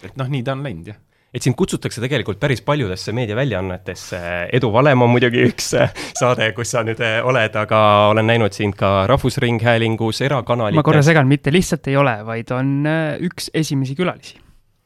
et 0.05 0.15
noh, 0.17 0.29
nii 0.29 0.41
ta 0.45 0.55
on 0.55 0.63
läinud, 0.65 0.87
jah 0.89 0.97
et 1.35 1.43
sind 1.43 1.57
kutsutakse 1.59 1.99
tegelikult 2.03 2.39
päris 2.39 2.61
paljudesse 2.65 3.11
meediaväljaannetesse, 3.15 4.19
Edu 4.55 4.71
valem 4.73 5.03
on 5.03 5.11
muidugi 5.11 5.43
üks 5.49 5.73
äh, 5.75 5.91
saade, 6.15 6.47
kus 6.55 6.71
sa 6.71 6.85
nüüd 6.87 7.01
äh, 7.03 7.17
oled, 7.27 7.57
aga 7.59 7.81
olen 8.13 8.29
näinud 8.31 8.55
sind 8.55 8.77
ka 8.79 9.03
Rahvusringhäälingus, 9.11 10.21
ma 10.23 10.29
korra 10.29 10.45
erakanalites. 10.45 11.09
segan, 11.09 11.27
mitte 11.27 11.51
lihtsalt 11.51 11.91
ei 11.91 11.99
ole, 11.99 12.15
vaid 12.27 12.55
on 12.55 12.71
äh, 12.87 13.03
üks 13.27 13.51
esimesi 13.53 13.97
külalisi. 13.99 14.39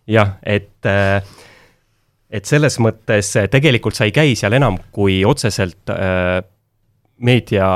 jah, 0.10 0.40
et, 0.42 0.90
et 2.30 2.50
selles 2.50 2.80
mõttes 2.82 3.30
tegelikult 3.54 3.98
sa 3.98 4.10
ei 4.10 4.14
käi 4.16 4.34
seal 4.40 4.58
enam 4.58 4.80
kui 4.92 5.20
otseselt 5.26 5.92
meedia, 7.22 7.68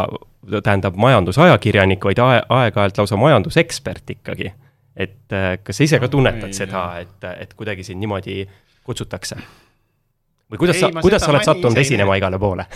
tähendab 0.55 0.97
majandusajakirjanik, 0.97 2.01
vaid 2.09 2.23
ae-, 2.25 2.41
aeg-ajalt 2.57 3.03
lausa 3.03 3.21
majandusekspert 3.21 4.15
ikkagi. 4.17 4.49
Et 4.95 5.34
äh, 5.34 5.58
kas 5.63 5.79
sa 5.79 5.88
ise 5.88 5.99
ka 5.99 6.10
No, 6.10 6.15
tunnetad 6.17 6.51
ei, 6.51 6.58
seda, 6.58 6.84
ei. 6.99 7.08
et, 7.08 7.29
et 7.45 7.53
kuidagi 7.58 7.86
sind 7.88 8.01
niimoodi 8.03 8.43
kutsutakse? 8.86 9.39
või 10.51 10.60
kuidas 10.62 10.77
Ei, 10.77 10.86
sa, 10.86 11.01
kuidas 11.01 11.23
sa 11.23 11.32
oled 11.34 11.47
sattunud 11.47 11.77
ei 11.79 11.88
esinema 11.88 12.17
igale 12.19 12.38
poole? 12.41 12.67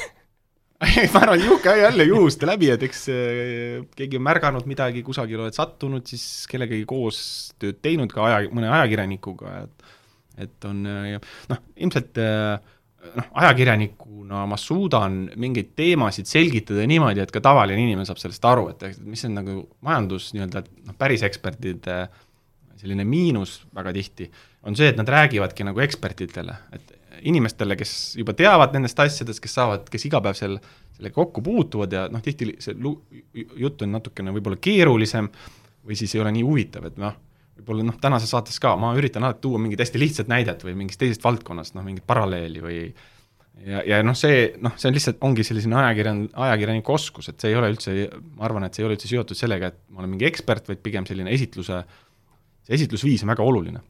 ma 1.13 1.21
arvan, 1.23 1.41
juhke 1.41 1.73
jälle 1.79 2.05
juhuste 2.05 2.45
läbi, 2.49 2.69
et 2.73 2.83
eks 2.85 3.07
äh, 3.09 3.85
keegi 3.97 4.19
on 4.19 4.25
märganud 4.27 4.67
midagi, 4.69 5.01
kusagil 5.05 5.41
oled 5.41 5.57
sattunud, 5.57 6.05
siis 6.09 6.45
kellegagi 6.49 6.85
koos 6.89 7.19
tööd 7.61 7.79
teinud 7.81 8.13
ka 8.13 8.27
aja, 8.27 8.49
mõne 8.53 8.69
ajakirjanikuga, 8.69 9.61
et 9.65 9.93
et 10.37 10.65
on 10.69 10.83
äh, 10.85 11.15
noh, 11.49 11.61
ilmselt 11.81 12.19
äh, 12.21 12.59
noh, 13.15 13.29
ajakirjanikuna 13.43 14.43
ma 14.49 14.57
suudan 14.59 15.23
mingeid 15.39 15.73
teemasid 15.77 16.29
selgitada 16.29 16.85
niimoodi, 16.89 17.23
et 17.23 17.33
ka 17.33 17.41
tavaline 17.43 17.81
inimene 17.83 18.07
saab 18.07 18.19
sellest 18.21 18.45
aru, 18.49 18.69
et 18.73 18.99
mis 19.05 19.23
on 19.27 19.37
nagu 19.39 19.57
majandus 19.85 20.31
nii-öelda 20.35 20.63
noh, 20.65 20.97
päris 20.99 21.23
ekspertide 21.27 22.01
selline 22.77 23.05
miinus 23.07 23.59
väga 23.75 23.93
tihti, 23.95 24.29
on 24.67 24.77
see, 24.77 24.91
et 24.91 24.99
nad 24.99 25.09
räägivadki 25.09 25.65
nagu 25.65 25.81
ekspertidele, 25.81 26.57
et 26.77 26.93
inimestele, 27.25 27.77
kes 27.79 27.91
juba 28.19 28.35
teavad 28.37 28.75
nendest 28.75 28.99
asjadest, 29.01 29.41
kes 29.41 29.55
saavad, 29.57 29.87
kes 29.89 30.05
iga 30.09 30.21
päev 30.21 30.37
seal 30.37 30.59
sellega 30.97 31.15
kokku 31.15 31.41
puutuvad 31.45 31.93
ja 31.93 32.03
noh, 32.11 32.21
tihti 32.25 32.51
see 32.61 32.75
jutt 33.57 33.81
on 33.85 33.95
natukene 33.97 34.33
võib-olla 34.35 34.59
keerulisem 34.61 35.29
või 35.87 35.97
siis 35.97 36.13
ei 36.15 36.21
ole 36.21 36.33
nii 36.35 36.45
huvitav, 36.45 36.85
et 36.89 36.99
noh, 37.01 37.15
võib-olla 37.57 37.85
noh, 37.89 37.99
tänases 38.01 38.31
saates 38.33 38.59
ka 38.63 38.75
ma 38.79 38.93
üritan 38.97 39.25
alati 39.25 39.43
tuua 39.43 39.59
mingit 39.61 39.81
hästi 39.83 40.01
lihtsat 40.01 40.31
näidet 40.31 40.63
või 40.65 40.75
mingist 40.77 41.01
teisest 41.01 41.23
valdkonnast, 41.25 41.75
noh, 41.77 41.85
mingit 41.85 42.05
paralleeli 42.07 42.63
või 42.63 42.79
ja, 43.65 43.81
ja 43.87 44.01
noh, 44.05 44.17
see, 44.17 44.51
noh, 44.63 44.75
see 44.79 44.91
on 44.91 44.97
lihtsalt, 44.97 45.19
ongi 45.25 45.45
selline 45.47 45.79
ajakirjan-, 45.81 46.27
ajakirjaniku 46.47 46.95
oskus, 46.97 47.31
et 47.31 47.41
see 47.41 47.53
ei 47.53 47.59
ole 47.59 47.71
üldse, 47.73 47.95
ma 48.37 48.47
arvan, 48.49 48.67
et 48.67 48.77
see 48.77 48.83
ei 48.83 48.89
ole 48.89 48.97
üldse 48.97 49.09
seotud 49.11 49.39
sellega, 49.39 49.71
et 49.71 49.79
ma 49.89 50.03
olen 50.03 50.13
mingi 50.13 50.29
ekspert, 50.29 50.69
vaid 50.69 50.83
pigem 50.85 51.07
selline 51.09 51.33
esitluse, 51.33 51.81
see 52.67 52.77
esitlusviis 52.77 53.25
on 53.25 53.33
väga 53.33 53.45
oluline. 53.45 53.83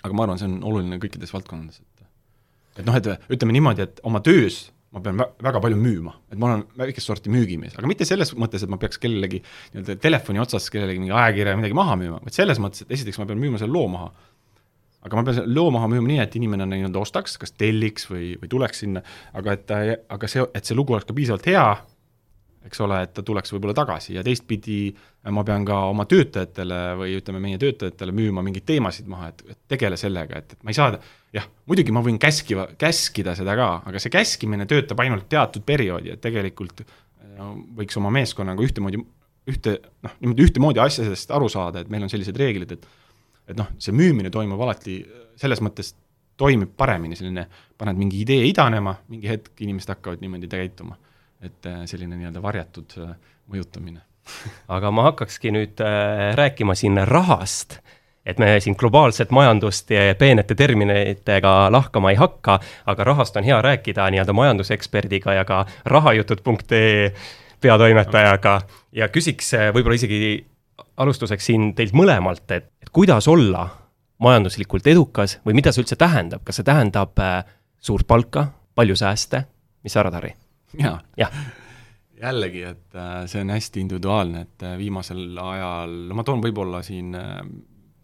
aga 0.00 0.16
ma 0.16 0.24
arvan, 0.24 0.40
see 0.40 0.48
on 0.48 0.60
oluline 0.64 0.98
kõikides 1.02 1.32
valdkondades, 1.34 1.82
et 1.84 2.80
et 2.80 2.86
noh, 2.86 2.96
et 2.96 3.32
ütleme 3.34 3.52
niimoodi, 3.52 3.84
et 3.84 3.98
oma 4.08 4.22
töös 4.24 4.70
ma 4.90 5.00
pean 5.04 5.20
vä- 5.20 5.28
väga 5.42 5.60
palju 5.62 5.78
müüma, 5.78 6.14
et 6.32 6.38
ma 6.40 6.48
olen 6.48 6.64
väikest 6.80 7.06
sorti 7.06 7.30
müügimees, 7.30 7.76
aga 7.78 7.86
mitte 7.90 8.06
selles 8.08 8.32
mõttes, 8.34 8.64
et 8.64 8.72
ma 8.72 8.78
peaks 8.80 8.98
kellelegi 8.98 9.38
nii-öelda 9.44 9.96
telefoni 10.02 10.42
otsas 10.42 10.66
kellelegi 10.72 11.02
mingi 11.02 11.14
ajakirja 11.14 11.54
või 11.54 11.62
midagi 11.62 11.78
maha 11.78 11.94
müüma, 12.00 12.18
vaid 12.24 12.34
selles 12.34 12.58
mõttes, 12.62 12.82
et 12.82 12.96
esiteks 12.98 13.20
ma 13.22 13.28
pean 13.30 13.38
müüma 13.42 13.60
selle 13.62 13.76
loo 13.76 13.86
maha. 13.92 14.10
aga 15.00 15.16
ma 15.16 15.22
pean 15.24 15.38
selle 15.38 15.54
loo 15.54 15.70
maha 15.72 15.86
müüma 15.88 16.10
nii, 16.10 16.18
et 16.24 16.34
inimene 16.36 16.66
nii-öelda 16.68 17.00
ostaks, 17.00 17.38
kas 17.40 17.54
telliks 17.56 18.10
või, 18.10 18.34
või 18.42 18.50
tuleks 18.52 18.82
sinna, 18.82 19.04
aga 19.32 19.54
et 19.56 19.64
ta, 19.70 19.78
aga 20.16 20.28
see, 20.28 20.42
et 20.54 20.66
see 20.66 20.76
lugu 20.76 20.92
oleks 20.96 21.06
ka 21.08 21.16
piisavalt 21.16 21.46
hea, 21.48 21.64
eks 22.66 22.82
ole, 22.84 22.98
et 23.06 23.14
ta 23.16 23.22
tuleks 23.24 23.54
võib-olla 23.54 23.72
tagasi 23.78 24.18
ja 24.18 24.24
teistpidi 24.26 24.90
ma 25.32 25.44
pean 25.46 25.64
ka 25.64 25.78
oma 25.88 26.04
töötajatele 26.04 26.80
või 27.00 27.14
ütleme, 27.16 27.40
meie 27.40 27.62
töötajatele 27.62 28.12
müüma 28.12 28.42
mingeid 28.44 28.66
teemasid 28.68 29.08
maha, 29.08 29.30
et, 29.32 29.42
et 29.54 29.58
tegele 29.72 29.96
sellega, 29.96 30.42
et, 30.42 30.52
et 30.52 30.66
ma 30.66 30.74
ei 30.74 30.76
saa, 30.76 30.92
jah, 31.36 31.46
muidugi 31.70 31.94
ma 31.94 32.02
võin 32.04 32.18
käskiva, 32.20 32.66
käskida 32.78 33.36
seda 33.38 33.54
ka, 33.58 33.70
aga 33.86 34.02
see 34.02 34.12
käskimine 34.14 34.66
töötab 34.70 35.00
ainult 35.04 35.28
teatud 35.30 35.64
perioodi, 35.66 36.14
et 36.14 36.22
tegelikult 36.22 36.82
võiks 37.76 37.96
oma 37.96 38.10
meeskonnaga 38.12 38.62
ühtemoodi, 38.64 39.00
ühte, 39.50 39.76
noh, 40.04 40.16
niimoodi 40.20 40.46
ühtemoodi 40.48 40.82
asjadest 40.82 41.30
aru 41.34 41.48
saada, 41.52 41.80
et 41.80 41.92
meil 41.92 42.04
on 42.04 42.12
sellised 42.12 42.36
reeglid, 42.36 42.76
et 42.76 42.88
et 43.50 43.58
noh, 43.58 43.66
see 43.82 43.94
müümine 43.96 44.30
toimub 44.30 44.60
alati 44.62 45.00
selles 45.40 45.58
mõttes 45.64 45.94
toimib 46.40 46.72
paremini, 46.78 47.16
selline, 47.18 47.46
paned 47.78 47.98
mingi 48.00 48.22
idee 48.22 48.44
idanema, 48.48 48.94
mingi 49.12 49.28
hetk 49.28 49.60
inimesed 49.64 49.90
hakkavad 49.94 50.22
niimoodi 50.22 50.50
käituma. 50.50 50.96
et 51.40 51.64
äh, 51.64 51.86
selline 51.88 52.18
nii-öelda 52.18 52.42
varjatud 52.44 52.92
äh, 53.00 53.12
mõjutamine. 53.48 54.02
aga 54.76 54.90
ma 54.92 55.06
hakkakski 55.06 55.54
nüüd 55.56 55.80
äh, 55.80 56.34
rääkima 56.36 56.74
siin 56.76 57.00
rahast, 57.08 57.78
et 58.26 58.38
me 58.38 58.60
siin 58.60 58.76
globaalset 58.78 59.30
majandust 59.30 59.90
ja 59.90 60.14
peenete 60.14 60.54
terminitega 60.54 61.72
lahkama 61.72 62.10
ei 62.10 62.18
hakka, 62.20 62.58
aga 62.86 63.04
rahast 63.04 63.36
on 63.36 63.44
hea 63.44 63.62
rääkida 63.62 64.10
nii-öelda 64.10 64.32
majanduseksperdiga 64.36 65.34
ja 65.40 65.44
ka 65.44 65.64
rahajutud.ee 65.84 67.12
peatoimetajaga 67.60 68.60
ja 68.92 69.08
küsiks 69.12 69.54
äh, 69.56 69.68
võib-olla 69.74 69.98
isegi 69.98 70.46
alustuseks 71.00 71.50
siin 71.50 71.70
teilt 71.76 71.94
mõlemalt, 71.96 72.46
et, 72.52 72.70
et 72.82 72.92
kuidas 72.92 73.28
olla 73.28 73.66
majanduslikult 74.20 74.86
edukas 74.90 75.38
või 75.46 75.56
mida 75.56 75.72
see 75.72 75.84
üldse 75.84 75.96
tähendab, 76.00 76.44
kas 76.44 76.60
see 76.60 76.68
tähendab 76.68 77.20
äh, 77.20 77.40
suurt 77.80 78.08
palka, 78.08 78.50
palju 78.76 78.96
sääste, 78.96 79.44
mis 79.84 79.96
sa 79.96 80.04
arvad, 80.04 80.20
Harri? 80.20 80.34
jaa 80.78 80.98
jah. 81.18 81.32
jällegi, 82.20 82.64
et 82.68 82.96
äh, 83.00 83.24
see 83.30 83.44
on 83.44 83.52
hästi 83.56 83.84
individuaalne, 83.84 84.46
et 84.46 84.68
viimasel 84.78 85.38
ajal, 85.40 85.96
no 86.08 86.20
ma 86.20 86.24
toon 86.26 86.44
võib-olla 86.44 86.84
siin 86.84 87.16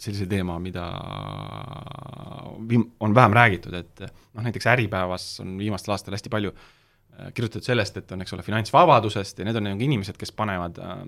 sellise 0.03 0.27
teema, 0.31 0.59
mida 0.63 0.85
viim-, 2.69 2.89
on 3.01 3.15
vähem 3.17 3.37
räägitud, 3.37 3.77
et 3.79 4.05
noh, 4.07 4.45
näiteks 4.45 4.69
Äripäevas 4.75 5.29
on 5.45 5.57
viimastel 5.61 5.95
aastatel 5.95 6.19
hästi 6.19 6.33
palju 6.33 6.53
äh, 6.53 7.33
kirjutatud 7.37 7.67
sellest, 7.67 7.97
et 8.01 8.13
on, 8.13 8.25
eks 8.25 8.37
ole, 8.37 8.45
finantsvabadusest 8.47 9.41
ja 9.41 9.49
need 9.49 9.61
on 9.61 9.71
nagu 9.71 9.87
inimesed, 9.89 10.19
kes 10.21 10.35
panevad 10.37 10.81
äh, 10.83 11.03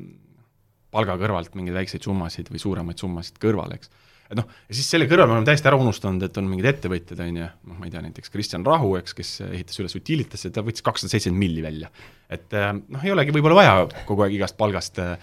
palga 0.94 1.18
kõrvalt 1.20 1.56
mingeid 1.58 1.76
väikseid 1.82 2.06
summasid 2.08 2.48
või 2.52 2.62
suuremaid 2.62 3.00
summasid 3.00 3.40
kõrvale, 3.42 3.80
eks 3.80 3.92
et 4.28 4.36
noh, 4.36 4.48
ja 4.68 4.76
siis 4.76 4.88
selle 4.92 5.08
kõrval 5.08 5.28
me 5.28 5.36
oleme 5.38 5.48
täiesti 5.48 5.70
ära 5.70 5.78
unustanud, 5.80 6.22
et 6.26 6.36
on 6.40 6.48
mingid 6.50 6.68
ettevõtjad, 6.68 7.20
on 7.24 7.38
ju, 7.40 7.48
noh, 7.70 7.78
ma 7.80 7.88
ei 7.88 7.92
tea, 7.92 8.02
näiteks 8.04 8.32
Kristjan 8.32 8.64
Rahu, 8.66 8.92
eks, 9.00 9.16
kes 9.16 9.30
ehitas 9.46 9.80
üles 9.80 9.96
Utilitasse, 9.96 10.50
ta 10.52 10.64
võttis 10.64 10.84
kakssada 10.84 11.14
seitsekümmend 11.14 11.44
milli 11.44 11.64
välja. 11.64 11.88
et 12.28 12.56
äh, 12.56 12.72
noh, 12.76 13.04
ei 13.04 13.14
olegi 13.14 13.32
võib-olla 13.36 13.62
vaja 13.62 14.04
kogu 14.08 14.26
aeg 14.26 14.36
igast 14.36 14.58
palgast 14.60 15.00
äh, 15.04 15.16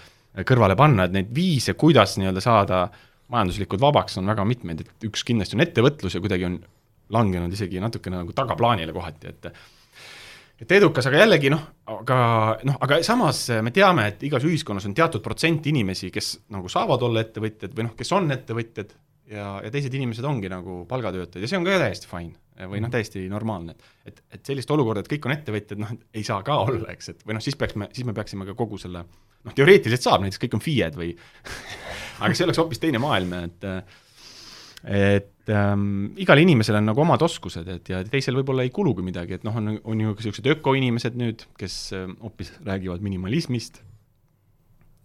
kõrvale 0.43 0.78
panna, 0.80 1.05
et 1.05 1.13
neid 1.16 1.30
viise, 1.36 1.76
kuidas 1.78 2.18
nii-öelda 2.20 2.43
saada 2.43 2.80
majanduslikult 3.34 3.82
vabaks, 3.82 4.20
on 4.22 4.30
väga 4.30 4.46
mitmeid, 4.48 4.84
et 4.86 5.08
üks 5.08 5.24
kindlasti 5.28 5.58
on 5.58 5.66
ettevõtlus 5.66 6.18
ja 6.18 6.22
kuidagi 6.24 6.48
on 6.48 6.60
langenud 7.16 7.54
isegi 7.54 7.82
natukene 7.82 8.22
nagu 8.22 8.36
tagaplaanile 8.36 8.94
kohati, 8.96 9.34
et 9.34 9.50
et 10.56 10.72
edukas, 10.72 11.10
aga 11.10 11.20
jällegi 11.20 11.50
noh, 11.52 11.64
aga 11.92 12.18
noh, 12.64 12.78
aga 12.86 13.02
samas 13.04 13.42
me 13.66 13.74
teame, 13.76 14.08
et 14.14 14.24
igas 14.24 14.46
ühiskonnas 14.48 14.86
on 14.88 14.94
teatud 14.96 15.24
protsent 15.26 15.66
inimesi, 15.68 16.12
kes 16.16 16.32
nagu 16.56 16.72
saavad 16.72 17.04
olla 17.04 17.26
ettevõtjad 17.26 17.76
või 17.76 17.90
noh, 17.90 17.96
kes 17.98 18.14
on 18.16 18.32
ettevõtjad 18.32 18.94
ja, 19.34 19.50
ja 19.66 19.74
teised 19.74 19.94
inimesed 19.98 20.26
ongi 20.28 20.50
nagu 20.52 20.84
palgatöötajad 20.88 21.44
ja 21.44 21.52
see 21.52 21.60
on 21.60 21.68
ka 21.68 21.76
täiesti 21.82 22.10
fine 22.10 22.70
või 22.72 22.80
noh, 22.80 22.92
täiesti 22.94 23.26
normaalne, 23.28 23.76
et 23.76 24.14
et, 24.14 24.24
et 24.38 24.52
sellist 24.54 24.72
olukorda, 24.72 25.04
et 25.04 25.12
kõik 25.12 25.28
on 25.28 25.36
ettevõtjad, 25.36 25.82
noh, 25.82 25.92
ei 26.16 26.24
saa 26.24 26.40
ka 26.46 26.56
olla, 26.64 26.88
eks, 26.94 27.12
et 27.12 27.28
või 27.28 27.36
noh, 27.36 27.44
siis 27.44 27.58
peaks 27.60 27.76
me, 27.76 27.90
siis 27.92 28.08
me 28.08 28.16
peaksime 28.16 28.48
ka 28.48 28.56
kogu 28.56 28.80
selle 28.80 29.04
noh, 29.04 29.56
teoreetiliselt 29.58 30.08
saab, 30.08 30.24
näiteks 30.24 30.46
kõik 30.46 30.56
on 30.56 30.64
FIE-d 30.64 31.02
või 31.02 31.12
aga 32.20 32.34
see 32.36 32.47
oleks 32.47 32.59
hoopis 32.61 32.82
teine 32.82 33.01
maailm, 33.01 33.34
et 33.43 33.70
et 34.86 35.49
ähm, 35.49 36.13
igal 36.22 36.38
inimesel 36.38 36.78
on 36.78 36.89
nagu 36.91 37.01
omad 37.01 37.24
oskused, 37.26 37.68
et 37.74 37.89
ja 37.89 38.03
teisel 38.05 38.38
võib-olla 38.38 38.66
ei 38.66 38.72
kulugi 38.74 39.05
midagi, 39.05 39.39
et 39.39 39.45
noh, 39.47 39.55
on, 39.57 39.76
on 39.82 40.03
ju 40.03 40.13
niisugused 40.13 40.49
ökoinimesed 40.55 41.18
nüüd, 41.18 41.45
kes 41.59 41.78
äh, 41.97 42.05
hoopis 42.22 42.53
räägivad 42.66 43.01
minimalismist, 43.05 43.82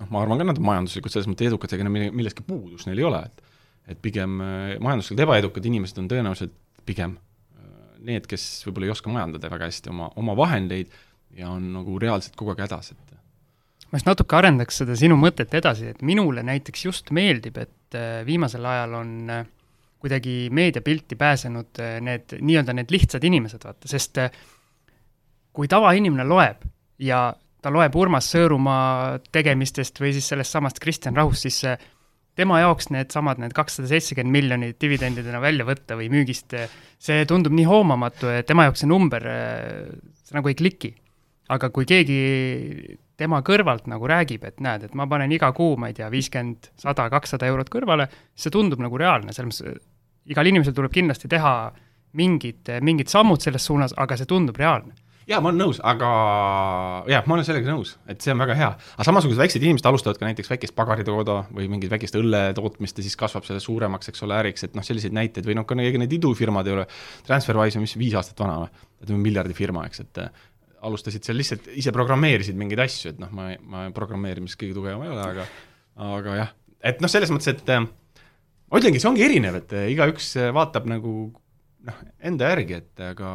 noh, 0.02 0.11
ma 0.12 0.24
arvan 0.24 0.40
ka, 0.40 0.48
nad 0.50 0.61
on 0.61 0.68
majanduslikult 0.68 1.16
selles 1.16 1.30
mõttes 1.30 1.48
edukad, 1.48 1.72
ega 1.76 1.86
neil 1.88 2.12
millestki 2.12 2.44
puudus 2.46 2.86
neil 2.88 3.00
ei 3.00 3.08
ole, 3.08 3.24
et 3.30 3.46
et 3.90 3.98
pigem 4.04 4.36
äh, 4.44 4.74
majanduslikult 4.84 5.24
ebaedukad 5.24 5.64
inimesed 5.66 5.98
on 6.02 6.11
tõenäoliselt 6.12 6.52
pigem 6.86 7.16
äh, 7.16 7.70
need, 8.11 8.28
kes 8.28 8.44
võib-olla 8.66 8.90
ei 8.90 8.92
oska 8.92 9.12
majandada 9.12 9.48
väga 9.50 9.70
hästi 9.70 9.90
oma, 9.94 10.11
oma 10.20 10.36
vahendeid 10.38 10.92
ja 11.38 11.48
on 11.50 11.72
nagu 11.72 11.96
reaalselt 12.02 12.36
kogu 12.38 12.52
aeg 12.52 12.66
hädas, 12.66 12.92
et 12.92 13.20
ma 13.91 13.99
just 13.99 14.07
natuke 14.07 14.36
arendaks 14.38 14.82
seda 14.82 14.95
sinu 14.97 15.16
mõtet 15.18 15.55
edasi, 15.59 15.91
et 15.95 16.03
minule 16.07 16.45
näiteks 16.47 16.84
just 16.84 17.11
meeldib, 17.11 17.59
et 17.59 17.99
viimasel 18.26 18.66
ajal 18.70 18.95
on 19.01 19.14
äh, 19.34 19.47
kuidagi 20.01 20.49
meediapilti 20.53 21.16
pääsenud 21.16 21.78
eh, 21.78 22.01
need 22.01 22.36
nii-öelda 22.41 22.74
need 22.76 22.93
lihtsad 22.93 23.24
inimesed, 23.24 23.64
vaata, 23.64 23.88
sest 23.91 24.20
kui 25.53 25.68
tavainimene 25.68 26.24
loeb 26.24 26.64
ja 27.05 27.30
ta 27.61 27.72
loeb 27.72 27.97
Urmas 28.01 28.30
Sõõrumaa 28.32 29.18
tegemistest 29.32 30.01
või 30.01 30.14
siis 30.16 30.30
sellest 30.32 30.57
samast 30.57 30.80
Kristjan 30.80 31.18
Rahust, 31.18 31.45
siis 31.45 31.61
tema 32.38 32.62
jaoks 32.62 32.88
needsamad, 32.95 33.43
need 33.43 33.53
kakssada 33.53 33.91
seitsekümmend 33.91 34.32
miljonit 34.32 34.78
dividendidena 34.80 35.43
välja 35.43 35.66
võtta 35.68 35.99
või 35.99 36.09
müügist, 36.12 36.57
see 36.97 37.26
tundub 37.28 37.53
nii 37.53 37.66
hoomamatu, 37.68 38.30
et 38.32 38.49
tema 38.49 38.64
jaoks 38.68 38.86
see 38.86 38.88
number, 38.88 39.26
see 40.24 40.38
nagu 40.38 40.49
ei 40.49 40.57
kliki. 40.57 40.95
aga 41.51 41.68
kui 41.74 41.84
keegi 41.84 42.16
tema 43.21 43.43
kõrvalt 43.47 43.87
nagu 43.91 44.09
räägib, 44.11 44.47
et 44.49 44.64
näed, 44.64 44.89
et 44.89 44.97
ma 44.97 45.07
panen 45.11 45.33
iga 45.37 45.53
kuu, 45.57 45.77
ma 45.81 45.91
ei 45.91 45.97
tea, 45.97 46.09
viiskümmend, 46.12 46.73
sada, 46.81 47.07
kakssada 47.12 47.49
eurot 47.51 47.71
kõrvale, 47.73 48.09
see 48.35 48.53
tundub 48.55 48.83
nagu 48.83 49.01
reaalne, 49.01 49.37
selles 49.37 49.61
mõttes 49.61 49.87
igal 50.31 50.51
inimesel 50.51 50.77
tuleb 50.77 50.93
kindlasti 50.95 51.31
teha 51.31 51.55
mingid, 52.18 52.73
mingid 52.85 53.12
sammud 53.12 53.43
selles 53.43 53.64
suunas, 53.66 53.95
aga 54.01 54.18
see 54.18 54.29
tundub 54.31 54.59
reaalne 54.61 54.97
jaa, 55.31 55.39
ma 55.43 55.51
olen 55.51 55.61
nõus, 55.62 55.79
aga 55.87 56.09
jah, 57.11 57.27
ma 57.29 57.37
olen 57.37 57.47
sellega 57.47 57.71
nõus, 57.71 57.95
et 58.11 58.23
see 58.25 58.33
on 58.35 58.41
väga 58.43 58.57
hea. 58.59 58.71
aga 58.97 59.07
samasugused 59.07 59.41
väiksed 59.41 59.62
inimesed 59.62 59.87
alustavad 59.87 60.18
ka 60.18 60.27
näiteks 60.27 60.51
väikest 60.51 60.75
pagaritooda 60.79 61.37
või 61.55 61.68
mingit 61.71 61.93
väikest 61.93 62.18
õlle 62.18 62.43
tootmist 62.57 62.99
ja 62.99 63.07
siis 63.07 63.16
kasvab 63.21 63.47
selle 63.47 63.62
suuremaks, 63.62 64.11
eks 64.11 64.27
ole, 64.27 64.39
äriks, 64.41 64.66
et 64.66 64.75
noh, 64.79 64.87
selliseid 64.87 65.14
näiteid 65.16 65.47
või 65.47 65.59
noh, 65.59 65.66
ka 65.68 65.79
ega 65.85 66.03
need 66.03 66.16
idufirmad 66.18 66.66
ei 66.66 66.79
ole, 66.79 66.87
TransferWise 67.29 67.79
on 67.79 67.87
mis 67.87 67.97
viis 68.01 68.16
aastat 68.18 68.43
vana 68.43 68.59
või, 68.64 68.87
et 69.05 69.14
miljardifirma, 69.29 69.87
eks, 69.91 70.03
et 70.07 70.23
alustasid 70.87 71.26
seal 71.26 71.39
lihtsalt, 71.41 71.70
ise 71.76 71.93
programmeerisid 71.95 72.59
mingeid 72.59 72.83
asju, 72.87 73.14
et 73.14 73.22
noh, 73.22 73.31
ma, 73.37 73.51
ma 73.61 73.87
programmeerimises 73.97 74.59
kõige 74.61 74.76
tugevam 74.78 75.05
ei 75.07 75.12
ole, 75.12 75.24
aga 75.24 75.49
aga 76.01 76.37
jah, 76.39 76.53
et 76.93 77.03
noh, 77.05 77.11
selles 77.12 77.33
mõttes, 77.33 77.53
et 77.53 77.72
ma 77.72 78.81
ütlengi, 78.81 79.03
see 79.03 79.11
ongi 79.11 79.26
erinev, 79.26 79.59
et 79.61 79.74
eh, 79.76 79.89
igaüks 79.95 80.31
eh, 80.41 80.53
vaatab 80.57 80.87
nagu 80.91 81.14
noh, 81.89 81.99
enda 82.31 82.53
järgi, 82.55 82.78
et 82.81 83.05
aga 83.11 83.35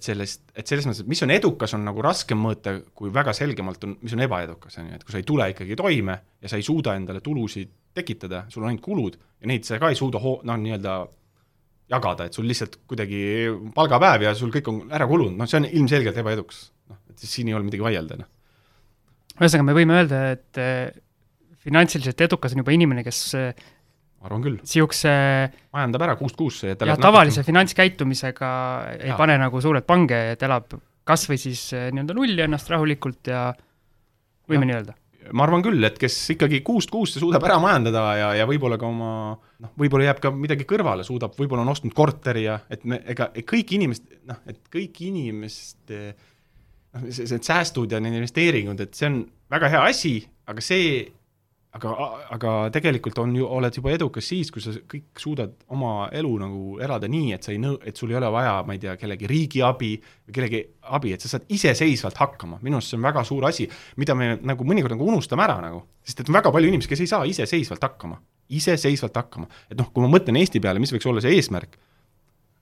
et 0.00 0.06
sellest, 0.06 0.44
et 0.56 0.70
selles 0.70 0.86
mõttes, 0.86 1.02
et 1.04 1.10
mis 1.10 1.20
on 1.26 1.32
edukas, 1.34 1.74
on 1.76 1.84
nagu 1.84 2.02
raskem 2.04 2.38
mõõta, 2.40 2.76
kui 2.96 3.12
väga 3.12 3.34
selgemalt 3.36 3.84
on, 3.86 3.96
mis 4.00 4.14
on 4.16 4.24
ebaedukas, 4.24 4.78
on 4.80 4.88
ju, 4.88 4.98
et 4.98 5.06
kui 5.06 5.14
sa 5.14 5.20
ei 5.20 5.26
tule 5.28 5.48
ikkagi 5.52 5.78
toime 5.78 6.16
ja 6.40 6.50
sa 6.50 6.60
ei 6.60 6.66
suuda 6.66 6.94
endale 6.98 7.22
tulusid 7.24 7.72
tekitada, 7.94 8.44
sul 8.48 8.64
on 8.64 8.70
ainult 8.70 8.84
kulud 8.84 9.18
ja 9.18 9.50
neid 9.50 9.66
sa 9.66 9.80
ka 9.82 9.90
ei 9.90 9.98
suuda 9.98 10.22
ho-, 10.22 10.38
noh, 10.46 10.60
nii-öelda 10.62 10.94
jagada, 11.90 12.28
et 12.28 12.36
sul 12.36 12.46
lihtsalt 12.48 12.78
kuidagi 12.88 13.20
palgapäev 13.74 14.28
ja 14.28 14.34
sul 14.38 14.52
kõik 14.54 14.70
on 14.70 14.82
ära 14.94 15.08
kulunud, 15.10 15.36
noh, 15.38 15.50
see 15.50 15.58
on 15.60 15.66
ilmselgelt 15.68 16.20
ebaedukas. 16.22 16.68
Et 17.10 17.22
siis 17.22 17.38
siin 17.38 17.50
ei 17.50 17.56
ole 17.58 17.66
midagi 17.66 17.84
vaielda, 17.84 18.20
noh. 18.22 18.30
ühesõnaga, 19.38 19.66
me 19.68 19.76
võime 19.76 19.98
öelda, 19.98 20.22
et 20.36 20.60
eh, 20.62 20.88
finantsiliselt 21.60 22.26
edukas 22.28 22.56
on 22.56 22.62
juba 22.64 22.74
inimene, 22.76 23.04
kes 23.06 23.22
ma 23.36 24.28
arvan 24.28 24.44
küll. 24.44 24.60
niisuguse 24.60 25.12
majandab 25.72 26.06
ära 26.06 26.16
kuust 26.20 26.38
kuusse 26.38 26.72
ja 26.72 26.76
jah, 26.76 27.00
tavalise 27.00 27.44
finantskäitumisega 27.46 28.52
ei 28.98 29.12
ja. 29.12 29.18
pane 29.20 29.36
nagu 29.40 29.62
suured 29.64 29.86
pange, 29.88 30.20
et 30.34 30.48
elab 30.48 30.76
kas 31.08 31.26
või 31.30 31.40
siis 31.40 31.66
eh, 31.76 31.90
nii-öelda 31.94 32.16
nulli 32.16 32.46
ennast 32.46 32.70
rahulikult 32.72 33.32
ja 33.32 33.50
võime 34.50 34.68
nii 34.68 34.78
öelda 34.78 34.96
ma 35.36 35.44
arvan 35.44 35.62
küll, 35.64 35.84
et 35.84 35.98
kes 36.00 36.14
ikkagi 36.34 36.62
kuust 36.66 36.90
kuusse 36.92 37.20
suudab 37.22 37.44
ära 37.46 37.58
majandada 37.62 38.02
ja, 38.18 38.28
ja 38.40 38.46
võib-olla 38.48 38.78
ka 38.80 38.88
oma 38.88 39.12
noh, 39.36 39.72
võib-olla 39.78 40.08
jääb 40.08 40.22
ka 40.24 40.32
midagi 40.34 40.66
kõrvale, 40.68 41.04
suudab, 41.06 41.34
võib-olla 41.38 41.64
on 41.66 41.72
ostnud 41.74 41.94
korteri 41.96 42.46
ja 42.46 42.56
et 42.72 42.86
me, 42.88 43.00
ega 43.10 43.28
kõik 43.36 43.74
inimesed, 43.76 44.08
noh, 44.30 44.40
et 44.50 44.60
kõik 44.72 45.02
inimeste 45.06 46.00
noh, 46.96 47.08
see 47.14 47.38
säästud 47.38 47.92
ja 47.92 48.02
need 48.02 48.18
investeeringud, 48.18 48.82
et 48.84 48.98
see 48.98 49.08
on 49.10 49.22
väga 49.50 49.70
hea 49.72 49.86
asi, 49.90 50.14
aga 50.50 50.64
see 50.64 50.90
aga, 51.76 51.90
aga 52.34 52.52
tegelikult 52.74 53.18
on 53.22 53.34
ju, 53.38 53.46
oled 53.58 53.76
juba 53.76 53.92
edukas 53.94 54.26
siis, 54.32 54.50
kui 54.52 54.62
sa 54.62 54.72
kõik 54.90 55.20
suudad 55.22 55.52
oma 55.74 56.08
elu 56.16 56.32
nagu 56.42 56.62
elada 56.82 57.08
nii, 57.10 57.34
et 57.36 57.46
sa 57.46 57.54
ei 57.54 57.60
nõu-, 57.62 57.78
et 57.86 57.96
sul 57.98 58.10
ei 58.10 58.18
ole 58.18 58.30
vaja, 58.34 58.56
ma 58.66 58.74
ei 58.74 58.82
tea, 58.82 58.96
kellegi 59.00 59.30
riigi 59.30 59.62
abi 59.66 59.92
või 60.00 60.36
kellegi 60.36 60.62
abi, 60.96 61.14
et 61.14 61.24
sa 61.24 61.30
saad 61.34 61.46
iseseisvalt 61.54 62.18
hakkama, 62.20 62.58
minu 62.64 62.80
arust 62.80 62.94
see 62.94 62.98
on 62.98 63.06
väga 63.06 63.24
suur 63.28 63.46
asi, 63.48 63.68
mida 64.00 64.16
me 64.18 64.32
nagu 64.38 64.66
mõnikord 64.66 64.96
nagu 64.96 65.06
unustame 65.12 65.46
ära 65.46 65.60
nagu, 65.62 65.84
sest 66.06 66.24
et 66.24 66.32
on 66.32 66.40
väga 66.40 66.52
palju 66.54 66.72
inimesi, 66.72 66.90
kes 66.90 67.04
ei 67.06 67.12
saa 67.12 67.30
iseseisvalt 67.30 67.86
hakkama, 67.86 68.18
iseseisvalt 68.58 69.22
hakkama, 69.22 69.46
et 69.70 69.78
noh, 69.78 69.92
kui 69.94 70.04
ma 70.04 70.10
mõtlen 70.10 70.40
Eesti 70.40 70.62
peale, 70.62 70.82
mis 70.82 70.92
võiks 70.94 71.06
olla 71.06 71.22
see 71.22 71.38
eesmärk, 71.38 71.78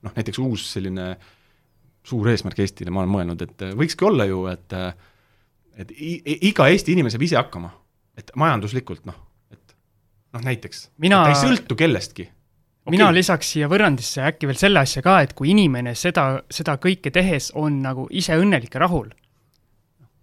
noh 0.05 0.13
näiteks 0.15 0.39
uus 0.43 0.69
selline 0.69 1.15
suur 2.07 2.29
eesmärk 2.31 2.59
Eestile, 2.63 2.91
ma 2.93 3.03
olen 3.03 3.13
mõelnud, 3.13 3.41
et 3.45 3.65
võikski 3.77 4.07
olla 4.07 4.25
ju, 4.29 4.45
et 4.51 4.75
et 5.79 5.93
iga 5.95 6.67
Eesti 6.67 6.91
inimene 6.95 7.13
saab 7.13 7.23
ise 7.23 7.37
hakkama. 7.39 7.71
Et 8.19 8.31
majanduslikult 8.35 9.05
noh, 9.07 9.15
et 9.53 9.75
noh, 10.35 10.43
näiteks. 10.43 10.89
Mina, 10.99 11.21
ta 11.23 11.31
ei 11.31 11.39
sõltu 11.39 11.77
kellestki. 11.79 12.27
Okay.. 12.89 12.95
mina 12.95 13.09
lisaks 13.13 13.51
siia 13.53 13.67
võrrandisse 13.69 14.23
äkki 14.25 14.47
veel 14.49 14.57
selle 14.57 14.81
asja 14.81 15.03
ka, 15.05 15.19
et 15.21 15.35
kui 15.37 15.51
inimene 15.51 15.93
seda, 15.99 16.41
seda 16.49 16.77
kõike 16.81 17.11
tehes 17.13 17.51
on 17.59 17.81
nagu 17.83 18.07
ise 18.09 18.37
õnnelik 18.39 18.73
ja 18.73 18.81
rahul, 18.81 19.11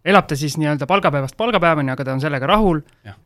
elab 0.07 0.27
ta 0.27 0.39
siis 0.41 0.57
nii-öelda 0.59 0.89
palgapäevast 0.89 1.37
palgapäevani, 1.39 1.93
aga 1.93 2.07
ta 2.09 2.17
on 2.17 2.23
sellega 2.25 2.49
rahul, 2.51 2.81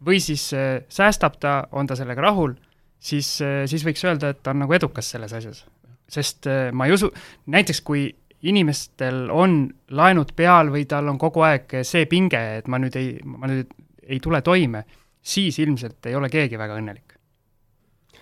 või 0.04 0.20
siis 0.20 0.48
äh, 0.52 0.82
säästab 0.92 1.38
ta, 1.40 1.54
on 1.72 1.88
ta 1.88 1.96
sellega 1.96 2.26
rahul, 2.26 2.56
siis 2.98 3.36
äh,, 3.44 3.62
siis 3.70 3.86
võiks 3.86 4.04
öelda, 4.04 4.34
et 4.34 4.42
ta 4.42 4.52
on 4.52 4.60
nagu 4.64 4.76
edukas 4.76 5.08
selles 5.14 5.32
asjas. 5.38 5.64
sest 6.10 6.50
äh, 6.50 6.68
ma 6.74 6.90
ei 6.90 6.98
usu, 6.98 7.12
näiteks 7.46 7.80
kui 7.86 8.08
inimestel 8.48 9.28
on 9.32 9.62
laenud 9.96 10.32
peal 10.36 10.70
või 10.72 10.86
tal 10.88 11.10
on 11.12 11.18
kogu 11.20 11.44
aeg 11.44 11.80
see 11.86 12.06
pinge, 12.10 12.40
et 12.60 12.70
ma 12.72 12.80
nüüd 12.80 12.96
ei, 12.96 13.12
ma 13.24 13.50
nüüd 13.50 13.74
ei 14.10 14.20
tule 14.22 14.40
toime, 14.42 14.84
siis 15.20 15.58
ilmselt 15.60 16.08
ei 16.08 16.16
ole 16.16 16.30
keegi 16.32 16.58
väga 16.58 16.78
õnnelik. 16.80 17.16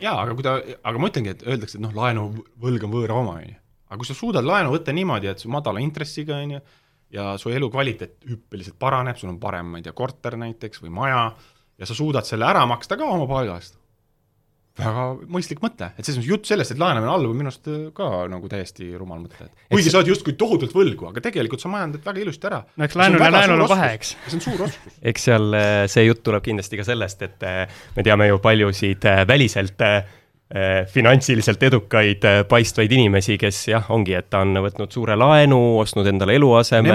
jaa, 0.01 0.17
aga 0.23 0.35
kui 0.35 0.47
ta, 0.47 0.59
aga 0.59 0.99
ma 0.99 1.11
ütlengi, 1.11 1.35
et 1.35 1.47
öeldakse, 1.47 1.79
et 1.79 1.85
noh, 1.85 1.95
laenuvõlg 1.95 2.85
on 2.87 2.95
võõra 2.95 3.23
oma, 3.23 3.39
on 3.39 3.49
ju. 3.49 3.57
aga 3.89 4.01
kui 4.03 4.11
sa 4.11 4.19
suudad 4.19 4.47
laenu 4.47 4.75
võtta 4.75 4.95
niimoodi, 4.95 5.31
et 5.31 5.47
madala 5.47 5.83
intressiga, 5.83 6.43
on 6.43 6.57
ju, 6.57 6.61
ja 7.15 7.31
su 7.41 7.55
elukvaliteet 7.55 8.19
hüppeliselt 8.29 8.79
paraneb, 8.79 9.17
sul 9.17 9.31
on 9.33 9.41
parem, 9.43 9.71
ma 9.73 9.81
ei 9.81 9.87
tea, 9.87 9.95
korter 9.97 10.37
näiteks 10.39 10.83
või 10.83 10.95
maja, 10.99 11.23
ja 11.79 11.87
sa 11.87 11.95
suudad 11.95 12.27
selle 12.27 12.47
ära 12.47 12.67
maksta 12.67 12.99
ka 12.99 13.07
oma 13.07 13.27
palga 13.31 13.57
eest 13.59 13.78
väga 14.79 15.07
mõistlik 15.31 15.63
mõte, 15.63 15.91
et 15.95 16.05
selles 16.05 16.21
mõttes 16.21 16.31
jutt 16.31 16.51
sellest, 16.51 16.75
et 16.75 16.81
laenamine 16.81 17.11
allub, 17.13 17.33
on 17.35 17.41
minu 17.41 17.51
arust 17.51 17.71
äh, 17.71 17.89
ka 17.95 18.11
nagu 18.31 18.51
täiesti 18.51 18.91
rumal 18.99 19.23
mõte, 19.25 19.49
et 19.49 19.75
kuigi 19.75 19.93
sa 19.93 20.01
oled 20.01 20.13
justkui 20.13 20.37
tohutult 20.39 20.75
võlgu, 20.77 21.11
aga 21.11 21.23
tegelikult 21.25 21.63
sa 21.63 21.73
majandad 21.73 22.05
väga 22.07 22.23
ilusti 22.23 22.51
ära. 22.51 22.61
no 22.77 22.87
eks 22.87 22.99
laenul 22.99 23.25
ja 23.25 23.33
laenul 23.35 23.65
on 23.67 23.73
vahe, 23.73 23.91
eks. 23.99 24.15
see 24.27 24.39
on 24.39 24.45
suur 24.45 24.69
oskus. 24.69 25.01
eks 25.13 25.27
seal 25.31 25.59
äh, 25.59 25.81
see 25.91 26.07
jutt 26.07 26.23
tuleb 26.27 26.47
kindlasti 26.47 26.79
ka 26.81 26.87
sellest, 26.87 27.27
et 27.27 27.49
äh, 27.49 27.83
me 27.97 28.07
teame 28.07 28.31
ju 28.31 28.41
paljusid 28.45 29.11
väliselt 29.29 29.83
finantsiliselt 30.89 31.61
edukaid 31.69 32.23
paistvaid 32.49 32.93
inimesi, 32.97 33.35
kes 33.37 33.59
jah, 33.69 33.91
ongi, 33.93 34.15
et 34.17 34.31
ta 34.33 34.41
on 34.47 34.57
võtnud 34.65 34.95
suure 34.95 35.13
laenu, 35.21 35.59
ostnud 35.83 36.09
endale 36.09 36.39
eluaseme, 36.41 36.95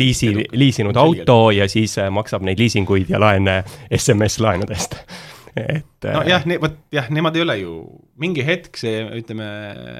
liisi, 0.00 0.30
liisinud 0.56 0.96
auto 0.96 1.36
ja 1.52 1.68
siis 1.68 1.98
maksab 2.08 2.48
neid 2.48 2.62
liisinguid 2.64 3.12
ja 3.12 3.20
laene 3.20 3.58
SMS-laenudest 3.92 4.96
et 5.56 6.06
nojah, 6.08 6.46
ne-, 6.48 6.58
vot 6.62 6.78
jah, 6.94 7.10
nemad 7.12 7.36
ei 7.36 7.44
ole 7.44 7.58
ju, 7.60 7.76
mingi 8.22 8.44
hetk 8.46 8.78
see, 8.80 9.02
ütleme, 9.20 9.48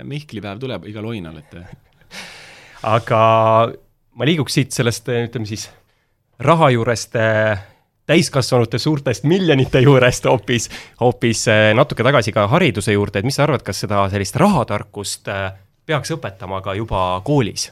Mihkli 0.08 0.42
päev 0.44 0.62
tuleb 0.62 0.86
igal 0.90 1.08
oinal, 1.10 1.40
et 1.42 1.58
aga 2.88 3.20
ma 4.16 4.28
liiguks 4.28 4.58
siit 4.58 4.72
sellest, 4.76 5.08
ütleme 5.12 5.48
siis, 5.48 5.68
raha 6.42 6.72
juurest 6.74 7.16
täiskasvanute 8.08 8.80
suurtest 8.82 9.28
miljonite 9.30 9.80
juurest 9.84 10.26
hoopis, 10.26 10.68
hoopis 11.00 11.44
natuke 11.76 12.04
tagasi 12.04 12.34
ka 12.34 12.48
hariduse 12.50 12.96
juurde, 12.96 13.20
et 13.20 13.28
mis 13.28 13.38
sa 13.38 13.46
arvad, 13.46 13.62
kas 13.66 13.84
seda 13.84 14.02
sellist 14.12 14.36
rahatarkust 14.42 15.30
peaks 15.86 16.16
õpetama 16.16 16.62
ka 16.64 16.74
juba 16.78 17.20
koolis? 17.26 17.70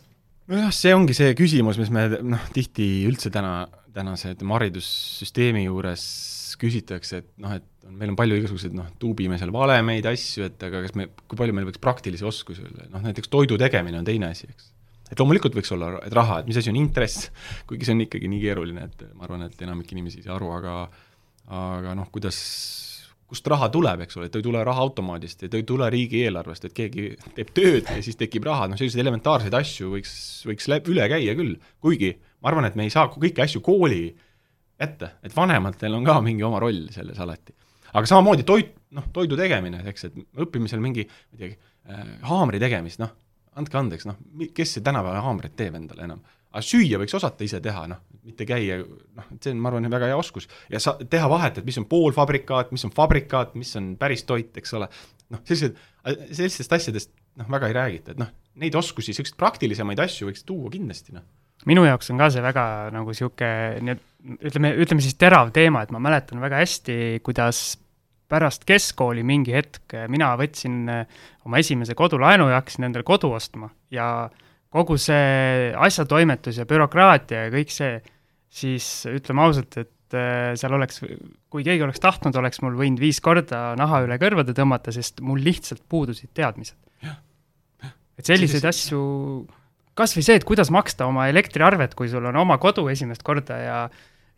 nojah, 0.50 0.72
see 0.74 0.94
ongi 0.94 1.14
see 1.14 1.34
küsimus, 1.38 1.78
mis 1.78 1.92
me 1.94 2.08
noh, 2.34 2.46
tihti 2.54 3.06
üldse 3.08 3.30
täna, 3.34 3.68
tänase 3.94 4.34
ütleme, 4.34 4.56
haridussüsteemi 4.56 5.64
juures 5.66 6.04
küsitakse, 6.60 7.22
et 7.22 7.30
noh, 7.42 7.54
et 7.56 7.88
meil 7.90 8.12
on 8.12 8.18
palju 8.18 8.40
igasuguseid 8.40 8.74
noh, 8.76 8.90
tuubime 9.00 9.38
seal 9.40 9.52
valemeid, 9.54 10.06
asju, 10.10 10.46
et 10.50 10.66
aga 10.68 10.82
kas 10.84 10.96
me, 10.98 11.08
kui 11.26 11.38
palju 11.38 11.56
meil 11.56 11.68
võiks 11.70 11.82
praktilisi 11.82 12.26
oskusi 12.28 12.64
olla, 12.66 12.88
noh 12.92 13.06
näiteks 13.08 13.32
toidu 13.32 13.58
tegemine 13.60 14.00
on 14.00 14.06
teine 14.06 14.30
asi, 14.30 14.48
eks. 14.50 14.68
et 15.10 15.22
loomulikult 15.22 15.56
võiks 15.56 15.72
olla, 15.76 15.94
et 16.06 16.16
raha, 16.16 16.40
et 16.42 16.50
mis 16.50 16.60
asi 16.60 16.72
on 16.72 16.80
intress, 16.80 17.30
kuigi 17.70 17.88
see 17.88 17.96
on 17.96 18.04
ikkagi 18.06 18.30
nii 18.30 18.42
keeruline, 18.44 18.90
et 18.90 19.06
ma 19.14 19.26
arvan, 19.28 19.46
et 19.48 19.66
enamik 19.66 19.90
inimesi 19.96 20.22
ei 20.22 20.28
saa 20.28 20.36
aru, 20.38 20.52
aga 20.58 20.76
aga 21.50 21.96
noh, 21.98 22.06
kuidas, 22.14 22.38
kust 23.30 23.46
raha 23.50 23.68
tuleb, 23.74 24.04
eks 24.04 24.18
ole, 24.18 24.28
et 24.30 24.36
ei 24.38 24.44
tule 24.44 24.62
raha 24.66 24.82
automaadist, 24.84 25.44
et 25.46 25.54
ei 25.58 25.64
tule 25.66 25.86
riigieelarvest, 25.90 26.68
et 26.68 26.74
keegi 26.76 27.06
teeb 27.36 27.52
tööd 27.56 27.90
ja 27.90 27.98
siis 28.04 28.18
tekib 28.18 28.46
raha, 28.46 28.68
noh 28.70 28.78
selliseid 28.78 29.02
elementaarseid 29.02 29.54
asju 29.58 29.94
võiks, 29.96 30.12
võiks 30.46 30.70
läbi, 30.70 30.94
üle 30.94 31.06
käia 31.10 31.34
küll, 31.38 31.56
kuigi 31.82 32.12
ma 32.42 32.52
arvan, 32.52 32.68
et 32.68 32.78
me 32.78 32.86
ei 32.86 32.94
saa 32.94 33.10
kõiki 33.10 33.42
asju 33.44 33.62
kooli 33.66 34.04
ette, 34.80 35.14
et 35.24 35.34
vanematel 35.36 35.98
on 35.98 36.06
ka 36.06 36.18
mingi 36.24 36.44
oma 36.46 36.60
roll 36.62 36.86
selles 36.94 37.18
alati. 37.20 37.54
aga 37.92 38.06
samamoodi 38.06 38.46
toit, 38.46 38.74
noh, 38.96 39.08
toidu 39.14 39.38
tegemine, 39.38 39.82
eks, 39.90 40.06
et 40.08 40.20
õpime 40.44 40.70
seal 40.70 40.82
mingi, 40.84 41.06
ma 41.06 41.38
ei 41.38 41.42
teagi 41.42 41.56
äh,, 41.56 42.12
haamri 42.30 42.60
tegemist, 42.62 43.00
noh, 43.02 43.12
andke 43.58 43.80
andeks, 43.80 44.06
noh, 44.08 44.20
kes 44.54 44.76
see 44.76 44.84
tänapäeval 44.86 45.24
haamrit 45.26 45.56
teeb 45.58 45.78
endale 45.78 46.06
enam? 46.08 46.22
aga 46.50 46.62
süüa 46.66 46.98
võiks 46.98 47.14
osata 47.14 47.46
ise 47.46 47.60
teha, 47.62 47.84
noh, 47.90 48.00
mitte 48.26 48.46
käia, 48.48 48.80
noh, 49.16 49.26
see 49.38 49.52
on, 49.52 49.60
ma 49.62 49.70
arvan, 49.70 49.86
väga 49.92 50.08
hea 50.10 50.16
oskus. 50.18 50.48
ja 50.72 50.80
sa, 50.82 50.96
teha 50.98 51.28
vahet, 51.30 51.60
et 51.60 51.66
mis 51.66 51.78
on 51.78 51.86
poolfabrikaat, 51.90 52.72
mis 52.74 52.84
on 52.88 52.94
fabrikaat, 52.94 53.54
mis 53.58 53.70
on 53.78 53.92
päris 54.00 54.24
toit, 54.26 54.50
eks 54.58 54.74
ole, 54.78 54.88
noh, 55.30 55.42
sellised, 55.46 55.78
sellistest 56.32 56.74
asjadest 56.74 57.14
noh, 57.38 57.46
väga 57.54 57.70
ei 57.70 57.76
räägita, 57.76 58.16
et 58.16 58.22
noh, 58.22 58.32
neid 58.58 58.74
oskusi, 58.80 59.12
niisuguseid 59.12 59.38
praktilisemaid 59.38 60.02
asju 60.02 60.26
võiks 60.30 60.42
tuua 60.48 60.72
kindlasti, 60.74 61.14
noh 61.14 61.28
minu 61.68 61.84
jaoks 61.84 62.10
on 62.12 62.20
ka 62.20 62.30
see 62.32 62.42
väga 62.44 62.64
nagu 62.94 63.12
niisugune, 63.12 63.96
ütleme, 64.48 64.72
ütleme 64.80 65.04
siis 65.04 65.16
terav 65.20 65.52
teema, 65.56 65.84
et 65.84 65.92
ma 65.94 66.00
mäletan 66.02 66.40
väga 66.42 66.60
hästi, 66.62 67.20
kuidas 67.26 67.78
pärast 68.30 68.64
keskkooli 68.68 69.24
mingi 69.26 69.54
hetk 69.56 69.96
mina 70.12 70.30
võtsin 70.38 70.84
eh, 70.92 71.20
oma 71.46 71.60
esimese 71.60 71.96
kodulaenu 71.98 72.48
ja 72.50 72.60
hakkasin 72.60 72.86
endale 72.86 73.06
kodu 73.06 73.32
ostma. 73.34 73.70
Ja 73.90 74.30
kogu 74.70 74.96
see 75.02 75.72
asjatoimetus 75.74 76.60
ja 76.60 76.66
bürokraatia 76.70 77.46
ja 77.48 77.54
kõik 77.54 77.74
see, 77.74 77.96
siis 78.46 78.86
ütleme 79.10 79.42
ausalt, 79.44 79.80
et 79.82 80.18
eh, 80.18 80.52
seal 80.60 80.76
oleks, 80.78 81.02
kui 81.50 81.66
keegi 81.66 81.86
oleks 81.86 82.02
tahtnud, 82.02 82.38
oleks 82.38 82.62
mul 82.64 82.78
võinud 82.78 83.02
viis 83.02 83.18
korda 83.24 83.72
naha 83.80 84.04
üle 84.06 84.20
kõrvade 84.22 84.54
tõmmata, 84.56 84.94
sest 84.94 85.24
mul 85.26 85.42
lihtsalt 85.42 85.82
puudusid 85.90 86.30
teadmised. 86.36 86.78
et 88.20 88.28
selliseid 88.28 88.64
asju 88.68 89.00
kas 89.98 90.14
või 90.16 90.24
see, 90.26 90.38
et 90.40 90.46
kuidas 90.48 90.70
maksta 90.74 91.08
oma 91.10 91.28
elektriarvet, 91.30 91.96
kui 91.98 92.08
sul 92.12 92.28
on 92.30 92.36
oma 92.40 92.58
kodu 92.62 92.86
esimest 92.92 93.24
korda 93.26 93.58
ja 93.60 93.80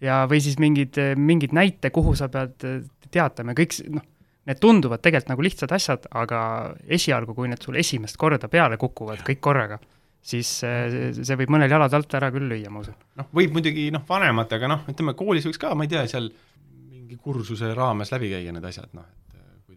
ja 0.02 0.22
või 0.26 0.40
siis 0.42 0.58
mingid, 0.58 0.98
mingid 1.16 1.54
näite, 1.54 1.92
kuhu 1.94 2.16
sa 2.18 2.26
pead 2.32 2.64
teatama, 3.12 3.54
kõik 3.54 3.76
noh, 3.92 4.04
need 4.48 4.58
tunduvad 4.62 5.02
tegelikult 5.02 5.30
nagu 5.30 5.44
lihtsad 5.46 5.74
asjad, 5.76 6.06
aga 6.18 6.40
esialgu, 6.90 7.34
kui 7.36 7.50
need 7.50 7.62
sul 7.62 7.78
esimest 7.78 8.18
korda 8.18 8.50
peale 8.50 8.78
kukuvad 8.80 9.22
kõik 9.26 9.42
korraga, 9.44 9.78
siis 10.22 10.50
see, 10.62 11.12
see 11.18 11.38
võib 11.38 11.54
mõnel 11.54 11.70
jalad 11.70 11.94
alt 11.94 12.18
ära 12.18 12.32
küll 12.34 12.50
lüüa, 12.50 12.70
ma 12.72 12.82
usun. 12.82 12.98
noh, 13.20 13.30
võib 13.34 13.54
muidugi 13.54 13.90
noh, 13.94 14.02
vanematega 14.08 14.70
noh, 14.70 14.82
ütleme 14.90 15.14
koolis 15.18 15.46
võiks 15.46 15.62
ka, 15.62 15.74
ma 15.78 15.86
ei 15.86 15.92
tea, 15.94 16.02
seal 16.10 16.32
mingi 16.90 17.18
kursuse 17.22 17.70
raames 17.78 18.10
läbi 18.14 18.32
käia 18.34 18.54
need 18.54 18.66
asjad, 18.66 18.90
noh, 18.98 19.06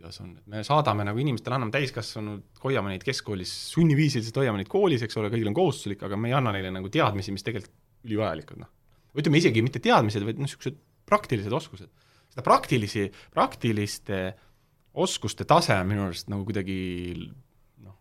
kuidas 0.06 0.22
on, 0.22 0.36
et 0.38 0.50
me 0.52 0.62
saadame 0.66 1.06
nagu 1.08 1.20
inimestele, 1.22 1.58
anname 1.58 1.74
täiskasvanud, 1.74 2.44
hoiame 2.62 2.94
neid 2.94 3.04
keskkoolis, 3.06 3.52
sunniviisiliselt 3.74 4.38
hoiame 4.38 4.62
neid 4.62 4.70
koolis, 4.70 5.04
eks 5.06 5.18
ole, 5.18 5.32
kõigil 5.34 5.50
on 5.50 5.58
kohustuslik, 5.58 6.04
aga 6.06 6.20
me 6.20 6.30
ei 6.30 6.36
anna 6.38 6.54
neile 6.54 6.72
nagu 6.74 6.92
teadmisi, 6.94 7.34
mis 7.34 7.46
tegelikult 7.46 7.74
ülivajalikud, 8.06 8.62
noh. 8.62 8.70
ütleme 9.18 9.42
isegi 9.42 9.64
mitte 9.66 9.82
teadmised, 9.82 10.26
vaid 10.28 10.42
niisugused 10.42 10.78
praktilised 11.10 11.54
oskused. 11.54 11.90
seda 12.30 12.46
praktilisi, 12.46 13.08
praktiliste 13.34 14.22
oskuste 15.02 15.48
tase 15.48 15.76
on 15.80 15.90
minu 15.90 16.06
arust 16.06 16.30
nagu 16.32 16.46
kuidagi 16.48 16.78
noh, 17.82 17.98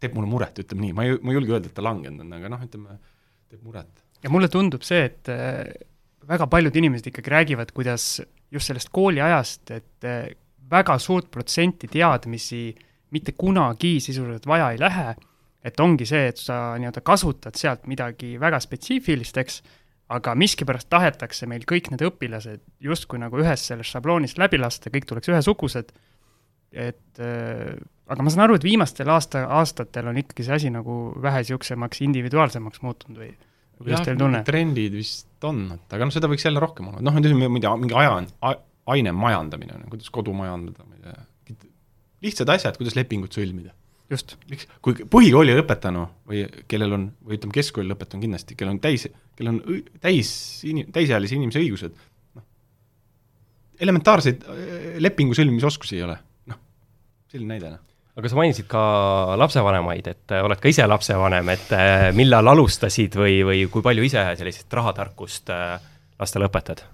teeb 0.00 0.16
mulle 0.16 0.30
muret, 0.30 0.62
ütleme 0.64 0.86
nii, 0.86 0.96
ma 0.96 1.06
ei, 1.06 1.18
ma 1.20 1.34
ei 1.34 1.40
julge 1.40 1.56
öelda, 1.56 1.68
et 1.68 1.76
ta 1.76 1.84
langenud 1.84 2.24
on, 2.24 2.36
aga 2.38 2.52
noh, 2.54 2.68
ütleme, 2.68 3.00
teeb 3.52 3.64
muret. 3.66 4.04
ja 4.24 4.32
mulle 4.32 4.48
tundub 4.52 4.86
see, 4.86 5.04
et 5.10 5.32
äh, 5.32 5.66
väga 6.28 6.48
paljud 6.48 6.76
inimesed 6.80 7.12
ikkagi 7.12 7.34
räägivad, 7.34 7.74
kuidas 7.76 8.22
just 8.52 8.70
sellest 8.70 8.92
kooliajast, 8.94 9.74
et 9.76 10.08
äh, 10.08 10.30
väga 10.72 10.96
suurt 11.02 11.30
protsenti 11.32 11.90
teadmisi 11.92 12.70
mitte 13.12 13.34
kunagi 13.36 13.98
sisuliselt 14.00 14.48
vaja 14.48 14.70
ei 14.72 14.80
lähe, 14.80 15.14
et 15.62 15.80
ongi 15.80 16.06
see, 16.08 16.26
et 16.32 16.40
sa 16.40 16.74
nii-öelda 16.80 17.02
kasutad 17.06 17.58
sealt 17.58 17.86
midagi 17.90 18.34
väga 18.40 18.58
spetsiifilist, 18.62 19.38
eks, 19.42 19.60
aga 20.12 20.34
miskipärast 20.36 20.88
tahetakse 20.92 21.46
meil 21.48 21.66
kõik 21.68 21.92
need 21.92 22.04
õpilased 22.08 22.64
justkui 22.84 23.20
nagu 23.22 23.38
ühest 23.40 23.68
sellest 23.68 23.94
šabloonist 23.94 24.40
läbi 24.40 24.60
lasta, 24.60 24.90
kõik 24.92 25.06
tuleks 25.08 25.30
ühesugused, 25.32 25.92
et 26.72 27.22
äh, 27.22 27.76
aga 28.12 28.24
ma 28.24 28.32
saan 28.32 28.46
aru, 28.46 28.58
et 28.58 28.66
viimastel 28.66 29.12
aasta, 29.12 29.46
aastatel 29.60 30.10
on 30.10 30.18
ikkagi 30.20 30.48
see 30.48 30.58
asi 30.58 30.72
nagu 30.72 30.98
vähe 31.22 31.44
niisugusemaks 31.44 32.02
individuaalsemaks 32.08 32.84
muutunud 32.84 33.22
või? 33.24 33.32
Kuidas 33.82 34.04
teil 34.06 34.18
tunne? 34.20 34.42
trendid 34.46 34.94
vist 34.94 35.46
on, 35.48 35.64
et 35.74 35.94
aga 35.96 36.06
noh, 36.06 36.14
seda 36.14 36.28
võiks 36.30 36.44
jälle 36.46 36.60
rohkem 36.62 36.90
olla, 36.90 37.00
noh, 37.02 37.16
tea, 37.64 37.72
mingi 37.80 37.96
aja, 37.98 38.18
aine 38.90 39.12
majandamine, 39.14 39.84
kuidas 39.90 40.10
kodu 40.14 40.34
majandada, 40.36 40.86
ma 40.86 40.96
ei 40.96 41.04
tea, 41.04 41.70
lihtsad 42.22 42.50
asjad, 42.54 42.78
kuidas 42.78 42.96
lepingut 42.98 43.34
sõlmida. 43.34 43.74
just. 44.12 44.34
miks, 44.50 44.66
kui 44.84 45.06
põhikooli 45.08 45.54
lõpetanu 45.56 46.02
või 46.28 46.42
kellel 46.68 46.98
on, 46.98 47.06
või 47.24 47.38
ütleme, 47.38 47.54
keskkooli 47.56 47.88
lõpetanu 47.88 48.26
kindlasti, 48.26 48.56
kellel 48.58 48.74
on 48.74 48.82
täis, 48.82 49.06
kellel 49.38 49.54
on 49.54 49.78
täis, 50.02 50.32
täisealise 50.92 51.38
inimese 51.38 51.62
õigused, 51.62 51.94
noh, 52.36 52.44
elementaarseid 53.80 54.44
äh, 54.44 54.74
lepingu 55.00 55.38
sõlmimise 55.38 55.70
oskusi 55.70 55.96
ei 55.96 56.04
ole, 56.08 56.18
noh, 56.52 56.60
selline 57.32 57.54
näide, 57.54 57.72
noh 57.76 57.88
aga 58.12 58.28
sa 58.28 58.36
mainisid 58.36 58.66
ka 58.68 58.80
lapsevanemaid, 59.40 60.08
et 60.12 60.34
äh, 60.36 60.44
oled 60.44 60.60
ka 60.60 60.68
ise 60.68 60.84
lapsevanem, 60.84 61.48
et 61.54 61.70
äh, 61.72 62.10
millal 62.12 62.52
alustasid 62.52 63.16
või, 63.16 63.38
või 63.48 63.62
kui 63.72 63.86
palju 63.86 64.04
ise 64.04 64.26
sellist 64.36 64.76
rahatarkust 64.76 65.54
lastele 66.20 66.50
õpetad? 66.50 66.84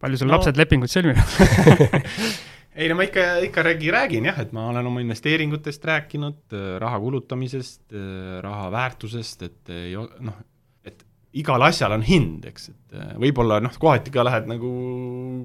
Palju 0.00 0.20
sul 0.20 0.30
no. 0.30 0.36
lapsed 0.36 0.58
lepinguid 0.60 0.92
sõlminud 0.92 1.34
ei 2.80 2.88
no 2.90 2.96
ma 2.98 3.06
ikka, 3.06 3.26
ikka 3.46 3.64
räägi, 3.66 3.90
räägin 3.92 4.28
jah, 4.30 4.38
et 4.42 4.54
ma 4.56 4.68
olen 4.70 4.86
oma 4.88 5.02
investeeringutest 5.04 5.84
rääkinud, 5.90 6.56
raha 6.80 7.00
kulutamisest, 7.02 7.82
raha 8.44 8.68
väärtusest, 8.72 9.46
et 9.48 9.72
ei 9.74 9.96
noh, 9.98 10.36
et 10.86 11.02
igal 11.42 11.62
asjal 11.66 11.96
on 11.96 12.04
hind, 12.06 12.46
eks, 12.50 12.70
et 12.72 12.98
äh, 12.98 13.10
võib-olla 13.22 13.60
noh, 13.62 13.74
kohati 13.80 14.12
ka 14.14 14.24
lähed 14.26 14.48
nagu 14.50 14.70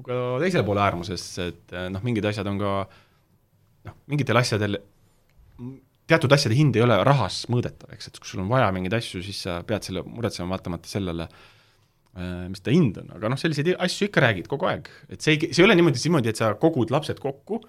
ka 0.06 0.20
teisele 0.42 0.64
poole 0.66 0.84
äärmusesse, 0.86 1.50
et 1.52 1.74
noh, 1.92 2.04
mingid 2.06 2.30
asjad 2.30 2.48
on 2.50 2.62
ka 2.62 2.76
noh, 3.90 3.98
mingitel 4.10 4.40
asjadel 4.40 4.80
teatud 6.06 6.32
asjade 6.32 6.54
hind 6.54 6.78
ei 6.78 6.86
ole 6.86 6.96
rahas 7.04 7.42
mõõdetav, 7.50 7.90
eks, 7.96 8.08
et 8.08 8.22
kui 8.22 8.30
sul 8.30 8.44
on 8.44 8.50
vaja 8.50 8.70
mingeid 8.74 8.96
asju, 9.00 9.20
siis 9.26 9.42
sa 9.48 9.58
pead 9.66 9.84
selle 9.88 10.06
muretsema 10.06 10.54
vaatamata 10.54 10.88
sellele 10.88 11.26
Äh, 11.26 11.55
mis 12.16 12.62
ta 12.64 12.72
hind 12.72 12.96
on, 13.02 13.10
aga 13.18 13.28
noh, 13.32 13.40
selliseid 13.40 13.74
asju 13.76 14.08
ikka 14.08 14.22
räägid 14.24 14.46
kogu 14.48 14.68
aeg, 14.70 14.86
et 15.12 15.20
see 15.20 15.36
ei, 15.36 15.50
see 15.50 15.62
ei 15.62 15.66
ole 15.66 15.76
niimoodi, 15.76 16.00
niimoodi, 16.00 16.32
et 16.32 16.40
sa 16.40 16.54
kogud 16.60 16.92
lapsed 16.94 17.20
kokku, 17.20 17.60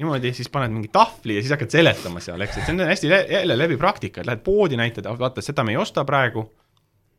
niimoodi, 0.00 0.32
siis 0.34 0.50
paned 0.52 0.74
mingi 0.74 0.90
tahvli 0.92 1.38
ja 1.38 1.44
siis 1.44 1.54
hakkad 1.54 1.72
seletama 1.72 2.20
seal, 2.24 2.42
eks, 2.44 2.58
et 2.58 2.66
see 2.66 2.74
on 2.74 2.84
hästi 2.88 3.10
jälle 3.12 3.56
läbi 3.56 3.78
praktika, 3.80 4.20
et 4.20 4.28
lähed 4.28 4.42
poodi, 4.44 4.78
näitad, 4.80 5.08
vaata, 5.18 5.44
seda 5.44 5.64
me 5.64 5.74
ei 5.74 5.80
osta 5.80 6.04
praegu, 6.08 6.44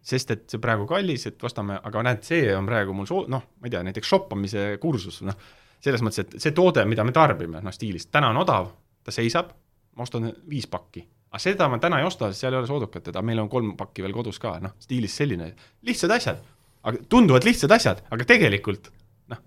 sest 0.06 0.34
et 0.36 0.46
see 0.52 0.62
praegu 0.62 0.86
kallis, 0.90 1.26
et 1.32 1.44
ostame, 1.48 1.80
aga 1.90 2.04
näed, 2.06 2.26
see 2.28 2.50
on 2.54 2.68
praegu 2.70 2.94
mul 2.94 3.08
soo-, 3.10 3.26
noh, 3.32 3.48
ma 3.58 3.70
ei 3.70 3.74
tea, 3.74 3.82
näiteks 3.88 4.12
shoppamise 4.12 4.66
kursus, 4.84 5.22
noh, 5.26 5.38
selles 5.82 6.04
mõttes, 6.06 6.26
et 6.26 6.38
see 6.44 6.54
toode, 6.56 6.84
mida 6.90 7.06
me 7.08 7.16
tarbime, 7.16 7.62
noh, 7.64 7.74
stiilis, 7.74 8.10
täna 8.14 8.30
on 8.34 8.42
odav, 8.44 8.70
ta 9.06 9.14
seisab, 9.14 9.54
ma 9.96 10.06
ostan 10.06 10.30
viis 10.50 10.68
pakki. 10.70 11.06
aga 11.32 11.42
seda 11.42 11.68
ma 11.68 11.80
täna 11.84 11.98
ei 12.00 12.06
osta, 12.08 12.30
sest 12.32 12.46
seal 12.46 12.54
ei 12.54 12.62
ole 12.62 12.68
soodukat, 12.70 13.10
aga 13.12 13.24
meil 13.26 13.42
on 13.42 13.50
kolm 13.52 13.74
pakki 13.80 14.04
veel 14.06 14.14
kodus 14.16 14.38
ka, 14.40 14.58
noh, 14.64 14.76
stiilis 14.84 15.16
selline, 15.18 15.50
lihtsad 15.88 16.12
asjad, 16.16 16.44
aga 16.86 17.02
tunduvad 17.12 17.48
lihtsad 17.48 17.74
asjad, 17.76 18.02
aga 18.14 18.28
tegelikult 18.30 18.90
noh, 19.32 19.42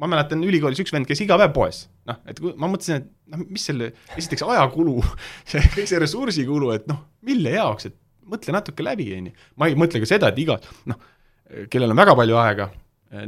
ma 0.00 0.10
mäletan 0.14 0.42
ülikoolis 0.46 0.82
üks 0.84 0.94
vend 0.94 1.08
käis 1.08 1.22
iga 1.24 1.38
päev 1.40 1.54
poes, 1.56 1.84
noh, 2.08 2.20
et 2.28 2.40
kui 2.42 2.54
ma 2.60 2.70
mõtlesin, 2.70 3.04
et 3.04 3.34
noh, 3.34 3.44
mis 3.48 3.68
selle, 3.70 3.92
esiteks 4.16 4.44
ajakulu, 4.46 4.98
see, 5.50 5.62
kõik 5.76 5.90
see 5.90 6.02
ressursikulu, 6.02 6.72
et 6.76 6.90
noh, 6.90 7.04
mille 7.28 7.54
jaoks, 7.56 7.90
et 7.90 7.98
mõtle 8.28 8.52
natuke 8.56 8.84
läbi, 8.84 9.08
on 9.16 9.30
ju. 9.30 9.38
ma 9.60 9.70
ei 9.70 9.78
mõtle 9.78 10.02
ka 10.02 10.10
seda, 10.10 10.32
et 10.32 10.42
iga, 10.44 10.58
noh, 10.90 11.08
kellel 11.72 11.94
on 11.94 12.00
väga 12.00 12.16
palju 12.18 12.40
aega, 12.42 12.68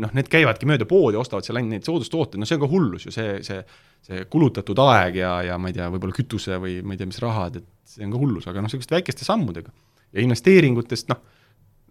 noh, 0.01 0.11
need 0.13 0.29
käivadki 0.29 0.69
mööda 0.69 0.85
poodi, 0.89 1.17
ostavad 1.17 1.47
seal 1.47 1.57
ainult 1.57 1.79
neid 1.79 1.89
soodustooteid, 1.89 2.41
no 2.41 2.49
see 2.49 2.59
on 2.59 2.67
ka 2.67 2.69
hullus 2.69 3.09
ju, 3.09 3.15
see, 3.15 3.39
see 3.47 3.63
see 4.07 4.25
kulutatud 4.33 4.79
aeg 4.87 5.21
ja, 5.21 5.33
ja 5.45 5.59
ma 5.61 5.71
ei 5.71 5.77
tea, 5.77 5.89
võib-olla 5.93 6.17
kütuse 6.17 6.57
või 6.61 6.79
ma 6.85 6.95
ei 6.95 7.01
tea, 7.01 7.09
mis 7.11 7.21
rahad, 7.23 7.61
et 7.61 7.67
see 7.89 8.07
on 8.07 8.15
ka 8.15 8.21
hullus, 8.23 8.47
aga 8.49 8.63
noh, 8.63 8.69
niisuguste 8.71 8.97
väikeste 8.97 9.27
sammudega. 9.27 9.73
ja 10.11 10.25
investeeringutest, 10.25 11.11
noh, 11.13 11.21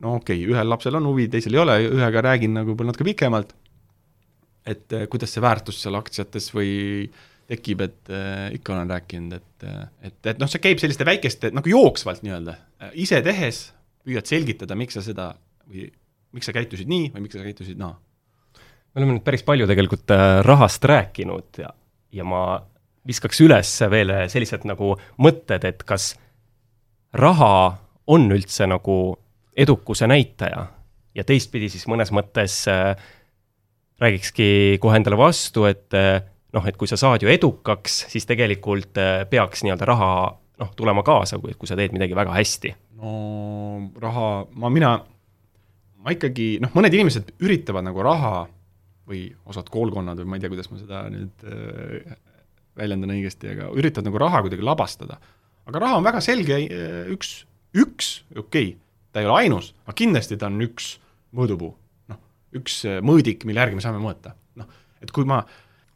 no 0.03 0.17
okei 0.19 0.43
okay,, 0.43 0.51
ühel 0.53 0.69
lapsel 0.71 0.99
on 0.99 1.09
huvi, 1.09 1.27
teisel 1.31 1.57
ei 1.57 1.63
ole, 1.63 1.79
ühega 1.89 2.23
räägin 2.29 2.55
nagu 2.57 2.71
võib-olla 2.71 2.93
natuke 2.93 3.07
pikemalt, 3.07 3.55
et 4.69 4.95
eh, 4.95 5.07
kuidas 5.11 5.33
see 5.35 5.43
väärtus 5.43 5.81
seal 5.83 5.97
aktsiates 5.99 6.51
või 6.55 6.71
tekib, 7.49 7.81
et 7.81 8.11
äh, 8.13 8.49
ikka 8.53 8.75
olen 8.75 8.91
rääkinud, 8.93 9.39
et, 9.39 9.69
et, 10.05 10.19
et 10.33 10.41
noh, 10.41 10.49
see 10.51 10.61
käib 10.61 10.81
selliste 10.81 11.07
väikeste, 11.07 11.49
nagu 11.55 11.71
jooksvalt 11.71 12.21
nii-öelda, 12.25 12.53
ise 13.01 13.23
tehes 13.25 13.63
püüad 14.05 14.29
selgitada, 14.29 14.77
miks 14.77 14.97
sa 14.97 15.03
seda 15.05 15.31
või 15.69 15.89
miks 16.35 16.45
sa 16.45 16.53
käitusid 16.53 16.89
nii 16.89 17.09
või 17.15 17.25
miks 17.25 17.37
sa 17.37 17.43
käitusid 17.43 17.79
naa. 17.81 17.95
me 18.93 19.01
oleme 19.01 19.15
nüüd 19.17 19.25
päris 19.25 19.43
palju 19.45 19.65
tegelikult 19.69 20.13
rahast 20.45 20.85
rääkinud 20.85 21.61
ja, 21.63 21.71
ja 22.13 22.25
ma 22.25 22.43
viskaks 23.09 23.41
üles 23.41 23.71
veel 23.89 24.13
sellised 24.29 24.65
nagu 24.69 24.93
mõtted, 25.17 25.65
et 25.65 25.81
kas 25.89 26.11
raha 27.17 27.79
on 28.09 28.29
üldse 28.33 28.67
nagu 28.69 29.17
edukuse 29.59 30.07
näitaja 30.07 30.65
ja 31.15 31.25
teistpidi 31.27 31.69
siis 31.71 31.85
mõnes 31.89 32.13
mõttes 32.15 32.61
äh, 32.71 32.93
räägikski 33.99 34.79
kohe 34.81 34.99
endale 34.99 35.17
vastu, 35.19 35.65
et 35.69 35.95
äh, 35.97 36.21
noh, 36.55 36.67
et 36.67 36.77
kui 36.79 36.89
sa 36.89 36.97
saad 36.99 37.23
ju 37.23 37.31
edukaks, 37.31 38.05
siis 38.11 38.27
tegelikult 38.29 38.99
äh, 39.01 39.23
peaks 39.29 39.65
nii-öelda 39.65 39.87
raha 39.89 40.11
noh, 40.59 40.71
tulema 40.77 41.03
kaasa, 41.07 41.39
kui, 41.41 41.55
kui 41.59 41.69
sa 41.69 41.77
teed 41.79 41.95
midagi 41.95 42.17
väga 42.17 42.35
hästi. 42.35 42.75
no 42.99 43.11
raha, 44.01 44.29
ma, 44.59 44.71
mina, 44.73 44.93
ma 46.03 46.15
ikkagi, 46.15 46.57
noh, 46.63 46.73
mõned 46.75 46.95
inimesed 46.95 47.35
üritavad 47.43 47.85
nagu 47.87 48.03
raha 48.05 48.47
või 49.09 49.27
osad 49.49 49.69
koolkonnad 49.73 50.19
või 50.21 50.29
ma 50.29 50.37
ei 50.37 50.43
tea, 50.43 50.51
kuidas 50.51 50.69
ma 50.71 50.79
seda 50.81 51.03
nüüd 51.11 51.47
äh, 51.47 52.17
väljendan 52.79 53.15
õigesti, 53.15 53.53
aga 53.55 53.71
üritavad 53.75 54.09
nagu 54.09 54.21
raha 54.21 54.43
kuidagi 54.45 54.65
labastada. 54.65 55.19
aga 55.69 55.81
raha 55.85 55.99
on 55.99 56.05
väga 56.07 56.21
selge 56.23 56.59
äh, 56.65 57.01
üks, 57.13 57.41
üks, 57.75 58.19
okei 58.35 58.73
okay,, 58.73 58.77
ta 59.11 59.21
ei 59.21 59.29
ole 59.29 59.45
ainus, 59.45 59.73
aga 59.85 59.95
kindlasti 60.01 60.37
ta 60.39 60.49
on 60.49 60.59
üks 60.65 60.93
mõõdupuu. 61.35 61.73
noh, 62.11 62.21
üks 62.59 62.83
äh, 62.89 63.01
mõõdik, 63.05 63.45
mille 63.49 63.63
järgi 63.63 63.79
me 63.79 63.85
saame 63.85 64.01
mõõta. 64.03 64.35
noh, 64.59 64.69
et 65.01 65.11
kui 65.15 65.27
ma 65.29 65.43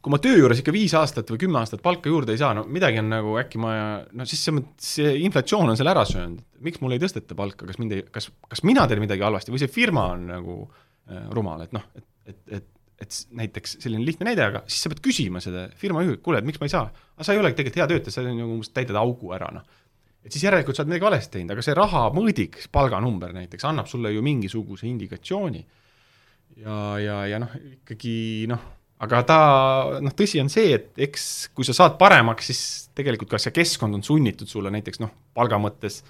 kui 0.04 0.12
ma 0.12 0.20
töö 0.20 0.36
juures 0.36 0.60
ikka 0.60 0.74
viis 0.76 0.92
aastat 1.00 1.30
või 1.32 1.40
kümme 1.46 1.62
aastat 1.62 1.80
palka 1.84 2.12
juurde 2.12 2.34
ei 2.36 2.40
saa, 2.42 2.52
no 2.58 2.66
midagi 2.68 3.00
on 3.00 3.08
nagu 3.08 3.38
äkki 3.40 3.60
ma, 3.64 3.72
no 4.12 4.26
siis 4.28 4.42
see, 4.44 4.64
see 4.84 5.14
inflatsioon 5.24 5.72
on 5.72 5.80
selle 5.80 5.94
ära 5.94 6.04
söönud, 6.08 6.42
miks 6.66 6.82
mul 6.84 6.92
ei 6.92 7.00
tõsteta 7.00 7.38
palka, 7.40 7.64
kas 7.70 7.80
mind 7.80 7.96
ei, 7.96 8.04
kas, 8.12 8.28
kas 8.52 8.66
mina 8.68 8.84
teen 8.92 9.00
midagi 9.00 9.24
halvasti 9.24 9.54
või 9.54 9.64
see 9.64 9.72
firma 9.72 10.10
on 10.18 10.28
nagu 10.34 10.58
äh, 10.66 11.24
rumal, 11.32 11.64
et 11.64 11.72
noh, 11.76 11.88
et, 11.96 12.08
et, 12.28 12.42
et 12.60 12.70
et 13.04 13.16
näiteks 13.36 13.78
selline 13.84 14.06
lihtne 14.06 14.28
näide, 14.30 14.44
aga 14.46 14.62
siis 14.68 14.86
sa 14.86 14.92
pead 14.92 15.02
küsima 15.04 15.42
seda 15.44 15.66
firma 15.80 16.04
juhilt, 16.06 16.22
kuule, 16.24 16.40
et 16.40 16.48
miks 16.48 16.62
ma 16.62 16.70
ei 16.70 16.74
saa. 16.74 16.86
aga 17.18 17.26
sa 17.26 17.36
ei 17.36 17.42
ole 17.42 17.52
tegelikult 17.52 17.80
hea 17.82 17.88
töötaja, 17.90 18.16
sa 18.16 18.24
nagu 18.26 18.58
umbes 18.58 18.72
täidad 18.72 19.00
augu 19.02 19.34
ära, 19.36 19.50
noh. 19.56 19.82
Et 20.24 20.32
siis 20.32 20.46
järelikult 20.48 20.78
sa 20.78 20.84
oled 20.84 20.94
midagi 20.94 21.08
valesti 21.10 21.38
teinud, 21.38 21.56
aga 21.56 21.66
see 21.66 21.76
raha 21.78 22.06
mõõdik, 22.16 22.62
palganumber 22.72 23.34
näiteks, 23.36 23.66
annab 23.70 23.90
sulle 23.92 24.14
ju 24.14 24.24
mingisuguse 24.26 24.88
indikatsiooni. 24.88 25.66
ja, 26.64 26.78
ja, 27.02 27.18
ja 27.28 27.42
noh, 27.42 27.54
ikkagi 27.80 28.16
noh 28.52 28.64
aga 29.04 29.22
ta, 29.28 29.38
noh, 30.04 30.14
tõsi 30.16 30.42
on 30.42 30.50
see, 30.52 30.74
et 30.78 31.04
eks 31.08 31.26
kui 31.56 31.68
sa 31.68 31.76
saad 31.76 31.98
paremaks, 32.00 32.50
siis 32.50 32.64
tegelikult 32.96 33.34
ka 33.34 33.42
see 33.42 33.56
keskkond 33.56 33.98
on 33.98 34.06
sunnitud 34.06 34.50
sulle 34.50 34.72
näiteks 34.74 35.02
noh, 35.04 35.12
palga 35.36 35.60
mõttes 35.62 36.02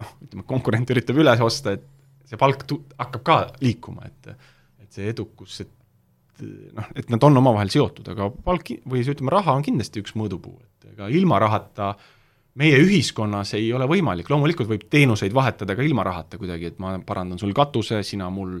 noh, 0.00 0.14
ütleme, 0.26 0.44
konkurent 0.48 0.92
üritab 0.92 1.20
üles 1.20 1.42
osta, 1.44 1.76
et 1.78 1.86
see 2.28 2.40
palk 2.40 2.66
tu-, 2.68 2.82
hakkab 3.00 3.26
ka 3.26 3.38
liikuma, 3.64 4.10
et 4.10 4.34
et 4.82 4.98
see 4.98 5.06
edukus, 5.12 5.60
et 5.62 6.44
noh, 6.76 6.88
et 6.98 7.12
nad 7.12 7.22
on 7.28 7.40
omavahel 7.40 7.70
seotud, 7.72 8.08
aga 8.10 8.30
palk 8.44 8.72
või 8.90 9.04
see, 9.04 9.14
ütleme, 9.14 9.32
raha 9.32 9.54
on 9.56 9.66
kindlasti 9.66 10.02
üks 10.02 10.16
mõõdupuu, 10.18 10.56
et 10.66 10.92
ega 10.94 11.10
ilma 11.14 11.38
rahata 11.42 11.94
meie 12.60 12.80
ühiskonnas 12.82 13.54
ei 13.58 13.70
ole 13.72 13.86
võimalik, 13.88 14.28
loomulikult 14.30 14.68
võib 14.70 14.84
teenuseid 14.92 15.34
vahetada 15.34 15.76
ka 15.76 15.84
ilma 15.86 16.04
rahata 16.06 16.38
kuidagi, 16.40 16.74
et 16.74 16.82
ma 16.82 16.98
parandan 17.06 17.40
sul 17.40 17.54
katuse, 17.56 18.02
sina 18.06 18.28
mul 18.32 18.58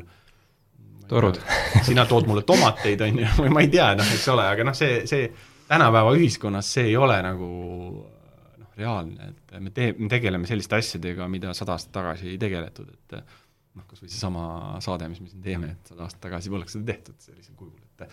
torud. 1.10 1.40
sina 1.86 2.06
tood 2.08 2.28
mulle 2.30 2.44
tomateid, 2.46 3.02
on 3.06 3.20
ju, 3.22 3.28
või 3.42 3.52
ma 3.52 3.64
ei 3.64 3.70
tea, 3.72 3.90
noh, 3.98 4.14
eks 4.14 4.28
ole, 4.32 4.46
aga 4.54 4.66
noh, 4.66 4.76
see, 4.76 5.02
see 5.10 5.28
tänapäeva 5.68 6.14
ühiskonnas 6.16 6.70
see 6.76 6.88
ei 6.92 6.96
ole 6.98 7.18
nagu 7.24 7.50
noh, 7.98 8.72
reaalne, 8.78 9.30
et 9.34 9.60
me 9.60 9.74
tee-, 9.74 9.92
me 9.98 10.10
tegeleme 10.12 10.48
selliste 10.48 10.78
asjadega, 10.78 11.28
mida 11.30 11.54
sada 11.56 11.76
aastat 11.76 11.94
tagasi 11.98 12.32
ei 12.32 12.40
tegeletud, 12.40 12.88
et 12.94 13.18
noh, 13.18 13.86
kas 13.86 14.02
või 14.02 14.12
seesama 14.12 14.44
saade, 14.84 15.10
mis 15.12 15.22
me 15.22 15.30
siin 15.30 15.44
teeme, 15.44 15.74
et 15.76 15.92
sada 15.92 16.06
aastat 16.06 16.24
tagasi 16.28 16.52
poleks 16.52 16.78
seda 16.78 16.92
tehtud 16.92 17.18
sellisel 17.26 17.58
kujul, 17.58 17.78
et 17.98 18.10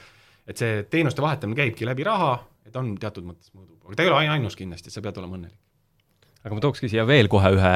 et 0.48 0.56
see 0.56 0.84
teenuste 0.88 1.20
vahetamine 1.20 1.58
käibki 1.60 1.84
läbi 1.84 2.06
raha, 2.08 2.38
et 2.68 2.76
on 2.80 2.94
teatud 3.00 3.26
mõttes 3.28 3.52
mõõdupuu, 3.52 3.90
aga 3.90 3.98
ta 4.00 4.06
ei 4.06 4.12
ole 4.12 4.30
ainus 4.32 4.56
kindlasti, 4.56 4.88
et 4.88 4.96
sa 4.96 5.04
pead 5.04 5.18
olema 5.20 5.36
õnnelik. 5.36 5.67
Aga 6.44 6.56
ma 6.56 6.64
tookski 6.64 6.90
siia 6.92 7.06
veel 7.08 7.30
kohe 7.32 7.54
ühe 7.56 7.74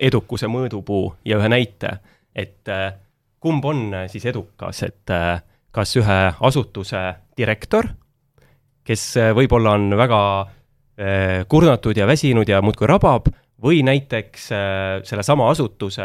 edukuse 0.00 0.48
mõõdupuu 0.50 1.10
ja 1.28 1.38
ühe 1.40 1.50
näite, 1.52 1.98
et 2.34 2.68
äh, 2.72 2.92
kumb 3.42 3.64
on 3.68 3.88
äh, 3.94 4.06
siis 4.12 4.24
edukas, 4.30 4.82
et 4.86 5.12
äh, 5.12 5.42
kas 5.74 5.92
ühe 6.00 6.20
asutuse 6.40 7.02
direktor, 7.38 7.88
kes 8.84 9.12
võib-olla 9.36 9.76
on 9.78 9.92
väga 9.94 10.22
kurnatud 11.48 11.96
ja 11.96 12.04
väsinud 12.04 12.48
ja 12.50 12.58
muudkui 12.60 12.88
rabab, 12.90 13.30
või 13.62 13.78
näiteks 13.86 14.48
sellesama 15.08 15.46
asutuse 15.48 16.04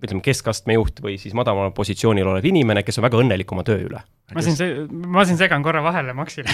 ütleme, 0.00 0.22
keskastme 0.24 0.74
juht 0.74 0.98
või 1.04 1.14
siis 1.20 1.36
madalamal 1.36 1.70
positsioonil 1.76 2.26
olev 2.32 2.48
inimene, 2.50 2.82
kes 2.82 2.98
on 2.98 3.06
väga 3.06 3.20
õnnelik 3.20 3.52
oma 3.54 3.62
töö 3.66 3.84
üle. 3.84 4.00
ma 4.34 4.42
siin, 4.42 4.88
ma 5.12 5.26
siin 5.28 5.38
segan 5.38 5.62
korra 5.62 5.84
vahele 5.84 6.16
Maxile 6.16 6.50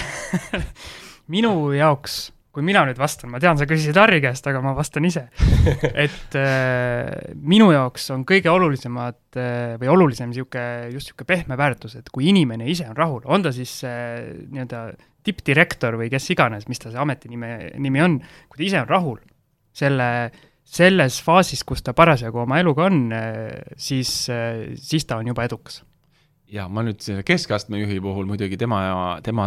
minu 1.33 1.71
jaoks 1.73 2.27
kui 2.57 2.65
mina 2.65 2.81
nüüd 2.87 2.97
vastan, 2.97 3.29
ma 3.29 3.37
tean, 3.37 3.53
sa 3.59 3.67
küsisid 3.69 3.97
Harri 4.01 4.17
käest, 4.17 4.47
aga 4.49 4.63
ma 4.65 4.71
vastan 4.73 5.05
ise. 5.05 5.27
et 6.05 6.37
äh, 6.39 7.35
minu 7.37 7.67
jaoks 7.69 8.07
on 8.15 8.23
kõige 8.25 8.49
olulisemad 8.49 9.37
äh, 9.37 9.75
või 9.77 9.91
olulisem 9.93 10.31
niisugune, 10.31 10.87
just 10.89 11.11
niisugune 11.11 11.29
pehme 11.29 11.57
väärtus, 11.59 11.93
et 11.99 12.07
kui 12.09 12.31
inimene 12.31 12.65
ise 12.65 12.87
on 12.89 12.97
rahul, 12.97 13.19
on 13.29 13.45
ta 13.45 13.51
siis 13.53 13.75
äh, 13.85 14.23
nii-öelda 14.49 14.79
tippdirektor 15.27 15.99
või 16.01 16.09
kes 16.09 16.31
iganes, 16.33 16.65
mis 16.65 16.81
ta 16.81 16.89
see 16.89 17.01
ametinime, 17.03 17.51
nimi 17.77 18.01
on, 18.01 18.15
kui 18.49 18.63
ta 18.63 18.65
ise 18.65 18.79
on 18.81 18.89
rahul 18.89 19.19
selle, 19.77 20.07
selles 20.65 21.19
faasis, 21.21 21.61
kus 21.67 21.85
ta 21.85 21.93
parasjagu 21.93 22.41
oma 22.41 22.57
eluga 22.63 22.87
on 22.87 23.03
äh,, 23.13 23.51
siis 23.77 24.15
äh,, 24.33 24.71
siis 24.81 25.05
ta 25.05 25.19
on 25.21 25.29
juba 25.29 25.45
edukas. 25.45 25.83
ja 26.49 26.65
ma 26.71 26.81
nüüd 26.87 27.05
selle 27.05 27.21
keskastme 27.27 27.83
juhi 27.83 28.01
puhul 28.01 28.25
muidugi 28.25 28.57
tema, 28.57 28.81
tema 29.21 29.45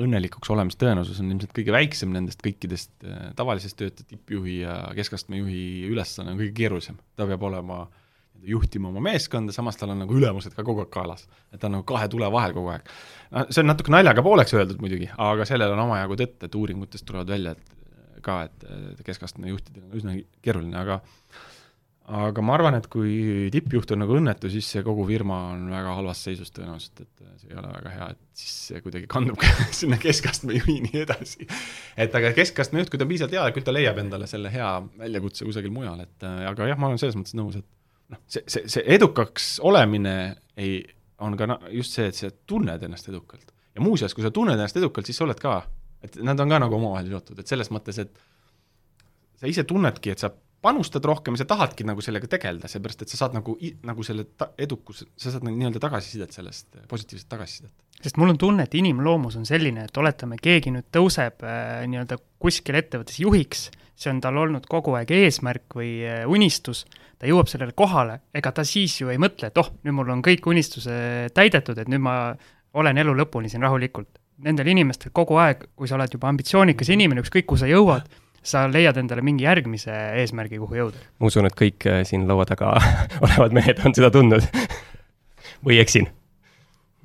õnnelikuks 0.00 0.50
olemise 0.52 0.78
tõenäosus 0.80 1.20
on 1.22 1.30
ilmselt 1.32 1.52
kõige 1.56 1.72
väiksem 1.74 2.12
nendest 2.12 2.42
kõikidest 2.44 2.92
äh, 3.06 3.30
tavalisest 3.36 3.78
töötajast, 3.78 4.08
tippjuhi 4.10 4.58
ja 4.60 4.80
keskastme 4.96 5.40
juhi 5.40 5.86
ülesanne 5.88 6.34
on 6.34 6.40
kõige 6.40 6.52
keerulisem. 6.56 6.98
ta 7.16 7.26
peab 7.28 7.46
olema, 7.48 7.86
juhtima 8.46 8.90
oma 8.92 9.00
meeskonda, 9.08 9.54
samas 9.56 9.78
tal 9.80 9.94
on 9.94 10.02
nagu 10.04 10.18
ülemused 10.18 10.54
ka 10.54 10.64
kogu 10.66 10.84
aeg 10.84 10.92
kaelas. 10.92 11.26
et 11.52 11.60
ta 11.60 11.70
on 11.70 11.78
nagu 11.78 11.86
kahe 11.88 12.08
tule 12.12 12.28
vahel 12.32 12.52
kogu 12.56 12.74
aeg. 12.74 12.92
no 13.32 13.46
see 13.48 13.64
on 13.64 13.72
natuke 13.72 13.94
naljaga 13.94 14.24
pooleks 14.26 14.54
öeldud 14.54 14.82
muidugi, 14.84 15.08
aga 15.16 15.48
sellel 15.48 15.72
on 15.72 15.86
omajagu 15.88 16.20
tõtt, 16.22 16.38
et 16.44 16.60
uuringutest 16.60 17.08
tulevad 17.08 17.32
välja, 17.32 17.56
et 17.56 18.22
ka, 18.26 18.42
et 18.50 19.04
keskastme 19.06 19.48
juhtidel 19.52 19.86
on 19.88 20.00
üsna 20.00 20.18
keeruline, 20.44 20.76
aga 20.76 21.00
aga 22.06 22.42
ma 22.44 22.54
arvan, 22.54 22.76
et 22.78 22.86
kui 22.90 23.48
tippjuht 23.50 23.90
on 23.94 24.04
nagu 24.04 24.14
õnnetu, 24.20 24.50
siis 24.52 24.68
see 24.70 24.82
kogu 24.86 25.02
firma 25.08 25.38
on 25.52 25.64
väga 25.72 25.94
halvas 25.98 26.20
seisus 26.22 26.52
tõenäoliselt, 26.54 27.02
et 27.02 27.40
see 27.40 27.50
ei 27.50 27.58
ole 27.58 27.70
väga 27.72 27.94
hea, 27.94 28.08
et 28.14 28.42
siis 28.42 28.52
see 28.68 28.82
kuidagi 28.84 29.08
kandub 29.10 29.38
ka 29.42 29.50
sinna 29.80 29.98
keskastme 30.02 30.54
juhini 30.54 30.92
edasi. 31.02 31.48
et 31.98 32.14
aga 32.14 32.30
keskastme 32.36 32.82
juht, 32.82 32.92
kui 32.92 33.00
ta 33.00 33.08
on 33.08 33.10
piisavalt 33.10 33.34
hea, 33.34 33.46
küll 33.56 33.66
ta 33.66 33.74
leiab 33.74 33.98
endale 34.02 34.30
selle 34.30 34.52
hea 34.54 34.70
väljakutse 35.00 35.48
kusagil 35.48 35.74
mujal, 35.74 36.04
et 36.06 36.28
aga 36.52 36.70
jah, 36.70 36.78
ma 36.78 36.92
olen 36.92 37.02
selles 37.02 37.18
mõttes 37.18 37.34
nõus, 37.38 37.58
et 37.58 38.14
noh, 38.14 38.22
see, 38.30 38.44
see, 38.46 38.70
see 38.76 38.86
edukaks 38.96 39.56
olemine 39.66 40.16
ei, 40.62 40.78
on 41.26 41.34
ka 41.38 41.58
just 41.74 41.98
see, 41.98 42.06
et 42.12 42.22
sa 42.22 42.30
tunned 42.46 42.86
ennast 42.86 43.10
edukalt. 43.10 43.50
ja 43.74 43.82
muuseas, 43.82 44.14
kui 44.14 44.22
sa 44.22 44.30
tunned 44.30 44.54
ennast 44.54 44.78
edukalt, 44.78 45.10
siis 45.10 45.18
sa 45.18 45.26
oled 45.26 45.42
ka, 45.42 45.58
et 46.06 46.22
nad 46.22 46.38
on 46.38 46.54
ka 46.54 46.62
nagu 46.62 46.78
omavahel 46.78 47.10
seotud, 47.10 47.42
et 47.42 47.50
selles 47.50 47.74
mõttes, 47.74 47.98
et 47.98 48.14
sa 49.36 49.50
ise 49.50 49.66
tunnedki, 49.68 50.14
et 50.14 50.22
sa 50.22 50.30
panustad 50.62 51.04
rohkem 51.04 51.36
ja 51.36 51.42
sa 51.42 51.48
tahadki 51.52 51.84
nagu 51.86 52.02
sellega 52.04 52.28
tegeleda, 52.30 52.68
seepärast 52.70 53.04
et 53.04 53.12
sa 53.12 53.20
saad 53.20 53.36
nagu, 53.36 53.56
nagu 53.86 54.06
selle 54.06 54.26
ta-, 54.38 54.50
edukus, 54.58 55.04
sa 55.16 55.32
saad 55.32 55.46
nagu 55.46 55.56
nii-öelda 55.58 55.82
tagasisidet 55.82 56.34
sellest, 56.34 56.68
positiivset 56.90 57.28
tagasisidet. 57.28 57.72
sest 58.00 58.20
mul 58.20 58.34
on 58.34 58.38
tunne, 58.38 58.66
et 58.66 58.74
inimloomus 58.74 59.36
on 59.40 59.46
selline, 59.48 59.86
et 59.86 60.00
oletame, 60.00 60.38
keegi 60.42 60.72
nüüd 60.74 60.88
tõuseb 60.94 61.44
äh, 61.46 61.84
nii-öelda 61.90 62.18
kuskil 62.42 62.80
ettevõttes 62.80 63.20
juhiks, 63.20 63.68
see 63.96 64.12
on 64.12 64.20
tal 64.24 64.36
olnud 64.42 64.66
kogu 64.70 64.96
aeg 64.98 65.12
eesmärk 65.16 65.78
või 65.78 65.92
äh, 66.04 66.24
unistus, 66.28 66.84
ta 67.16 67.28
jõuab 67.28 67.48
sellele 67.48 67.72
kohale, 67.76 68.20
ega 68.36 68.52
ta 68.52 68.64
siis 68.66 68.98
ju 69.00 69.12
ei 69.12 69.20
mõtle, 69.22 69.48
et 69.48 69.58
oh, 69.60 69.72
nüüd 69.86 69.96
mul 69.96 70.12
on 70.12 70.24
kõik 70.24 70.48
unistused 70.50 71.32
täidetud, 71.36 71.78
et 71.80 71.88
nüüd 71.88 72.04
ma 72.04 72.16
olen 72.76 72.98
elu 73.00 73.14
lõpuni 73.16 73.48
siin 73.48 73.64
rahulikult. 73.64 74.18
Nendel 74.44 74.68
inimestel 74.68 75.14
kogu 75.16 75.38
aeg, 75.40 75.62
kui 75.76 75.88
sa 75.88 75.96
oled 75.96 76.12
juba 76.12 76.28
ambitsioonikas 76.28 76.90
inimene, 76.92 77.22
ükskõik 77.24 77.46
kuhu 77.48 77.62
sa 77.62 77.68
jõuad, 77.70 78.04
sa 78.46 78.66
leiad 78.70 78.98
endale 79.00 79.24
mingi 79.26 79.46
järgmise 79.46 79.94
eesmärgi, 80.22 80.60
kuhu 80.62 80.78
jõuda. 80.78 81.02
ma 81.20 81.30
usun, 81.30 81.48
et 81.48 81.56
kõik 81.58 81.88
äh, 81.90 82.02
siin 82.08 82.26
laua 82.28 82.46
taga 82.48 82.76
olevad 83.24 83.56
mehed 83.56 83.82
on 83.84 83.96
seda 83.96 84.12
tundnud 84.14 84.46
või 85.66 85.80
eksin? 85.82 86.08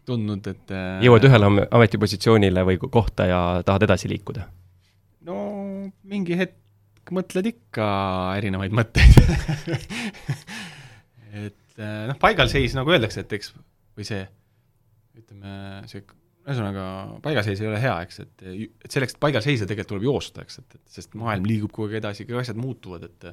tundnud, 0.06 0.48
et 0.50 0.74
äh... 0.74 0.98
jõuad 1.06 1.26
ühele 1.30 1.52
ametipositsioonile 1.70 2.66
või 2.68 2.82
kohta 2.82 3.30
ja 3.30 3.42
tahad 3.66 3.88
edasi 3.89 4.12
liikuda? 4.12 4.48
no 5.28 5.38
mingi 6.10 6.38
hetk 6.38 7.14
mõtled 7.14 7.50
ikka 7.52 7.88
erinevaid 8.39 8.74
mõtteid 8.78 9.18
et 11.46 11.82
äh, 11.82 12.08
noh, 12.10 12.18
paigalseis, 12.22 12.78
nagu 12.78 12.94
öeldakse, 12.94 13.26
et 13.26 13.38
eks, 13.38 13.54
või 13.98 14.08
see, 14.08 14.26
ütleme, 15.18 15.82
see 15.89 16.06
ühesõnaga, 16.48 16.84
paigalseis 17.22 17.62
ei 17.62 17.70
ole 17.70 17.80
hea, 17.82 17.94
eks, 18.06 18.20
et, 18.24 18.44
et 18.86 18.92
selleks, 18.92 19.16
et 19.16 19.22
paigal 19.22 19.44
seisa, 19.46 19.68
tegelikult 19.70 19.94
tuleb 19.94 20.08
joosta, 20.10 20.46
eks, 20.46 20.62
et, 20.62 20.78
et 20.80 21.00
sest 21.00 21.16
maailm 21.20 21.46
liigub 21.48 21.74
kogu 21.74 21.89
aeg 21.89 22.00
edasi, 22.02 22.26
kõik 22.30 22.42
asjad 22.42 22.60
muutuvad, 22.60 23.06
et 23.10 23.32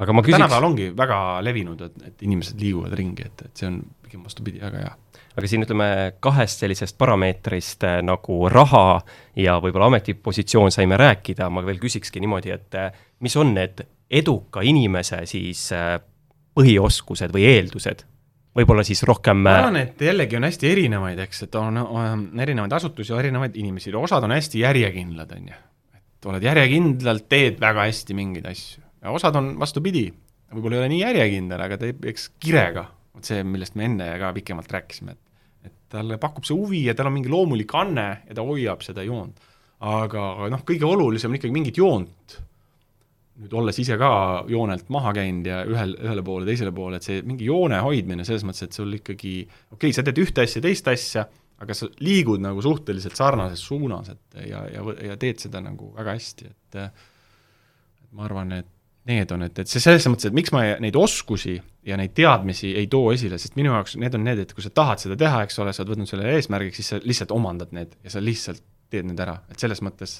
aga 0.00 0.14
ma 0.16 0.24
küsiks 0.24 0.38
tänapäeval 0.38 0.68
ongi 0.70 0.88
väga 0.96 1.20
levinud, 1.44 1.84
et, 1.84 2.02
et 2.08 2.24
inimesed 2.24 2.60
liiguvad 2.62 2.96
ringi, 2.96 3.26
et, 3.28 3.44
et 3.44 3.62
see 3.62 3.68
on 3.68 3.80
pigem 4.04 4.24
vastupidi, 4.24 4.62
väga 4.62 4.84
hea. 4.86 4.92
aga 5.36 5.50
siin 5.52 5.66
ütleme, 5.66 5.88
kahest 6.24 6.64
sellisest 6.64 6.96
parameetrist 7.00 7.84
äh, 7.88 7.98
nagu 8.06 8.40
raha 8.52 9.02
ja 9.38 9.58
võib-olla 9.62 9.90
ametipositsioon 9.92 10.72
saime 10.74 10.98
rääkida, 11.00 11.50
ma 11.52 11.64
veel 11.66 11.80
küsikski 11.82 12.22
niimoodi, 12.24 12.54
et 12.56 12.78
äh, 12.80 13.02
mis 13.20 13.36
on 13.36 13.52
need 13.56 13.84
eduka 14.10 14.64
inimese 14.66 15.22
siis 15.30 15.68
äh, 15.76 15.98
põhioskused 16.56 17.36
või 17.36 17.46
eeldused 17.52 18.08
võib-olla 18.60 18.84
siis 18.86 19.02
rohkem 19.08 19.42
ma 19.44 19.56
arvan, 19.62 19.80
et 19.80 20.04
jällegi 20.04 20.38
on 20.38 20.46
hästi 20.46 20.70
erinevaid, 20.70 21.20
eks, 21.26 21.44
et 21.46 21.58
on, 21.60 21.80
on 21.80 22.24
erinevaid 22.44 22.76
asutusi, 22.78 23.14
erinevaid 23.16 23.56
inimesi, 23.60 23.92
osad 23.96 24.26
on 24.26 24.36
hästi 24.36 24.62
järjekindlad, 24.64 25.34
on 25.36 25.50
ju. 25.52 25.60
et 25.98 26.30
oled 26.32 26.46
järjekindlalt, 26.50 27.26
teed 27.32 27.60
väga 27.62 27.88
hästi 27.88 28.16
mingeid 28.18 28.50
asju. 28.50 28.84
ja 29.02 29.16
osad 29.16 29.36
on 29.40 29.54
vastupidi, 29.60 30.06
võib-olla 30.52 30.78
ei 30.78 30.84
ole 30.84 30.92
nii 30.94 31.02
järjekindel, 31.04 31.66
aga 31.66 31.80
teeb 31.80 32.06
eks 32.12 32.30
kirega, 32.42 32.86
vot 33.14 33.32
see, 33.32 33.42
millest 33.46 33.76
me 33.80 33.88
enne 33.88 34.12
ka 34.20 34.32
pikemalt 34.36 34.78
rääkisime, 34.78 35.16
et 35.16 35.26
et 35.60 35.76
talle 35.92 36.16
pakub 36.16 36.46
see 36.48 36.56
huvi 36.56 36.84
ja 36.86 36.94
tal 36.96 37.10
on 37.10 37.18
mingi 37.18 37.28
loomulik 37.28 37.74
anne 37.76 38.06
ja 38.28 38.36
ta 38.36 38.44
hoiab 38.46 38.80
seda 38.84 39.04
joont. 39.04 39.36
aga 39.80 40.48
noh, 40.52 40.62
kõige 40.68 40.84
olulisem 40.88 41.32
on 41.32 41.36
ikkagi 41.38 41.52
mingit 41.56 41.76
joont 41.80 42.40
nüüd 43.40 43.54
olles 43.56 43.78
ise 43.80 43.96
ka 44.00 44.10
joonelt 44.50 44.90
maha 44.92 45.12
käinud 45.16 45.46
ja 45.48 45.60
ühel, 45.68 45.94
ühele 46.00 46.24
poole, 46.24 46.48
teisele 46.48 46.72
poole, 46.76 47.00
et 47.00 47.06
see 47.06 47.20
mingi 47.26 47.48
joone 47.48 47.78
hoidmine 47.84 48.26
selles 48.28 48.44
mõttes, 48.46 48.66
et 48.68 48.76
sul 48.76 48.98
ikkagi, 48.98 49.36
okei 49.46 49.76
okay,, 49.78 49.94
sa 49.96 50.04
teed 50.06 50.20
ühte 50.20 50.44
asja, 50.44 50.62
teist 50.64 50.90
asja, 50.92 51.24
aga 51.60 51.76
sa 51.76 51.88
liigud 52.04 52.42
nagu 52.42 52.62
suhteliselt 52.64 53.16
sarnases 53.18 53.62
suunas, 53.64 54.12
et 54.12 54.42
ja, 54.48 54.64
ja, 54.72 54.84
ja 55.10 55.16
teed 55.20 55.40
seda 55.42 55.62
nagu 55.64 55.92
väga 55.96 56.16
hästi, 56.18 56.50
et 56.50 56.78
et 56.80 58.12
ma 58.16 58.26
arvan, 58.26 58.52
et 58.58 58.68
need 59.10 59.32
on, 59.32 59.44
et, 59.46 59.62
et 59.62 59.70
see 59.70 59.82
selles 59.82 60.04
mõttes, 60.10 60.28
et 60.28 60.36
miks 60.36 60.52
ma 60.52 60.62
neid 60.82 60.96
oskusi 60.98 61.54
ja 61.86 61.96
neid 61.96 62.12
teadmisi 62.16 62.74
ei 62.76 62.88
too 62.92 63.12
esile, 63.14 63.38
sest 63.40 63.56
minu 63.56 63.72
jaoks 63.72 63.96
need 64.00 64.16
on 64.18 64.26
need, 64.26 64.42
et 64.44 64.52
kui 64.56 64.64
sa 64.64 64.72
tahad 64.74 65.00
seda 65.02 65.16
teha, 65.20 65.44
eks 65.46 65.56
ole, 65.62 65.72
sa 65.72 65.84
oled 65.84 65.94
võtnud 65.94 66.10
selle 66.10 66.28
eesmärgiks, 66.34 66.80
siis 66.80 66.92
sa 66.92 67.00
lihtsalt 67.00 67.32
omandad 67.34 67.72
need 67.76 67.96
ja 68.04 68.12
sa 68.12 68.22
lihtsalt 68.22 68.62
teed 68.92 69.08
need 69.08 69.22
ära, 69.22 69.38
et 69.50 69.62
selles 69.62 69.80
mõttes 69.86 70.18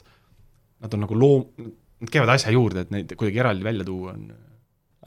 nad 0.81 0.97
on 0.97 1.05
nagu 1.05 1.19
loom-, 1.19 1.73
nad 2.01 2.13
käivad 2.13 2.35
asja 2.37 2.53
juurde, 2.55 2.87
et 2.87 2.95
neid 2.95 3.13
kuidagi 3.17 3.43
eraldi 3.43 3.65
välja 3.65 3.85
tuua 3.85 4.15
on 4.15 4.31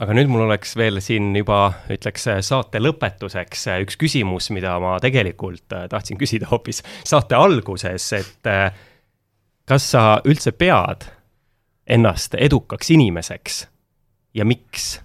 aga 0.02 0.16
nüüd 0.18 0.32
mul 0.32 0.46
oleks 0.48 0.74
veel 0.78 0.98
siin 1.06 1.32
juba, 1.38 1.68
ütleks 1.94 2.26
saate 2.46 2.82
lõpetuseks 2.82 3.68
üks 3.84 3.98
küsimus, 4.02 4.50
mida 4.56 4.76
ma 4.82 4.96
tegelikult 5.04 5.76
äh, 5.76 5.86
tahtsin 5.92 6.18
küsida 6.18 6.50
hoopis 6.50 6.82
saate 7.06 7.38
alguses, 7.38 8.08
et 8.18 8.50
äh, 8.50 8.74
kas 9.70 9.92
sa 9.94 10.04
üldse 10.26 10.56
pead 10.58 11.06
ennast 11.86 12.36
edukaks 12.40 12.94
inimeseks 12.96 13.66
ja 14.34 14.46
miks? 14.46 15.00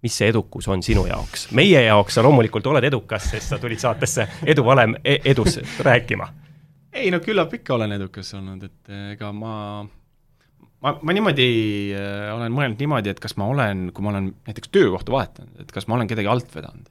mis 0.00 0.14
see 0.16 0.30
edukus 0.32 0.64
on 0.72 0.82
sinu 0.82 1.04
jaoks? 1.06 1.50
meie 1.54 1.84
jaoks 1.84 2.16
sa 2.16 2.24
loomulikult 2.26 2.66
oled 2.72 2.84
edukas, 2.88 3.30
sest 3.34 3.52
sa 3.52 3.58
tulid 3.62 3.78
saatesse 3.78 4.26
eduvalem 4.48 4.96
e 5.04 5.20
edus 5.30 5.60
rääkima. 5.78 6.28
ei 6.92 7.10
no 7.14 7.20
küllap 7.22 7.54
ikka 7.54 7.76
olen 7.78 7.92
edukas 8.00 8.34
olnud, 8.34 8.66
et 8.66 8.94
ega 9.14 9.30
ma 9.32 9.54
ma, 10.84 10.94
ma 11.02 11.16
niimoodi 11.16 11.48
äh, 11.96 12.30
olen 12.34 12.54
mõelnud 12.54 12.80
niimoodi, 12.80 13.12
et 13.12 13.20
kas 13.22 13.36
ma 13.40 13.48
olen, 13.50 13.88
kui 13.96 14.04
ma 14.04 14.14
olen 14.14 14.30
näiteks 14.48 14.72
töökohta 14.74 15.14
vahetanud, 15.14 15.60
et 15.62 15.74
kas 15.74 15.88
ma 15.88 15.98
olen 15.98 16.10
kedagi 16.10 16.30
alt 16.30 16.50
vedanud. 16.56 16.88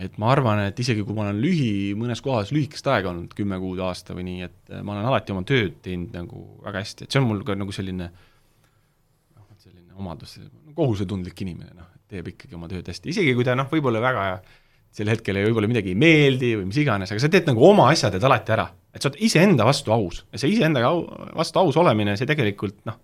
et 0.00 0.14
ma 0.16 0.30
arvan, 0.32 0.62
et 0.64 0.78
isegi 0.80 1.02
kui 1.04 1.12
ma 1.12 1.26
olen 1.26 1.42
lühi, 1.42 1.92
mõnes 1.98 2.22
kohas 2.24 2.54
lühikest 2.56 2.86
aega 2.88 3.10
olnud, 3.10 3.34
kümme 3.36 3.58
kuud, 3.60 3.82
aasta 3.84 4.14
või 4.16 4.24
nii, 4.30 4.46
et 4.48 4.72
äh, 4.72 4.80
ma 4.80 4.94
olen 4.94 5.10
alati 5.10 5.34
oma 5.34 5.44
tööd 5.48 5.76
teinud 5.84 6.14
nagu 6.16 6.44
väga 6.64 6.84
hästi, 6.84 7.04
et 7.04 7.12
see 7.12 7.20
on 7.20 7.28
mul 7.28 7.44
ka 7.44 7.56
nagu 7.58 7.74
selline 7.76 8.06
noh, 8.08 9.50
selline 9.60 9.92
omadus, 10.00 10.38
kohusetundlik 10.76 11.44
inimene, 11.44 11.76
noh, 11.76 11.90
teeb 12.08 12.32
ikkagi 12.32 12.56
oma 12.56 12.70
tööd 12.70 12.88
hästi, 12.88 13.12
isegi 13.12 13.36
kui 13.36 13.44
ta 13.44 13.58
noh, 13.58 13.68
võib-olla 13.68 14.00
väga 14.00 14.24
sel 14.94 15.10
hetkel 15.12 15.38
võib-olla 15.44 15.70
midagi 15.70 15.92
ei 15.92 15.98
meeldi 15.98 16.54
või 16.58 16.68
mis 16.70 16.80
iganes, 16.82 17.12
aga 17.12 17.22
sa 17.22 17.30
teed 17.32 17.48
nagu 17.50 17.62
oma 17.66 17.90
asja, 17.92 18.10
teed 18.12 18.24
alati 18.26 18.54
ära. 18.56 18.66
Et 18.90 19.02
sa 19.02 19.10
oled 19.10 19.20
iseenda 19.22 19.66
vastu 19.66 19.94
aus. 19.94 20.24
Ja 20.34 20.40
see 20.42 20.56
iseendaga 20.56 20.90
au, 20.90 21.04
vastu 21.38 21.60
aus 21.62 21.78
olemine, 21.78 22.16
see 22.18 22.28
tegelikult 22.28 22.80
noh, 22.90 22.96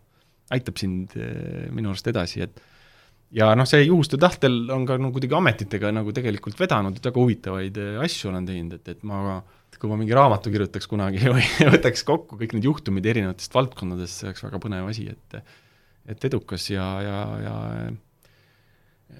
aitab 0.54 0.80
sind 0.80 1.14
eh, 1.18 1.68
minu 1.74 1.92
arust 1.92 2.10
edasi, 2.10 2.42
et 2.46 2.58
ja 3.38 3.52
noh, 3.58 3.66
see 3.68 3.84
juhuste 3.84 4.18
tahtel 4.22 4.64
on 4.74 4.86
ka 4.88 4.98
no 4.98 5.12
kuidagi 5.14 5.38
ametitega 5.38 5.92
nagu 5.94 6.14
tegelikult 6.14 6.58
vedanud, 6.58 6.98
et 6.98 7.06
väga 7.06 7.22
huvitavaid 7.22 7.78
eh, 7.82 8.00
asju 8.02 8.32
olen 8.32 8.48
teinud, 8.50 8.80
et, 8.80 8.96
et 8.96 9.06
ma 9.06 9.38
kui 9.76 9.90
ma 9.90 9.98
mingi 10.00 10.14
raamatu 10.16 10.50
kirjutaks 10.52 10.88
kunagi 10.88 11.20
või 11.34 11.44
võtaks 11.68 12.04
kokku 12.08 12.38
kõik 12.40 12.56
need 12.56 12.66
juhtumid 12.66 13.06
erinevatest 13.12 13.54
valdkondadest, 13.54 14.22
see 14.22 14.30
oleks 14.30 14.44
väga 14.46 14.60
põnev 14.62 14.90
asi, 14.90 15.10
et 15.12 15.40
et 16.06 16.24
edukas 16.28 16.68
ja, 16.70 16.84
ja, 17.02 17.20
ja 17.42 17.54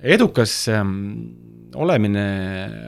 edukas 0.03 0.55
ähm, 0.72 0.95
olemine 1.76 2.24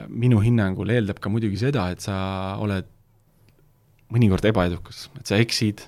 minu 0.09 0.41
hinnangul 0.43 0.91
eeldab 0.93 1.21
ka 1.21 1.31
muidugi 1.31 1.59
seda, 1.61 1.89
et 1.93 2.03
sa 2.03 2.57
oled 2.61 2.87
mõnikord 4.13 4.45
ebaedukas, 4.49 5.07
et 5.19 5.29
sa 5.29 5.39
eksid, 5.41 5.83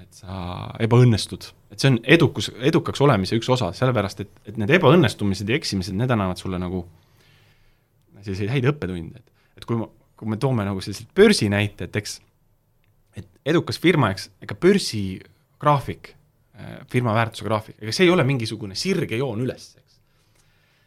et 0.00 0.20
sa 0.22 0.72
ebaõnnestud. 0.82 1.50
et 1.70 1.82
see 1.82 1.90
on 1.92 1.98
edukus, 2.04 2.50
edukaks 2.64 3.02
olemise 3.04 3.36
üks 3.36 3.48
osa, 3.52 3.72
sellepärast 3.76 4.22
et, 4.24 4.30
et 4.48 4.60
need 4.60 4.70
ebaõnnestumised 4.78 5.48
ja 5.50 5.58
eksimised, 5.58 5.96
need 5.96 6.10
annavad 6.10 6.40
sulle 6.40 6.60
nagu 6.62 6.86
selliseid 8.22 8.50
häid 8.50 8.70
õppetunde, 8.72 9.20
et, 9.20 9.50
et 9.60 9.66
kui 9.68 9.76
ma, 9.78 9.90
kui 10.16 10.30
me 10.30 10.38
toome 10.40 10.64
nagu 10.66 10.80
selliseid 10.82 11.10
börsi 11.14 11.50
näite, 11.52 11.90
et 11.90 12.00
eks 12.00 12.20
et 13.16 13.28
edukas 13.48 13.78
firma, 13.80 14.10
eks, 14.12 14.28
ega 14.44 14.56
börsigraafik, 14.60 16.12
äh, 16.56 16.76
firma 16.92 17.14
väärtuse 17.16 17.46
graafik, 17.46 17.78
ega 17.80 17.94
see 17.94 18.06
ei 18.06 18.12
ole 18.12 18.24
mingisugune 18.28 18.76
sirge 18.78 19.18
joon 19.20 19.40
üles. 19.44 19.74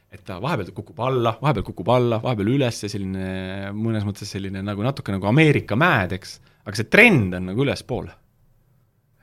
Et 0.10 0.24
ta 0.26 0.40
vahepeal 0.42 0.72
kukub 0.74 1.00
alla, 1.06 1.36
vahepeal 1.42 1.66
kukub 1.68 1.92
alla, 1.94 2.18
vahepeal 2.24 2.54
üles 2.56 2.82
selline 2.82 3.74
mõnes 3.78 4.06
mõttes 4.08 4.32
selline 4.34 4.64
nagu 4.66 4.86
natuke 4.86 5.14
nagu 5.14 5.30
Ameerika 5.30 5.78
mäed, 5.80 6.16
eks 6.18 6.40
aga 6.66 6.80
see 6.80 6.90
trend 6.90 7.38
on 7.38 7.50
nagu 7.52 7.66
ülespoole. 7.66 8.16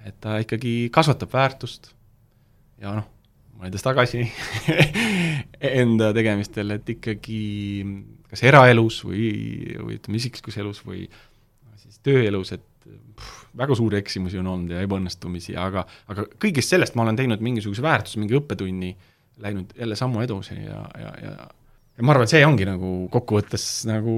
et 0.06 0.14
ta 0.22 0.36
ikkagi 0.38 0.86
kasvatab 0.94 1.32
väärtust 1.32 1.88
ja 2.78 2.92
noh, 2.94 3.08
mõeldes 3.58 3.82
tagasi 3.82 4.22
enda 5.82 6.12
tegemistel, 6.14 6.76
et 6.76 6.92
ikkagi 6.94 7.40
kas 8.30 8.44
eraelus 8.46 9.00
või, 9.06 9.26
või 9.80 9.98
ütleme, 9.98 10.20
isiklikus 10.20 10.58
elus 10.62 10.82
või 10.86 11.08
siis 11.80 11.98
tööelus, 12.06 12.52
et 12.54 12.64
pff, 12.86 13.48
väga 13.58 13.78
suuri 13.78 13.98
eksimusi 13.98 14.38
on 14.38 14.52
olnud 14.52 14.76
ja 14.76 14.84
ebaõnnestumisi, 14.86 15.56
aga, 15.58 15.86
aga 16.12 16.26
kõigest 16.42 16.74
sellest 16.74 16.94
ma 16.94 17.06
olen 17.06 17.18
teinud 17.18 17.42
mingisuguse 17.42 17.82
väärtuse, 17.82 18.20
mingi 18.22 18.38
õppetunni, 18.38 18.92
läinud 19.42 19.76
jälle 19.76 19.96
sammu 19.96 20.24
edasi 20.24 20.58
ja, 20.62 20.82
ja, 21.00 21.12
ja 21.22 21.36
ja 21.96 22.04
ma 22.04 22.12
arvan, 22.12 22.26
et 22.28 22.32
see 22.34 22.44
ongi 22.44 22.66
nagu 22.68 22.90
kokkuvõttes 23.12 23.86
nagu 23.88 24.16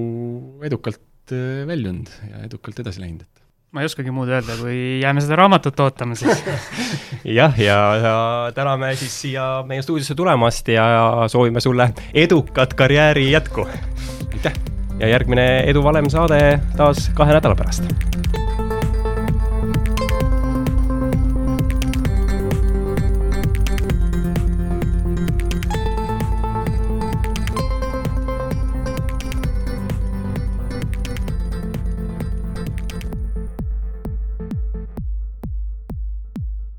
edukalt 0.67 1.03
Äh, 1.33 1.67
väljunud 1.69 2.09
ja 2.31 2.41
edukalt 2.47 2.79
edasi 2.81 3.03
läinud, 3.03 3.21
et 3.21 3.43
ma 3.77 3.83
ei 3.83 3.89
oskagi 3.89 4.13
muud 4.15 4.31
öelda, 4.33 4.55
kui 4.57 4.77
jääme 5.03 5.21
seda 5.21 5.37
raamatut 5.37 5.81
ootama 5.85 6.17
siis 6.17 6.41
jah, 7.39 7.59
ja, 7.61 7.77
ja 8.01 8.15
täname 8.57 8.95
siis 8.97 9.13
siia 9.27 9.49
meie 9.69 9.85
stuudiosse 9.85 10.17
tulemast 10.17 10.73
ja 10.73 10.87
soovime 11.29 11.61
sulle 11.61 11.91
edukat 12.15 12.73
karjääri 12.79 13.29
jätku. 13.35 13.69
aitäh! 14.33 14.57
ja 15.03 15.13
järgmine 15.13 15.49
Edu 15.69 15.85
valem 15.85 16.09
saade 16.09 16.63
taas 16.81 17.11
kahe 17.15 17.37
nädala 17.37 17.59
pärast 17.59 17.93